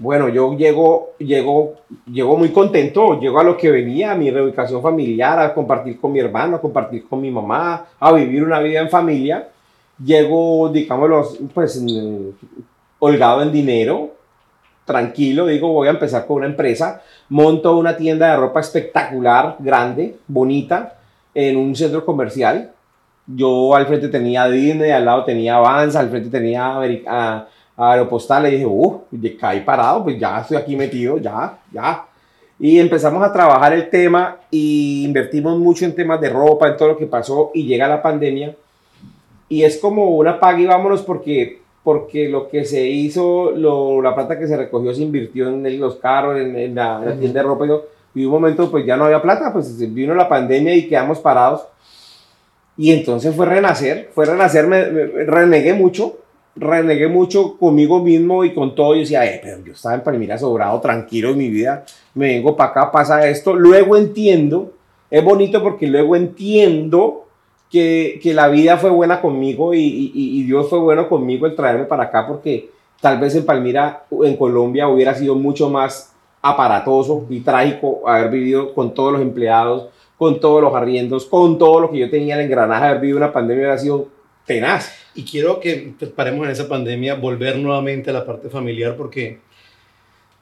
Bueno, 0.01 0.31
yo 0.31 0.57
llego, 0.57 1.11
llego, 1.19 1.75
llego 2.11 2.39
muy 2.39 2.49
contento, 2.49 3.21
llego 3.21 3.39
a 3.39 3.45
lo 3.45 3.55
que 3.55 3.71
venía, 3.71 4.13
a 4.13 4.15
mi 4.15 4.31
reubicación 4.31 4.81
familiar, 4.81 5.39
a 5.39 5.53
compartir 5.53 6.01
con 6.01 6.11
mi 6.11 6.21
hermano, 6.21 6.57
a 6.57 6.61
compartir 6.61 7.07
con 7.07 7.21
mi 7.21 7.31
mamá, 7.31 7.85
a 8.01 8.11
vivir 8.15 8.43
una 8.43 8.61
vida 8.61 8.81
en 8.81 8.89
familia. 8.89 9.49
Llego, 10.03 10.71
digámoslo, 10.71 11.29
pues 11.53 11.85
holgado 12.99 13.43
en 13.43 13.53
dinero, 13.53 14.15
tranquilo, 14.87 15.45
digo, 15.45 15.69
voy 15.71 15.89
a 15.89 15.91
empezar 15.91 16.27
con 16.27 16.39
una 16.39 16.47
empresa, 16.47 17.03
monto 17.29 17.77
una 17.77 17.95
tienda 17.95 18.31
de 18.31 18.39
ropa 18.39 18.61
espectacular, 18.61 19.57
grande, 19.59 20.17
bonita, 20.27 20.97
en 21.35 21.59
un 21.59 21.77
centro 21.77 22.07
comercial. 22.07 22.73
Yo 23.27 23.75
al 23.77 23.85
frente 23.87 24.09
tenía 24.09 24.49
Disney, 24.49 24.93
al 24.93 25.05
lado 25.05 25.25
tenía 25.25 25.59
Vans, 25.59 25.95
al 25.95 26.09
frente 26.09 26.31
tenía 26.31 26.81
América 27.81 27.93
Aeropostal 27.93 28.47
y 28.47 28.51
dije, 28.51 28.67
uh, 28.67 29.03
caí 29.39 29.63
parado, 29.63 30.05
pues 30.05 30.19
ya 30.19 30.41
estoy 30.41 30.59
aquí 30.59 30.77
metido, 30.77 31.19
ya, 31.19 31.59
ya. 31.73 32.05
Y 32.59 32.79
empezamos 32.79 33.23
a 33.23 33.33
trabajar 33.33 33.73
el 33.73 33.89
tema 33.89 34.37
y 34.51 35.03
invertimos 35.05 35.59
mucho 35.59 35.87
en 35.87 35.95
temas 35.95 36.21
de 36.21 36.29
ropa, 36.29 36.69
en 36.69 36.77
todo 36.77 36.89
lo 36.89 36.99
que 36.99 37.07
pasó 37.07 37.51
y 37.55 37.65
llega 37.65 37.89
la 37.89 38.03
pandemia. 38.03 38.55
Y 39.49 39.65
es 39.65 39.79
como 39.79 40.11
una 40.11 40.39
paga 40.39 40.61
y 40.61 40.67
vámonos 40.67 41.03
porque, 41.03 41.63
porque 41.83 42.29
lo 42.29 42.51
que 42.51 42.67
se 42.67 42.87
hizo, 42.87 43.53
lo, 43.53 44.03
la 44.03 44.15
plata 44.15 44.39
que 44.39 44.47
se 44.47 44.59
recogió 44.59 44.95
se 44.95 45.03
invirtió 45.03 45.49
en 45.49 45.81
los 45.81 45.97
carros, 45.97 46.39
en, 46.39 46.75
la, 46.75 47.17
tienda 47.19 47.41
de 47.41 47.47
ropa. 47.47 47.67
Y, 48.15 48.25
un 48.27 48.31
momento 48.31 48.71
pues 48.71 48.85
ya 48.85 48.97
no 48.97 49.05
había 49.07 49.23
plata, 49.23 49.53
pues 49.53 49.79
vino 49.95 50.15
la 50.15 50.29
pandemia 50.29 50.75
y 50.75 50.87
quedamos 50.87 51.19
parados. 51.19 51.63
Y 52.77 52.93
entonces 52.93 53.35
fue 53.35 53.47
renacer, 53.47 54.11
fue 54.15 54.27
renacer, 54.27 54.67
me 54.67 54.83
renegué 55.25 55.73
mucho, 55.73 56.20
renegué 56.57 57.09
mucho 57.09 57.57
conmigo 57.59 58.01
mismo 58.01 58.45
y 58.45 58.55
con 58.55 58.75
todo. 58.75 58.95
Yo 58.95 59.01
decía, 59.01 59.25
eh, 59.25 59.41
pero 59.43 59.65
yo 59.65 59.73
estaba 59.73 59.95
en 59.95 60.03
Palmira 60.03 60.39
sobrado, 60.39 60.81
tranquilo 60.81 61.31
en 61.31 61.39
mi 61.39 61.49
vida. 61.49 61.85
Me 62.15 62.35
vengo 62.35 62.57
para 62.57 62.71
acá, 62.71 62.91
pasa 62.91 63.27
esto. 63.29 63.55
Luego 63.55 63.97
entiendo, 63.97 64.73
es 65.11 65.25
bonito 65.25 65.63
porque 65.63 65.87
luego 65.87 66.17
entiendo 66.17 67.27
que, 67.71 68.19
que 68.23 68.35
la 68.35 68.49
vida 68.49 68.77
fue 68.77 68.91
buena 68.91 69.21
conmigo 69.21 69.75
y, 69.75 69.79
y, 69.79 70.13
y, 70.15 70.43
Dios 70.43 70.69
fue 70.69 70.81
bueno 70.81 71.09
conmigo 71.09 71.47
el 71.47 71.55
traerme 71.55 71.85
para 71.85 72.05
acá 72.05 72.27
porque 72.27 72.69
tal 73.01 73.21
vez 73.21 73.35
en 73.37 73.47
Palmira, 73.47 74.05
en 74.11 74.37
Colombia, 74.37 74.89
hubiera 74.89 75.15
sido 75.15 75.37
mucho 75.37 75.71
más 75.71 76.13
aparatoso 76.43 77.27
y 77.29 77.41
trágico 77.41 78.03
haber 78.09 78.31
vivido 78.31 78.75
con 78.75 78.93
todos 78.93 79.13
los 79.13 79.23
empleados, 79.23 79.89
con 80.19 80.41
todos 80.41 80.63
los 80.63 80.75
arriendos, 80.75 81.27
con 81.27 81.59
todo 81.59 81.81
lo 81.81 81.91
que 81.91 81.99
yo 81.99 82.11
tenía 82.11 82.35
en 82.35 82.41
el 82.41 82.47
engranaje, 82.47 82.87
haber 82.87 83.01
vivido 83.01 83.19
una 83.19 83.33
pandemia 83.33 83.63
hubiera 83.63 83.79
sido 83.79 84.09
tenaz. 84.47 84.93
Y 85.15 85.25
quiero 85.25 85.61
que 85.61 85.93
pues, 85.99 86.11
paremos 86.11 86.45
en 86.47 86.53
esa 86.53 86.69
pandemia, 86.69 87.15
volver 87.15 87.59
nuevamente 87.59 88.11
a 88.11 88.13
la 88.13 88.27
parte 88.27 88.49
familiar, 88.49 88.97
porque 88.97 89.41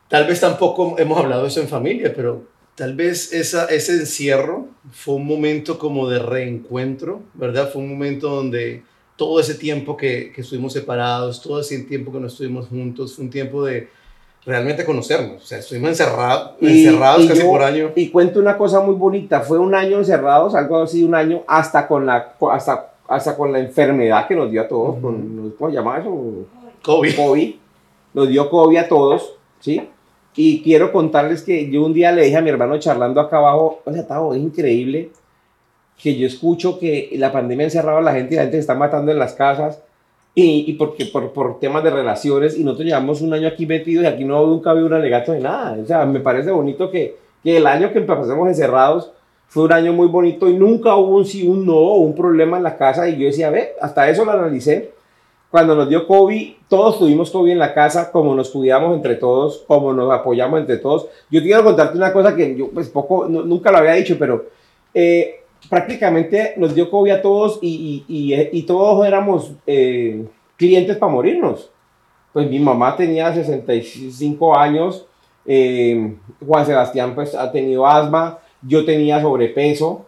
tal 0.08 0.26
vez 0.26 0.40
tampoco 0.40 0.98
hemos 0.98 1.18
hablado 1.18 1.42
de 1.42 1.48
eso 1.48 1.60
en 1.60 1.68
familia, 1.68 2.12
pero 2.14 2.44
tal 2.74 2.94
vez 2.94 3.32
esa, 3.32 3.66
ese 3.66 3.92
encierro 3.92 4.68
fue 4.92 5.14
un 5.14 5.26
momento 5.26 5.78
como 5.78 6.08
de 6.08 6.18
reencuentro, 6.18 7.22
¿verdad? 7.34 7.70
Fue 7.72 7.82
un 7.82 7.90
momento 7.90 8.28
donde 8.28 8.82
todo 9.16 9.40
ese 9.40 9.54
tiempo 9.54 9.96
que, 9.96 10.32
que 10.32 10.42
estuvimos 10.42 10.72
separados, 10.72 11.42
todo 11.42 11.60
ese 11.60 11.78
tiempo 11.80 12.12
que 12.12 12.20
no 12.20 12.28
estuvimos 12.28 12.68
juntos, 12.68 13.16
fue 13.16 13.24
un 13.24 13.30
tiempo 13.30 13.64
de 13.64 13.88
realmente 14.46 14.84
conocernos. 14.84 15.42
O 15.42 15.46
sea, 15.46 15.58
estuvimos 15.58 15.90
encerrados, 15.90 16.52
encerrados 16.60 17.26
casi 17.26 17.42
por 17.42 17.62
año. 17.62 17.92
Y 17.94 18.10
cuento 18.10 18.40
una 18.40 18.56
cosa 18.56 18.80
muy 18.80 18.94
bonita, 18.94 19.40
fue 19.40 19.58
un 19.58 19.74
año 19.74 19.98
encerrados, 19.98 20.54
algo 20.54 20.82
así, 20.82 21.04
un 21.04 21.14
año, 21.14 21.42
hasta 21.46 21.86
con 21.86 22.06
la, 22.06 22.34
hasta 22.50 22.92
hasta 23.08 23.36
con 23.36 23.50
la 23.50 23.58
enfermedad 23.58 24.28
que 24.28 24.36
nos 24.36 24.50
dio 24.50 24.60
a 24.60 24.68
todos, 24.68 25.00
con, 25.00 25.54
¿cómo 25.58 25.70
se 25.70 25.76
llama 25.76 25.98
eso? 25.98 26.10
COVID. 26.82 27.16
COVID. 27.16 27.54
Nos 28.14 28.28
dio 28.28 28.50
COVID 28.50 28.76
a 28.76 28.88
todos, 28.88 29.34
¿sí? 29.60 29.88
Y 30.36 30.62
quiero 30.62 30.92
contarles 30.92 31.42
que 31.42 31.70
yo 31.70 31.84
un 31.84 31.94
día 31.94 32.12
le 32.12 32.22
dije 32.24 32.36
a 32.36 32.42
mi 32.42 32.50
hermano 32.50 32.78
charlando 32.78 33.20
acá 33.20 33.38
abajo, 33.38 33.80
o 33.84 33.92
sea, 33.92 34.06
Tavo, 34.06 34.34
es 34.34 34.40
increíble 34.40 35.10
que 36.00 36.16
yo 36.16 36.26
escucho 36.26 36.78
que 36.78 37.10
la 37.14 37.32
pandemia 37.32 37.64
ha 37.64 37.68
encerrado 37.68 37.98
a 37.98 38.02
la 38.02 38.12
gente 38.12 38.34
y 38.34 38.36
la 38.36 38.42
gente 38.42 38.58
se 38.58 38.60
está 38.60 38.74
matando 38.74 39.10
en 39.10 39.18
las 39.18 39.32
casas 39.32 39.82
y, 40.34 40.64
y 40.68 40.74
porque, 40.74 41.06
por, 41.06 41.32
por, 41.32 41.58
temas 41.58 41.82
de 41.82 41.90
relaciones 41.90 42.56
y 42.56 42.62
nosotros 42.62 42.86
llevamos 42.86 43.20
un 43.22 43.32
año 43.32 43.48
aquí 43.48 43.66
metidos 43.66 44.04
y 44.04 44.06
aquí 44.06 44.24
no 44.24 44.46
nunca 44.46 44.70
habido 44.70 44.86
un 44.86 44.92
alegato 44.92 45.32
de 45.32 45.40
nada. 45.40 45.76
O 45.82 45.86
sea, 45.86 46.06
me 46.06 46.20
parece 46.20 46.52
bonito 46.52 46.90
que, 46.90 47.16
que 47.42 47.56
el 47.56 47.66
año 47.66 47.92
que 47.92 47.98
empezamos 47.98 48.46
encerrados 48.46 49.10
fue 49.48 49.64
un 49.64 49.72
año 49.72 49.92
muy 49.92 50.06
bonito 50.08 50.48
y 50.48 50.54
nunca 50.54 50.94
hubo 50.96 51.16
un 51.16 51.24
sí, 51.24 51.48
un 51.48 51.64
no, 51.64 51.78
un 51.94 52.14
problema 52.14 52.58
en 52.58 52.62
la 52.62 52.76
casa. 52.76 53.08
Y 53.08 53.18
yo 53.18 53.26
decía, 53.26 53.50
ve, 53.50 53.72
hasta 53.80 54.08
eso 54.08 54.24
lo 54.24 54.32
analicé. 54.32 54.92
Cuando 55.50 55.74
nos 55.74 55.88
dio 55.88 56.06
COVID, 56.06 56.52
todos 56.68 56.98
tuvimos 56.98 57.30
COVID 57.30 57.52
en 57.52 57.58
la 57.58 57.72
casa, 57.72 58.12
como 58.12 58.34
nos 58.34 58.50
cuidamos 58.50 58.94
entre 58.94 59.14
todos, 59.14 59.64
como 59.66 59.94
nos 59.94 60.12
apoyamos 60.12 60.60
entre 60.60 60.76
todos. 60.76 61.06
Yo 61.30 61.40
quiero 61.40 61.64
contarte 61.64 61.96
una 61.96 62.12
cosa 62.12 62.36
que 62.36 62.54
yo, 62.54 62.68
pues, 62.68 62.90
poco, 62.90 63.26
nunca 63.26 63.72
lo 63.72 63.78
había 63.78 63.92
dicho, 63.92 64.16
pero 64.18 64.44
eh, 64.92 65.40
prácticamente 65.70 66.52
nos 66.58 66.74
dio 66.74 66.90
COVID 66.90 67.12
a 67.12 67.22
todos 67.22 67.58
y, 67.62 68.04
y, 68.06 68.34
y, 68.52 68.62
todos 68.64 69.06
éramos 69.06 69.52
eh, 69.66 70.26
clientes 70.56 70.98
para 70.98 71.12
morirnos. 71.12 71.70
Pues 72.34 72.50
mi 72.50 72.58
mamá 72.58 72.94
tenía 72.94 73.32
65 73.32 74.56
años, 74.58 75.06
eh, 75.46 76.14
Juan 76.46 76.66
Sebastián 76.66 77.14
pues 77.14 77.34
ha 77.34 77.50
tenido 77.50 77.86
asma, 77.86 78.38
yo 78.62 78.84
tenía 78.84 79.20
sobrepeso 79.20 80.06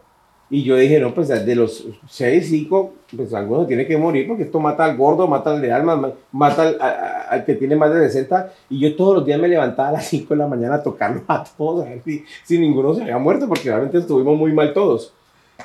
y 0.53 0.65
yo 0.65 0.75
dije, 0.77 0.99
no, 0.99 1.15
pues 1.15 1.29
de 1.29 1.55
los 1.55 1.87
6, 2.09 2.49
5, 2.49 2.93
pues 3.17 3.33
alguno 3.33 3.67
tiene 3.67 3.87
que 3.87 3.97
morir 3.97 4.27
porque 4.27 4.43
esto 4.43 4.59
mata 4.59 4.85
al 4.85 4.97
gordo, 4.97 5.29
mata 5.29 5.53
al 5.53 5.61
de 5.61 5.73
alma, 5.73 6.13
mata 6.33 7.27
al, 7.31 7.45
que 7.45 7.55
tiene 7.55 7.77
más 7.77 7.95
de 7.95 8.09
60. 8.09 8.53
Y 8.69 8.81
yo 8.81 8.97
todos 8.97 9.15
los 9.15 9.25
días 9.25 9.39
me 9.39 9.47
levantaba 9.47 9.91
a 9.91 9.93
las 9.93 10.07
5 10.07 10.35
de 10.35 10.39
la 10.39 10.49
mañana 10.49 10.75
a 10.77 10.83
tocarlos 10.83 11.23
a 11.29 11.45
todos, 11.57 11.87
a 11.87 11.91
ver 11.91 12.03
si, 12.05 12.25
si 12.43 12.59
ninguno 12.59 12.95
se 12.95 13.03
había 13.03 13.19
muerto, 13.19 13.47
porque 13.47 13.69
realmente 13.69 13.99
estuvimos 13.99 14.37
muy 14.37 14.53
mal 14.53 14.73
todos. 14.73 15.15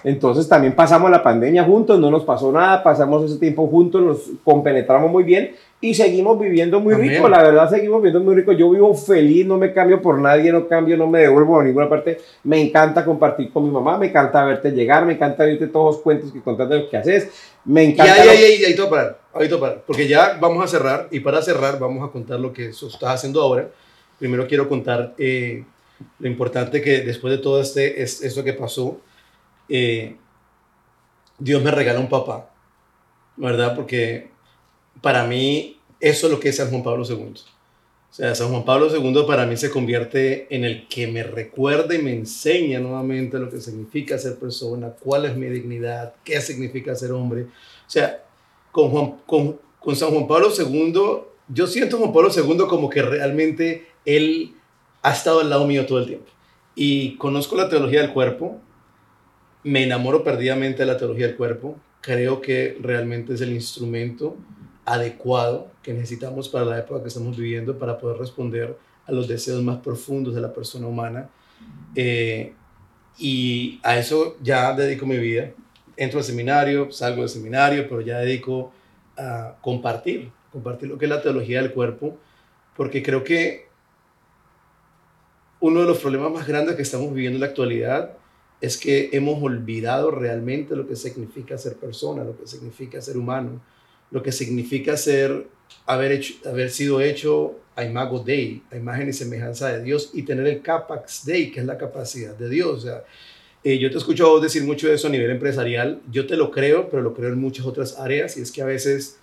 Entonces 0.03 0.47
también 0.47 0.75
pasamos 0.75 1.09
la 1.09 1.23
pandemia 1.23 1.63
juntos, 1.63 1.99
no 1.99 2.11
nos 2.11 2.23
pasó 2.23 2.51
nada, 2.51 2.83
pasamos 2.83 3.23
ese 3.23 3.39
tiempo 3.39 3.67
juntos, 3.67 4.03
nos 4.03 4.31
compenetramos 4.43 5.09
muy 5.09 5.23
bien 5.23 5.55
y 5.86 5.93
seguimos 5.93 6.39
viviendo 6.39 6.79
muy 6.79 6.95
rico, 6.95 7.29
la 7.29 7.43
verdad 7.43 7.69
seguimos 7.69 8.01
viviendo 8.01 8.19
muy 8.19 8.36
rico. 8.36 8.51
Yo 8.53 8.71
vivo 8.71 8.95
feliz, 8.95 9.45
no 9.45 9.57
me 9.57 9.71
cambio 9.71 10.01
por 10.01 10.17
nadie, 10.19 10.51
no 10.51 10.67
cambio, 10.67 10.97
no 10.97 11.05
me 11.05 11.19
devuelvo 11.19 11.59
a 11.59 11.63
ninguna 11.63 11.88
parte. 11.88 12.19
Me 12.43 12.59
encanta 12.59 13.05
compartir 13.05 13.51
con 13.51 13.65
mi 13.65 13.69
mamá, 13.69 13.95
me 13.99 14.07
encanta 14.07 14.43
verte 14.43 14.71
llegar, 14.71 15.05
me 15.05 15.13
encanta 15.13 15.45
verte 15.45 15.67
todos 15.67 15.95
los 15.95 16.03
cuentos 16.03 16.31
que 16.31 16.41
contaste 16.41 16.73
de 16.73 16.79
lo 16.81 16.89
que 16.89 16.97
haces. 16.97 17.29
Me 17.65 17.83
encanta. 17.83 18.17
Y 18.17 18.29
ahí, 18.29 18.29
ahí, 18.29 18.43
ahí, 18.63 18.63
ahí, 18.65 18.89
parar, 18.89 19.19
ahí 19.31 19.47
parar, 19.47 19.83
porque 19.86 20.07
ya 20.07 20.39
vamos 20.41 20.63
a 20.63 20.67
cerrar 20.67 21.07
y 21.11 21.19
para 21.19 21.41
cerrar 21.43 21.77
vamos 21.77 22.07
a 22.07 22.11
contar 22.11 22.39
lo 22.39 22.51
que 22.51 22.69
estás 22.69 23.03
haciendo 23.03 23.43
ahora. 23.43 23.69
Primero 24.17 24.47
quiero 24.47 24.67
contar 24.67 25.13
eh, 25.19 25.63
lo 26.17 26.27
importante 26.27 26.81
que 26.81 27.01
después 27.01 27.31
de 27.31 27.38
todo 27.38 27.61
este, 27.61 28.01
esto 28.01 28.43
que 28.43 28.53
pasó, 28.53 28.99
eh, 29.69 30.15
Dios 31.38 31.61
me 31.61 31.69
regala 31.69 31.99
un 31.99 32.09
papá, 32.09 32.49
¿verdad? 33.38 33.75
Porque 33.75 34.33
para 35.01 35.25
mí 35.25 35.74
eso 36.00 36.28
es 36.28 36.32
lo 36.32 36.39
que 36.39 36.50
es 36.50 36.58
San 36.58 36.70
Juan 36.70 36.84
Pablo 36.84 37.06
II. 37.08 37.34
O 38.16 38.18
sea, 38.18 38.34
San 38.34 38.50
Juan 38.50 38.64
Pablo 38.64 38.88
II 38.96 39.24
para 39.28 39.46
mí 39.46 39.58
se 39.58 39.70
convierte 39.70 40.48
en 40.56 40.64
el 40.64 40.88
que 40.88 41.06
me 41.08 41.22
recuerda 41.22 41.93
y 41.96 42.02
me 42.02 42.14
enseña 42.14 42.80
nuevamente 42.80 43.38
lo 43.38 43.50
que 43.50 43.60
significa 43.60 44.18
ser 44.18 44.38
persona, 44.38 44.91
cuál 44.91 45.26
es 45.26 45.36
mi 45.36 45.48
dignidad, 45.48 46.14
qué 46.24 46.39
significa 46.39 46.96
ser 46.96 47.12
hombre. 47.12 47.41
O 47.43 47.89
sea, 47.89 48.24
con, 48.72 49.20
San 49.96 50.12
Juan 50.12 50.28
Pablo 50.28 50.50
II, 50.58 50.93
yo 51.50 51.68
siento 51.68 51.98
a 51.98 52.00
Juan 52.00 52.14
Pablo 52.14 52.30
II 52.34 52.66
como 52.70 52.89
que 52.89 53.02
realmente 53.02 53.88
él 54.06 54.56
ha 55.02 55.12
estado 55.12 55.41
al 55.41 55.50
lado 55.50 55.68
mío 55.68 55.86
todo 55.86 56.00
el 56.00 56.08
tiempo. 56.08 56.32
Y 56.74 57.18
conozco 57.18 57.56
la 57.56 57.68
teología 57.68 58.02
del 58.02 58.14
cuerpo, 58.14 58.62
me 59.64 59.84
enamoro 59.84 60.24
perdidamente 60.24 60.80
de 60.80 60.86
la 60.86 60.98
teología 60.98 61.28
del 61.28 61.36
cuerpo. 61.36 61.78
Creo 62.00 62.39
que 62.39 62.78
realmente 62.82 63.34
es 63.34 63.41
el 63.41 63.52
instrumento 63.52 64.38
adecuado 64.86 65.71
que 65.81 65.93
necesitamos 65.93 66.47
para 66.47 66.65
la 66.65 66.79
época 66.79 67.01
que 67.01 67.07
estamos 67.07 67.36
viviendo 67.36 67.77
para 67.77 67.97
poder 67.97 68.17
responder 68.17 68.77
a 69.05 69.11
los 69.11 69.27
deseos 69.27 69.61
más 69.63 69.77
profundos 69.77 70.33
de 70.36 70.41
la 70.41 70.53
persona 70.53 70.88
humana. 70.88 71.29
Eh, 71.95 72.53
y 73.17 73.79
a 73.83 73.97
eso 73.97 74.38
ya 74.41 74.73
dedico 74.73 75.05
mi 75.05 75.17
vida. 75.17 75.51
Entro 75.97 76.19
al 76.19 76.25
seminario, 76.25 76.91
salgo 76.91 77.21
del 77.21 77.29
seminario, 77.29 77.88
pero 77.88 78.01
ya 78.01 78.19
dedico 78.19 78.71
a 79.17 79.55
compartir, 79.61 80.31
compartir 80.51 80.89
lo 80.89 80.97
que 80.97 81.05
es 81.05 81.09
la 81.09 81.21
teología 81.21 81.61
del 81.61 81.71
cuerpo, 81.71 82.17
porque 82.75 83.01
creo 83.01 83.23
que 83.23 83.69
uno 85.61 85.79
de 85.79 85.88
los 85.88 85.99
problemas 85.99 86.31
más 86.31 86.47
grandes 86.47 86.75
que 86.75 86.81
estamos 86.81 87.13
viviendo 87.13 87.38
en 87.38 87.41
la 87.41 87.47
actualidad 87.47 88.17
es 88.61 88.77
que 88.77 89.09
hemos 89.13 89.41
olvidado 89.41 90.11
realmente 90.11 90.75
lo 90.75 90.88
que 90.88 90.95
significa 90.95 91.57
ser 91.57 91.77
persona, 91.77 92.23
lo 92.23 92.38
que 92.38 92.47
significa 92.47 93.01
ser 93.01 93.17
humano, 93.17 93.61
lo 94.12 94.24
que 94.24 94.32
significa 94.32 94.97
ser, 94.97 95.47
haber, 95.86 96.12
hecho, 96.12 96.34
haber 96.47 96.70
sido 96.70 97.01
hecho 97.01 97.60
a 97.76 97.84
imago 97.84 98.20
Dei, 98.20 98.62
a 98.72 98.78
imagen 98.78 99.10
y 99.10 99.14
semejanza 99.14 99.70
de 99.70 99.84
Dios, 99.84 100.12
y 100.14 100.24
tener 100.24 100.47
el 100.47 100.62
capax 100.62 101.26
Dei, 101.26 101.51
que 101.51 101.60
es 101.60 101.66
la 101.66 101.78
capacidad 101.78 102.36
de 102.36 102.49
Dios. 102.49 102.80
O 102.80 102.82
sea, 102.82 103.03
eh, 103.64 103.78
yo 103.78 103.89
te 103.91 103.97
escucho 103.97 104.26
a 104.26 104.30
vos 104.30 104.41
decir 104.41 104.64
mucho 104.64 104.88
de 104.88 104.95
eso 104.95 105.08
a 105.08 105.12
nivel 105.12 105.32
empresarial, 105.32 106.01
yo 106.12 106.28
te 106.28 106.38
lo 106.38 106.51
creo, 106.51 106.89
pero 106.89 107.01
lo 107.01 107.14
creo 107.14 107.30
en 107.30 107.39
muchas 107.39 107.66
otras 107.66 107.99
áreas, 107.99 108.38
y 108.38 108.41
es 108.41 108.51
que 108.51 108.62
a 108.62 108.66
veces 108.66 109.20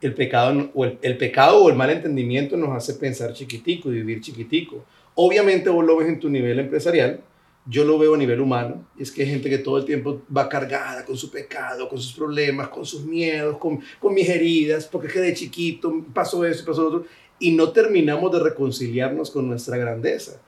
el 0.00 0.14
pecado 0.14 0.70
o 0.74 0.84
el, 0.84 0.98
el 1.00 1.16
pecado 1.16 1.62
o 1.62 1.70
el 1.70 1.76
mal 1.76 1.90
entendimiento 1.90 2.56
nos 2.56 2.76
hace 2.76 2.94
pensar 2.94 3.32
chiquitico 3.32 3.90
y 3.90 3.94
vivir 3.94 4.20
chiquitico. 4.20 4.84
Obviamente 5.14 5.70
vos 5.70 5.84
lo 5.84 5.96
ves 5.96 6.08
en 6.08 6.20
tu 6.20 6.28
nivel 6.28 6.58
empresarial, 6.58 7.20
yo 7.66 7.84
lo 7.84 7.98
veo 7.98 8.14
a 8.14 8.18
nivel 8.18 8.40
humano, 8.40 8.86
es 8.98 9.10
que 9.10 9.22
hay 9.22 9.30
gente 9.30 9.48
que 9.48 9.58
todo 9.58 9.78
el 9.78 9.84
tiempo 9.84 10.22
va 10.34 10.48
cargada 10.48 11.04
con 11.04 11.16
su 11.16 11.30
pecado, 11.30 11.88
con 11.88 11.98
sus 11.98 12.12
problemas, 12.12 12.68
con 12.68 12.84
sus 12.84 13.04
miedos, 13.04 13.56
con, 13.58 13.80
mis 14.14 14.28
heridas, 14.28 14.86
porque 14.86 15.06
es 15.06 15.12
que 15.12 15.20
de 15.20 15.34
chiquito 15.34 16.04
pasó 16.12 16.44
eso 16.44 16.64
pasó 16.64 16.86
otro, 16.86 17.06
y 17.38 17.52
no 17.52 17.70
terminamos 17.70 18.30
de 18.32 18.40
reconciliarnos 18.40 19.30
con 19.30 19.48
nuestra 19.48 19.78
grandeza. 19.78 20.40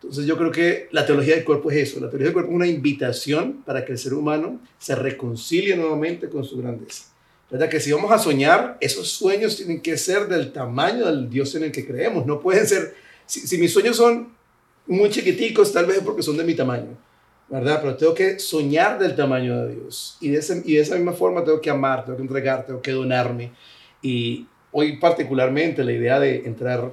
Entonces 0.00 0.24
yo 0.24 0.36
creo 0.36 0.50
que 0.50 0.88
la 0.92 1.04
teología 1.04 1.34
del 1.34 1.44
cuerpo 1.44 1.70
es 1.70 1.88
eso, 1.88 2.00
la 2.00 2.08
teología 2.08 2.26
del 2.26 2.32
cuerpo 2.32 2.50
es 2.50 2.56
una 2.56 2.66
invitación 2.66 3.62
para 3.64 3.84
que 3.84 3.92
el 3.92 3.98
ser 3.98 4.14
humano 4.14 4.60
se 4.78 4.94
reconcilie 4.94 5.76
nuevamente 5.76 6.28
con 6.28 6.44
su 6.44 6.56
grandeza. 6.56 7.04
¿Verdad? 7.50 7.68
Que 7.68 7.80
si 7.80 7.92
vamos 7.92 8.10
a 8.10 8.18
soñar, 8.18 8.78
esos 8.80 9.10
sueños 9.10 9.56
tienen 9.56 9.82
que 9.82 9.98
ser 9.98 10.26
del 10.26 10.52
tamaño 10.52 11.04
del 11.04 11.28
Dios 11.28 11.54
en 11.54 11.64
el 11.64 11.72
que 11.72 11.86
creemos, 11.86 12.24
no 12.24 12.40
pueden 12.40 12.66
ser, 12.66 12.94
si 13.26 13.58
mis 13.58 13.72
sueños 13.72 13.96
son 13.96 14.32
muy 14.86 15.10
chiquiticos, 15.10 15.72
tal 15.72 15.86
vez 15.86 16.00
porque 16.04 16.22
son 16.22 16.36
de 16.36 16.44
mi 16.44 16.54
tamaño, 16.54 16.96
¿verdad? 17.48 17.80
Pero 17.82 17.96
tengo 17.96 18.14
que 18.14 18.38
soñar 18.38 18.98
del 18.98 19.14
tamaño 19.14 19.64
de 19.64 19.74
Dios. 19.76 20.16
Y 20.20 20.30
de, 20.30 20.38
ese, 20.38 20.62
y 20.64 20.74
de 20.74 20.80
esa 20.80 20.96
misma 20.96 21.12
forma 21.12 21.44
tengo 21.44 21.60
que 21.60 21.70
amar, 21.70 22.04
tengo 22.04 22.16
que 22.16 22.22
entregar, 22.22 22.66
tengo 22.66 22.82
que 22.82 22.92
donarme. 22.92 23.52
Y 24.02 24.46
hoy 24.72 24.98
particularmente 24.98 25.84
la 25.84 25.92
idea 25.92 26.18
de 26.18 26.44
entrar 26.46 26.92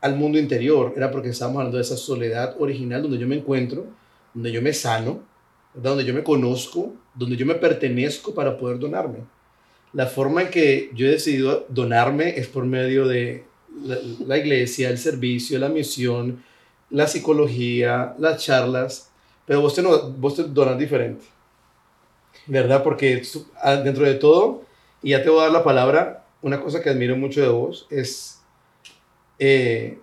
al 0.00 0.16
mundo 0.16 0.38
interior 0.38 0.92
era 0.96 1.10
porque 1.10 1.28
estábamos 1.28 1.60
hablando 1.60 1.78
de 1.78 1.82
esa 1.82 1.96
soledad 1.96 2.56
original 2.58 3.02
donde 3.02 3.18
yo 3.18 3.26
me 3.26 3.36
encuentro, 3.36 3.86
donde 4.34 4.52
yo 4.52 4.60
me 4.60 4.72
sano, 4.72 5.22
donde 5.74 6.04
yo 6.04 6.12
me 6.12 6.22
conozco, 6.22 6.94
donde 7.14 7.36
yo 7.36 7.46
me 7.46 7.54
pertenezco 7.54 8.34
para 8.34 8.56
poder 8.56 8.78
donarme. 8.78 9.18
La 9.92 10.06
forma 10.06 10.42
en 10.42 10.48
que 10.48 10.90
yo 10.94 11.06
he 11.06 11.10
decidido 11.10 11.66
donarme 11.68 12.36
es 12.38 12.48
por 12.48 12.64
medio 12.64 13.06
de 13.06 13.44
la 14.26 14.38
iglesia, 14.38 14.88
el 14.90 14.98
servicio, 14.98 15.58
la 15.58 15.68
misión, 15.68 16.42
la 16.90 17.06
psicología, 17.06 18.14
las 18.18 18.44
charlas, 18.44 19.10
pero 19.46 19.60
vos 19.60 19.74
te, 19.74 19.82
no, 19.82 20.10
vos 20.12 20.36
te 20.36 20.44
donas 20.44 20.78
diferente, 20.78 21.24
¿verdad? 22.46 22.82
Porque 22.82 23.22
dentro 23.84 24.04
de 24.04 24.14
todo, 24.14 24.62
y 25.02 25.10
ya 25.10 25.22
te 25.22 25.28
voy 25.28 25.40
a 25.40 25.42
dar 25.44 25.52
la 25.52 25.64
palabra, 25.64 26.24
una 26.42 26.60
cosa 26.60 26.82
que 26.82 26.90
admiro 26.90 27.16
mucho 27.16 27.40
de 27.40 27.48
vos 27.48 27.86
es 27.90 28.40
eh, 29.38 29.98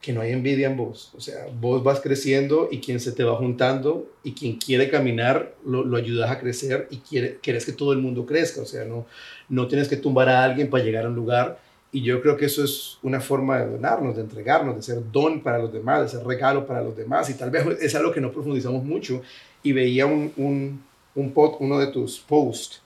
que 0.00 0.12
no 0.12 0.20
hay 0.20 0.32
envidia 0.32 0.68
en 0.68 0.76
vos. 0.76 1.12
O 1.16 1.20
sea, 1.20 1.46
vos 1.60 1.82
vas 1.82 2.00
creciendo 2.00 2.68
y 2.70 2.80
quien 2.80 3.00
se 3.00 3.12
te 3.12 3.24
va 3.24 3.36
juntando 3.36 4.10
y 4.22 4.32
quien 4.32 4.56
quiere 4.56 4.90
caminar 4.90 5.54
lo, 5.64 5.84
lo 5.84 5.96
ayudas 5.96 6.30
a 6.30 6.38
crecer 6.38 6.88
y 6.90 6.98
quiere, 6.98 7.38
quieres 7.42 7.64
que 7.64 7.72
todo 7.72 7.92
el 7.92 7.98
mundo 7.98 8.26
crezca. 8.26 8.60
O 8.62 8.66
sea, 8.66 8.84
no, 8.84 9.06
no 9.48 9.66
tienes 9.68 9.88
que 9.88 9.96
tumbar 9.96 10.28
a 10.28 10.44
alguien 10.44 10.70
para 10.70 10.84
llegar 10.84 11.04
a 11.04 11.08
un 11.08 11.14
lugar 11.14 11.60
y 11.90 12.02
yo 12.02 12.20
creo 12.20 12.36
que 12.36 12.44
eso 12.46 12.62
es 12.62 12.98
una 13.02 13.20
forma 13.20 13.58
de 13.58 13.70
donarnos, 13.70 14.16
de 14.16 14.22
entregarnos, 14.22 14.76
de 14.76 14.82
ser 14.82 14.98
don 15.10 15.40
para 15.40 15.58
los 15.58 15.72
demás, 15.72 16.02
de 16.02 16.18
ser 16.18 16.26
regalo 16.26 16.66
para 16.66 16.82
los 16.82 16.94
demás. 16.94 17.30
Y 17.30 17.34
tal 17.34 17.50
vez 17.50 17.64
es 17.80 17.94
algo 17.94 18.12
que 18.12 18.20
no 18.20 18.30
profundizamos 18.30 18.84
mucho. 18.84 19.22
Y 19.62 19.72
veía 19.72 20.04
un, 20.04 20.32
un, 20.36 20.82
un 21.14 21.32
post, 21.32 21.56
uno 21.60 21.78
de 21.78 21.86
tus 21.86 22.18
posts. 22.18 22.82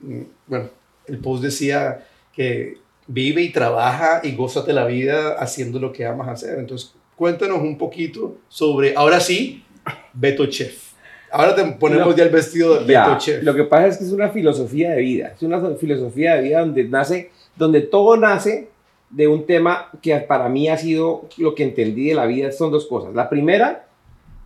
Mm, 0.00 0.22
bueno, 0.46 0.70
el 1.06 1.18
post 1.18 1.44
decía 1.44 2.04
que 2.34 2.78
vive 3.06 3.42
y 3.42 3.52
trabaja 3.52 4.20
y 4.24 4.34
gózate 4.34 4.72
la 4.72 4.86
vida 4.86 5.34
haciendo 5.34 5.78
lo 5.78 5.92
que 5.92 6.04
amas 6.04 6.28
hacer. 6.28 6.58
Entonces, 6.58 6.92
cuéntanos 7.14 7.60
un 7.60 7.78
poquito 7.78 8.38
sobre, 8.48 8.94
ahora 8.96 9.20
sí, 9.20 9.64
Beto 10.12 10.46
Chef. 10.46 10.84
Ahora 11.30 11.54
te 11.54 11.64
ponemos 11.64 12.08
no, 12.08 12.16
ya 12.16 12.24
el 12.24 12.30
vestido 12.30 12.80
de 12.80 12.92
ya, 12.92 13.06
Beto 13.06 13.20
Chef. 13.20 13.42
Lo 13.44 13.54
que 13.54 13.64
pasa 13.64 13.86
es 13.86 13.98
que 13.98 14.04
es 14.04 14.12
una 14.12 14.30
filosofía 14.30 14.90
de 14.90 15.00
vida. 15.00 15.32
Es 15.36 15.42
una 15.42 15.60
filosofía 15.76 16.34
de 16.34 16.42
vida 16.42 16.60
donde 16.60 16.82
nace 16.84 17.30
donde 17.56 17.80
todo 17.80 18.16
nace 18.16 18.68
de 19.10 19.28
un 19.28 19.46
tema 19.46 19.90
que 20.02 20.16
para 20.18 20.48
mí 20.48 20.68
ha 20.68 20.76
sido 20.76 21.28
lo 21.38 21.54
que 21.54 21.62
entendí 21.62 22.08
de 22.08 22.14
la 22.14 22.26
vida, 22.26 22.52
son 22.52 22.70
dos 22.70 22.86
cosas. 22.86 23.14
La 23.14 23.28
primera, 23.28 23.86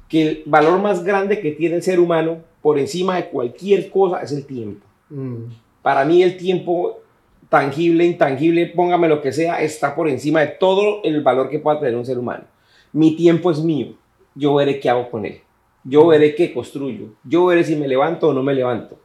que 0.08 0.22
el 0.22 0.42
valor 0.46 0.80
más 0.80 1.04
grande 1.04 1.40
que 1.40 1.52
tiene 1.52 1.76
el 1.76 1.82
ser 1.82 2.00
humano 2.00 2.38
por 2.62 2.78
encima 2.78 3.16
de 3.16 3.28
cualquier 3.28 3.90
cosa 3.90 4.20
es 4.20 4.32
el 4.32 4.44
tiempo. 4.44 4.84
Mm. 5.08 5.44
Para 5.82 6.04
mí 6.04 6.22
el 6.22 6.36
tiempo 6.36 7.00
tangible, 7.48 8.04
intangible, 8.04 8.66
póngame 8.66 9.08
lo 9.08 9.20
que 9.20 9.32
sea, 9.32 9.60
está 9.60 9.94
por 9.94 10.08
encima 10.08 10.40
de 10.40 10.46
todo 10.46 11.02
el 11.02 11.20
valor 11.22 11.50
que 11.50 11.58
pueda 11.58 11.80
tener 11.80 11.96
un 11.96 12.06
ser 12.06 12.18
humano. 12.18 12.44
Mi 12.92 13.16
tiempo 13.16 13.50
es 13.50 13.60
mío, 13.60 13.94
yo 14.34 14.54
veré 14.54 14.78
qué 14.78 14.88
hago 14.88 15.10
con 15.10 15.24
él, 15.26 15.40
yo 15.84 16.06
veré 16.06 16.34
qué 16.34 16.52
construyo, 16.52 17.08
yo 17.24 17.46
veré 17.46 17.64
si 17.64 17.76
me 17.76 17.88
levanto 17.88 18.28
o 18.28 18.32
no 18.32 18.42
me 18.42 18.54
levanto. 18.54 18.98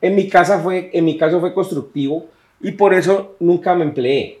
En 0.00 0.14
mi, 0.14 0.28
casa 0.28 0.60
fue, 0.60 0.90
en 0.94 1.04
mi 1.04 1.18
caso 1.18 1.40
fue 1.40 1.52
constructivo, 1.52 2.26
y 2.60 2.72
por 2.72 2.94
eso 2.94 3.36
nunca 3.40 3.74
me 3.74 3.84
empleé. 3.84 4.40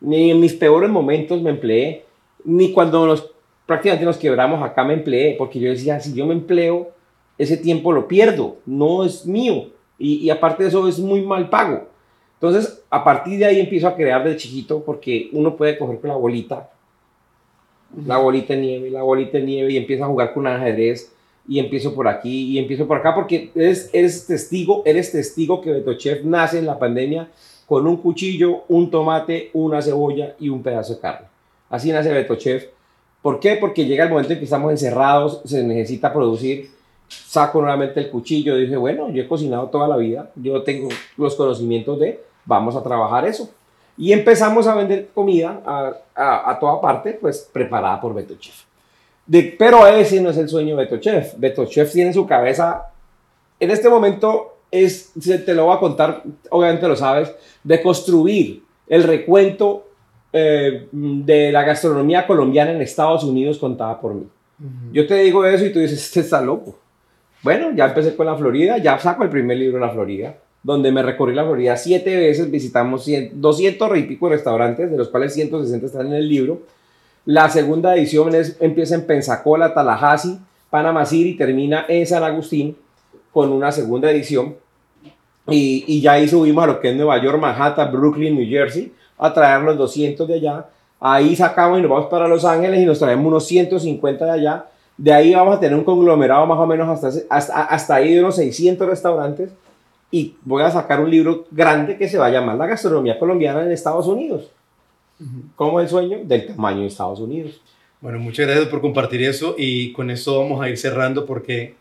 Ni 0.00 0.30
en 0.30 0.40
mis 0.40 0.54
peores 0.54 0.90
momentos 0.90 1.40
me 1.40 1.50
empleé, 1.50 2.04
ni 2.44 2.72
cuando 2.72 3.06
nos, 3.06 3.30
prácticamente 3.66 4.04
nos 4.04 4.16
quebramos 4.16 4.62
acá 4.62 4.84
me 4.84 4.94
empleé, 4.94 5.34
porque 5.36 5.58
yo 5.60 5.70
decía, 5.70 6.00
si 6.00 6.14
yo 6.14 6.26
me 6.26 6.34
empleo, 6.34 6.90
ese 7.38 7.56
tiempo 7.56 7.92
lo 7.92 8.06
pierdo, 8.06 8.56
no 8.66 9.04
es 9.04 9.26
mío. 9.26 9.68
Y, 9.98 10.16
y 10.16 10.30
aparte 10.30 10.62
de 10.62 10.68
eso 10.68 10.86
es 10.88 10.98
muy 10.98 11.22
mal 11.22 11.48
pago. 11.48 11.88
Entonces, 12.34 12.82
a 12.90 13.02
partir 13.02 13.38
de 13.38 13.46
ahí 13.46 13.60
empiezo 13.60 13.88
a 13.88 13.96
crear 13.96 14.24
de 14.24 14.36
chiquito, 14.36 14.82
porque 14.84 15.30
uno 15.32 15.56
puede 15.56 15.78
coger 15.78 16.00
con 16.00 16.08
la 16.08 16.16
bolita, 16.16 16.70
la 18.06 18.18
bolita 18.18 18.54
de 18.54 18.60
nieve, 18.60 18.90
la 18.90 19.02
bolita 19.02 19.38
de 19.38 19.44
nieve, 19.44 19.72
y 19.72 19.76
empieza 19.76 20.04
a 20.04 20.08
jugar 20.08 20.34
con 20.34 20.42
un 20.42 20.48
ajedrez, 20.48 21.12
y 21.46 21.58
empiezo 21.58 21.94
por 21.94 22.08
aquí 22.08 22.52
y 22.52 22.58
empiezo 22.58 22.86
por 22.86 22.98
acá 22.98 23.14
porque 23.14 23.50
eres, 23.54 23.90
eres 23.92 24.26
testigo, 24.26 24.82
eres 24.84 25.12
testigo 25.12 25.60
que 25.60 25.72
Beto 25.72 25.94
Chef 25.94 26.24
nace 26.24 26.58
en 26.58 26.66
la 26.66 26.78
pandemia 26.78 27.28
con 27.66 27.86
un 27.86 27.96
cuchillo, 27.98 28.64
un 28.68 28.90
tomate, 28.90 29.50
una 29.52 29.82
cebolla 29.82 30.34
y 30.38 30.48
un 30.48 30.62
pedazo 30.62 30.94
de 30.94 31.00
carne. 31.00 31.26
Así 31.70 31.90
nace 31.92 32.12
Beto 32.12 32.36
Chef. 32.36 32.66
¿Por 33.22 33.40
qué? 33.40 33.56
Porque 33.56 33.86
llega 33.86 34.04
el 34.04 34.10
momento 34.10 34.32
en 34.32 34.38
que 34.38 34.44
estamos 34.44 34.70
encerrados, 34.70 35.40
se 35.44 35.62
necesita 35.62 36.12
producir. 36.12 36.70
Saco 37.08 37.60
nuevamente 37.60 38.00
el 38.00 38.10
cuchillo 38.10 38.56
dije, 38.56 38.76
bueno, 38.76 39.10
yo 39.10 39.22
he 39.22 39.28
cocinado 39.28 39.68
toda 39.68 39.88
la 39.88 39.96
vida, 39.96 40.30
yo 40.36 40.62
tengo 40.62 40.88
los 41.16 41.34
conocimientos 41.34 41.98
de, 42.00 42.20
vamos 42.44 42.76
a 42.76 42.82
trabajar 42.82 43.26
eso. 43.26 43.50
Y 43.96 44.12
empezamos 44.12 44.66
a 44.66 44.74
vender 44.74 45.08
comida 45.14 45.62
a, 45.64 45.92
a, 46.14 46.50
a 46.50 46.58
toda 46.58 46.80
parte, 46.80 47.12
pues 47.12 47.48
preparada 47.52 48.00
por 48.00 48.12
Beto 48.12 48.34
Chef. 48.36 48.64
De, 49.26 49.54
pero 49.58 49.86
ese 49.86 50.20
no 50.20 50.30
es 50.30 50.36
el 50.36 50.48
sueño 50.48 50.76
de 50.76 50.84
Beto 50.84 50.98
Chef. 50.98 51.34
Beto 51.38 51.64
Chef 51.66 51.90
tiene 51.92 52.08
en 52.08 52.14
su 52.14 52.26
cabeza, 52.26 52.90
en 53.58 53.70
este 53.70 53.88
momento, 53.88 54.58
es, 54.70 55.12
te 55.44 55.54
lo 55.54 55.66
voy 55.66 55.76
a 55.76 55.80
contar, 55.80 56.22
obviamente 56.50 56.88
lo 56.88 56.96
sabes, 56.96 57.32
de 57.62 57.80
construir 57.80 58.62
el 58.88 59.02
recuento 59.04 59.88
eh, 60.32 60.88
de 60.92 61.52
la 61.52 61.62
gastronomía 61.62 62.26
colombiana 62.26 62.72
en 62.72 62.82
Estados 62.82 63.24
Unidos 63.24 63.58
contada 63.58 64.00
por 64.00 64.14
mí. 64.14 64.26
Uh 64.60 64.64
-huh. 64.64 64.92
Yo 64.92 65.06
te 65.06 65.14
digo 65.16 65.44
eso 65.44 65.64
y 65.64 65.72
tú 65.72 65.78
dices, 65.78 66.04
este 66.04 66.20
está 66.20 66.40
loco. 66.40 66.76
Bueno, 67.42 67.72
ya 67.74 67.86
empecé 67.86 68.16
con 68.16 68.26
la 68.26 68.34
Florida, 68.36 68.78
ya 68.78 68.98
saco 68.98 69.22
el 69.22 69.30
primer 69.30 69.58
libro 69.58 69.78
de 69.78 69.86
la 69.86 69.92
Florida, 69.92 70.34
donde 70.62 70.90
me 70.90 71.02
recorrí 71.02 71.34
la 71.34 71.44
Florida 71.44 71.76
siete 71.76 72.16
veces, 72.16 72.50
visitamos 72.50 73.04
100, 73.04 73.40
200 73.40 73.98
y 73.98 74.02
pico 74.04 74.28
restaurantes, 74.28 74.90
de 74.90 74.96
los 74.96 75.08
cuales 75.08 75.34
160 75.34 75.86
están 75.86 76.06
en 76.06 76.14
el 76.14 76.28
libro 76.28 76.62
la 77.26 77.48
segunda 77.48 77.94
edición 77.96 78.34
es, 78.34 78.56
empieza 78.60 78.94
en 78.94 79.06
Pensacola, 79.06 79.72
Tallahassee, 79.72 80.38
Panama 80.68 81.06
City 81.06 81.30
y 81.30 81.36
termina 81.36 81.86
en 81.88 82.06
San 82.06 82.22
Agustín 82.22 82.76
con 83.32 83.50
una 83.50 83.72
segunda 83.72 84.10
edición. 84.10 84.56
Y, 85.48 85.84
y, 85.86 86.00
ya 86.00 86.12
ahí 86.12 86.28
subimos 86.28 86.64
a 86.64 86.66
lo 86.66 86.80
que 86.80 86.90
es 86.90 86.96
Nueva 86.96 87.22
York, 87.22 87.38
Manhattan, 87.38 87.92
Brooklyn, 87.92 88.34
New 88.34 88.48
Jersey, 88.48 88.92
a 89.18 89.32
traer 89.32 89.62
los 89.62 89.76
200 89.76 90.26
de 90.26 90.34
allá. 90.34 90.66
Ahí 91.00 91.36
sacamos 91.36 91.78
y 91.78 91.82
nos 91.82 91.90
vamos 91.90 92.06
para 92.06 92.28
Los 92.28 92.44
Ángeles 92.44 92.80
y 92.80 92.86
nos 92.86 92.98
traemos 92.98 93.26
unos 93.26 93.46
150 93.46 94.24
de 94.24 94.30
allá. 94.30 94.66
De 94.96 95.12
ahí 95.12 95.34
vamos 95.34 95.56
a 95.56 95.60
tener 95.60 95.76
un 95.76 95.84
conglomerado 95.84 96.46
más 96.46 96.58
o 96.58 96.66
menos 96.66 96.88
hasta, 96.88 97.10
hasta, 97.28 97.64
hasta 97.64 97.94
ahí 97.94 98.14
de 98.14 98.20
unos 98.20 98.36
600 98.36 98.86
restaurantes. 98.86 99.50
Y 100.10 100.36
voy 100.42 100.62
a 100.62 100.70
sacar 100.70 101.00
un 101.00 101.10
libro 101.10 101.46
grande 101.50 101.96
que 101.96 102.08
se 102.08 102.18
va 102.18 102.26
a 102.26 102.30
llamar 102.30 102.56
La 102.56 102.66
gastronomía 102.66 103.18
colombiana 103.18 103.62
en 103.62 103.72
Estados 103.72 104.06
Unidos 104.06 104.50
como 105.56 105.80
el 105.80 105.88
sueño 105.88 106.20
del 106.24 106.46
tamaño 106.46 106.80
de 106.80 106.86
Estados 106.86 107.20
Unidos. 107.20 107.60
Bueno, 108.00 108.18
muchas 108.18 108.46
gracias 108.46 108.68
por 108.68 108.80
compartir 108.80 109.22
eso 109.22 109.54
y 109.56 109.92
con 109.92 110.10
eso 110.10 110.38
vamos 110.40 110.62
a 110.62 110.68
ir 110.68 110.76
cerrando 110.76 111.24
porque 111.24 111.74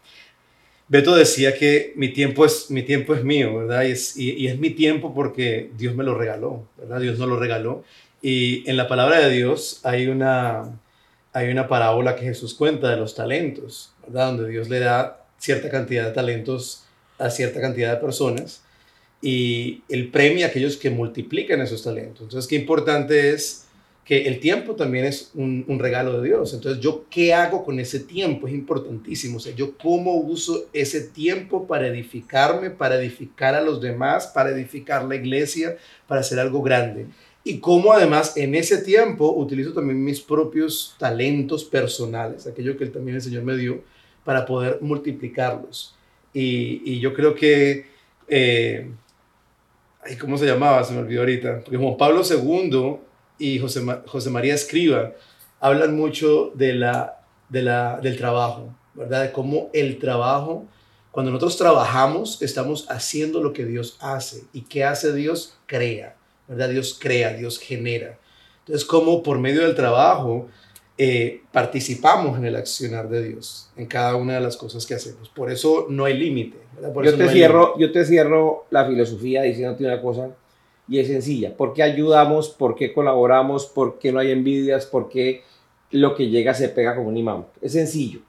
Beto 0.88 1.16
decía 1.16 1.58
que 1.58 1.94
mi 1.96 2.10
tiempo 2.10 2.46
es, 2.46 2.70
mi 2.70 2.84
tiempo 2.84 3.14
es 3.14 3.24
mío, 3.24 3.58
¿verdad? 3.58 3.84
Y 3.84 3.92
es, 3.92 4.18
y, 4.18 4.32
y 4.34 4.48
es 4.48 4.58
mi 4.58 4.70
tiempo 4.70 5.14
porque 5.14 5.72
Dios 5.78 5.96
me 5.96 6.04
lo 6.04 6.16
regaló, 6.16 6.64
¿verdad? 6.78 7.02
Dios 7.02 7.20
no 7.20 7.26
lo 7.26 7.38
regaló. 7.38 7.84
Y 8.22 8.70
en 8.70 8.78
la 8.78 8.88
palabra 8.88 9.20
de 9.20 9.30
Dios 9.32 9.82
hay 9.84 10.08
una, 10.08 10.80
hay 11.34 11.50
una 11.50 11.68
parábola 11.68 12.16
que 12.16 12.24
Jesús 12.24 12.54
cuenta 12.54 12.90
de 12.90 12.98
los 12.98 13.16
talentos, 13.16 13.94
¿verdad? 14.06 14.28
Donde 14.28 14.50
Dios 14.50 14.70
le 14.70 14.80
da 14.80 15.26
cierta 15.38 15.70
cantidad 15.70 16.06
de 16.06 16.12
talentos 16.12 16.86
a 17.20 17.30
cierta 17.30 17.60
cantidad 17.60 17.92
de 17.94 17.98
personas 17.98 18.63
y 19.26 19.84
él 19.88 20.10
premia 20.12 20.48
a 20.48 20.50
aquellos 20.50 20.76
que 20.76 20.90
multiplican 20.90 21.62
esos 21.62 21.82
talentos. 21.82 22.24
Entonces, 22.24 22.46
qué 22.46 22.58
importante 22.58 23.30
es 23.30 23.66
que 24.04 24.28
el 24.28 24.42
tiempo 24.42 24.76
también 24.76 25.06
es 25.06 25.32
un, 25.34 25.66
regalo 25.80 26.20
de 26.20 26.28
Dios. 26.28 26.54
Entonces, 26.54 26.84
¿yo 26.84 27.06
qué 27.10 27.34
hago 27.34 27.64
con 27.64 27.80
ese 27.80 28.02
tiempo? 28.02 28.48
Es 28.48 28.54
importantísimo. 28.54 29.38
O 29.38 29.40
sea, 29.40 29.56
yo 29.56 29.78
cómo 29.78 30.16
uso 30.16 30.66
ese 30.74 31.00
tiempo 31.00 31.66
para 31.66 31.88
edificarme, 31.88 32.70
para 32.70 32.96
edificar 32.96 33.56
a 33.56 33.62
los 33.62 33.80
demás, 33.80 34.28
para 34.28 34.50
edificar 34.50 35.06
la 35.06 35.16
iglesia, 35.16 35.78
para 36.06 36.20
hacer 36.20 36.38
algo 36.38 36.62
grande. 36.62 37.06
Y 37.46 37.60
cómo 37.60 37.94
además 37.94 38.36
en 38.36 38.56
ese 38.56 38.80
tiempo 38.80 39.32
utilizo 39.38 39.72
también 39.72 40.04
mis 40.04 40.20
propios 40.20 40.98
talentos 41.00 41.64
personales, 41.64 42.46
aquello 42.46 42.76
que 42.76 42.88
también 42.88 43.16
el 43.16 43.22
Señor 43.22 43.44
me 43.44 43.56
dio, 43.56 43.84
para 44.26 44.46
poder 44.46 44.80
multiplicarlos. 44.82 45.96
Y, 46.34 47.00
yo 47.00 47.14
creo 47.14 47.34
que... 47.36 47.86
Eh, 48.28 48.90
¿Cómo 50.20 50.38
se 50.38 50.46
llamaba? 50.46 50.84
Se 50.84 50.94
me 50.94 51.00
olvidó 51.00 51.22
ahorita. 51.22 51.60
Porque 51.62 51.78
Juan 51.78 51.98
Pablo 51.98 52.22
II 52.30 52.98
y 53.40 53.60
José, 53.60 53.82
José 54.06 54.30
María 54.30 54.54
Escriba 54.54 55.14
hablan 55.60 55.96
mucho 55.96 56.52
de 56.56 56.74
la, 56.74 57.22
de 57.50 57.62
la, 57.62 58.00
del 58.02 58.18
trabajo, 58.18 58.76
¿verdad? 58.94 59.24
De 59.24 59.32
cómo 59.32 59.70
el 59.74 59.98
trabajo, 59.98 60.68
cuando 61.12 61.32
nosotros 61.32 61.58
trabajamos, 61.58 62.42
estamos 62.42 62.90
haciendo 62.90 63.42
lo 63.42 63.54
que 63.54 63.66
Dios 63.66 63.98
hace. 64.02 64.44
¿Y 64.52 64.64
qué 64.64 64.84
hace 64.84 65.14
Dios? 65.14 65.58
Crea, 65.66 66.18
¿verdad? 66.48 66.70
Dios 66.70 66.98
crea, 67.00 67.34
Dios 67.34 67.60
genera. 67.60 68.20
Entonces, 68.60 68.86
cómo 68.86 69.24
por 69.24 69.40
medio 69.40 69.62
del 69.62 69.76
trabajo 69.76 70.48
eh, 70.98 71.42
participamos 71.52 72.38
en 72.38 72.46
el 72.46 72.56
accionar 72.56 73.10
de 73.10 73.24
Dios, 73.30 73.70
en 73.76 73.88
cada 73.88 74.16
una 74.16 74.36
de 74.36 74.42
las 74.42 74.58
cosas 74.58 74.86
que 74.86 74.94
hacemos. 74.94 75.30
Por 75.30 75.52
eso 75.52 75.88
no 75.90 76.06
hay 76.06 76.18
límite. 76.18 76.58
Yo, 77.04 77.18
te 77.18 77.30
cierro, 77.30 77.78
yo 77.80 77.92
te 77.92 78.06
cierro 78.06 78.66
la 78.70 78.86
filosofía 78.86 79.42
diciéndote 79.42 79.86
una 79.86 80.02
cosa 80.02 80.30
y 80.88 81.00
es 81.00 81.08
sencilla. 81.08 81.56
¿Por 81.56 81.74
qué 81.74 81.82
ayudamos? 81.82 82.50
¿Por 82.50 82.76
qué 82.76 82.94
colaboramos? 82.94 83.66
¿Por 83.66 83.98
qué 83.98 84.12
no 84.12 84.20
hay 84.20 84.32
envidias? 84.32 84.86
¿Por 84.86 85.10
qué 85.10 85.42
lo 85.92 86.16
que 86.16 86.30
llega 86.30 86.54
se 86.54 86.70
pega 86.70 86.96
como 86.96 87.10
un 87.10 87.18
imán? 87.18 87.46
Es 87.62 87.72
sencillo. 87.74 88.20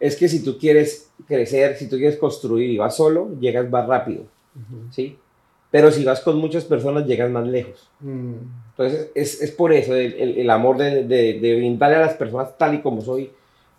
Es 0.00 0.16
que 0.16 0.28
si 0.28 0.42
tú 0.42 0.58
quieres 0.58 1.10
crecer, 1.28 1.76
si 1.76 1.88
tú 1.88 1.96
quieres 1.96 2.16
construir 2.16 2.70
y 2.70 2.78
vas 2.78 2.96
solo, 2.96 3.38
llegas 3.38 3.68
más 3.70 3.86
rápido. 3.86 4.24
¿Sí? 4.90 5.16
Pero 5.70 5.90
si 5.90 6.04
vas 6.04 6.20
con 6.20 6.38
muchas 6.38 6.64
personas, 6.64 7.06
llegas 7.06 7.30
más 7.30 7.46
lejos. 7.46 7.88
Mm. 8.00 8.34
Entonces, 8.70 9.10
es, 9.14 9.40
es, 9.40 9.50
por 9.52 9.72
eso 9.72 9.94
el, 9.94 10.38
el, 10.38 10.50
amor 10.50 10.78
de, 10.78 11.04
de, 11.04 11.34
de, 11.34 11.56
brindarle 11.56 11.96
a 11.96 12.00
las 12.00 12.14
personas 12.14 12.56
tal 12.58 12.74
y 12.74 12.80
como 12.80 13.00
soy 13.02 13.30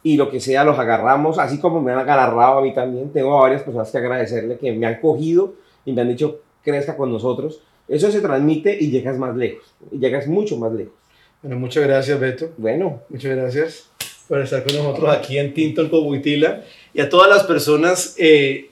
y 0.03 0.17
lo 0.17 0.31
que 0.31 0.39
sea, 0.39 0.63
los 0.63 0.79
agarramos, 0.79 1.37
así 1.37 1.59
como 1.59 1.81
me 1.81 1.91
han 1.91 1.99
agarrado 1.99 2.59
a 2.59 2.61
mí 2.61 2.73
también. 2.73 3.11
Tengo 3.11 3.37
a 3.37 3.41
varias 3.41 3.61
personas 3.63 3.91
que 3.91 3.97
agradecerle 3.97 4.57
que 4.57 4.71
me 4.71 4.85
han 4.85 4.99
cogido 4.99 5.53
y 5.85 5.91
me 5.91 6.01
han 6.01 6.07
dicho, 6.07 6.41
crezca 6.63 6.95
con 6.95 7.11
nosotros. 7.11 7.61
Eso 7.87 8.09
se 8.09 8.21
transmite 8.21 8.75
y 8.79 8.89
llegas 8.89 9.17
más 9.17 9.35
lejos, 9.35 9.63
y 9.91 9.99
llegas 9.99 10.27
mucho 10.27 10.57
más 10.57 10.71
lejos. 10.71 10.93
Bueno, 11.41 11.59
muchas 11.59 11.83
gracias, 11.83 12.19
Beto. 12.19 12.51
Bueno. 12.57 13.01
Muchas 13.09 13.35
gracias 13.35 13.89
por 14.27 14.39
estar 14.39 14.63
con 14.63 14.75
nosotros 14.75 15.09
aquí 15.09 15.37
en 15.37 15.53
Tinto 15.53 15.81
el 15.81 15.89
Cobuitila. 15.89 16.63
Y 16.93 17.01
a 17.01 17.09
todas 17.09 17.29
las 17.29 17.43
personas, 17.43 18.15
eh, 18.17 18.69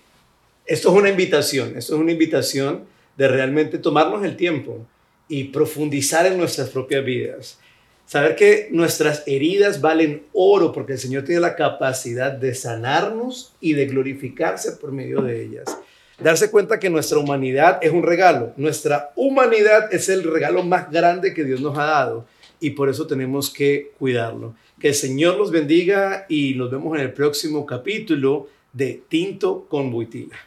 esto 0.66 0.90
es 0.90 0.96
una 0.96 1.10
invitación, 1.10 1.76
esto 1.76 1.96
es 1.96 2.00
una 2.00 2.12
invitación 2.12 2.84
de 3.20 3.28
realmente 3.28 3.78
tomarnos 3.78 4.26
el 4.26 4.36
tiempo 4.36 4.88
y 5.28 5.44
profundizar 5.44 6.26
en 6.26 6.40
nuestras 6.40 6.70
propias 6.70 7.06
vidas. 7.06 7.60
Saber 8.08 8.36
que 8.36 8.70
nuestras 8.72 9.22
heridas 9.28 9.82
valen 9.82 10.24
oro 10.34 10.72
porque 10.72 10.94
el 10.94 11.00
Señor 11.00 11.26
tiene 11.26 11.42
la 11.42 11.56
capacidad 11.56 12.32
de 12.32 12.56
sanarnos 12.56 13.54
y 13.62 13.74
de 13.74 13.86
glorificarse 13.86 14.72
por 14.72 14.92
medio 14.92 15.22
de 15.22 15.44
ellas 15.44 15.78
darse 16.22 16.52
cuenta 16.52 16.80
que 16.80 16.90
nuestra 16.90 17.18
humanidad 17.18 17.80
es 17.82 17.92
un 17.92 18.04
regalo. 18.04 18.54
Nuestra 18.58 19.12
humanidad 19.16 19.94
es 19.94 20.10
el 20.10 20.24
regalo 20.24 20.64
más 20.64 20.92
grande 20.92 21.34
que 21.34 21.44
Dios 21.44 21.62
nos 21.62 21.78
ha 21.78 21.86
dado 21.86 22.26
y 22.60 22.72
por 22.72 22.90
eso 22.90 23.08
tenemos 23.08 23.50
que 23.50 23.92
cuidarlo. 23.98 24.56
Que 24.80 24.90
el 24.90 24.96
Señor 24.96 25.38
los 25.38 25.52
bendiga 25.52 26.26
y 26.30 26.54
nos 26.56 26.72
vemos 26.72 26.98
en 26.98 27.04
el 27.04 27.14
próximo 27.14 27.66
capítulo 27.66 28.48
de 28.74 29.02
Tinto 29.08 29.66
con 29.70 29.92
Buitila. 29.92 30.38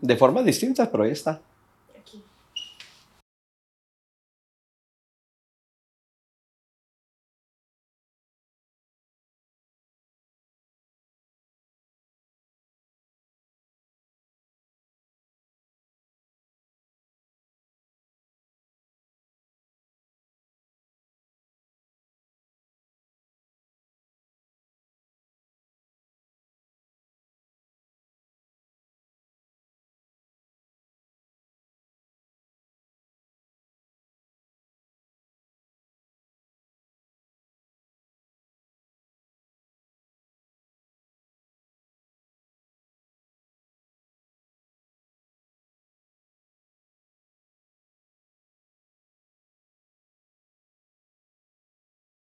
De 0.00 0.16
formas 0.16 0.44
distintas, 0.44 0.88
pero 0.88 1.04
ahí 1.04 1.10
está. 1.10 1.40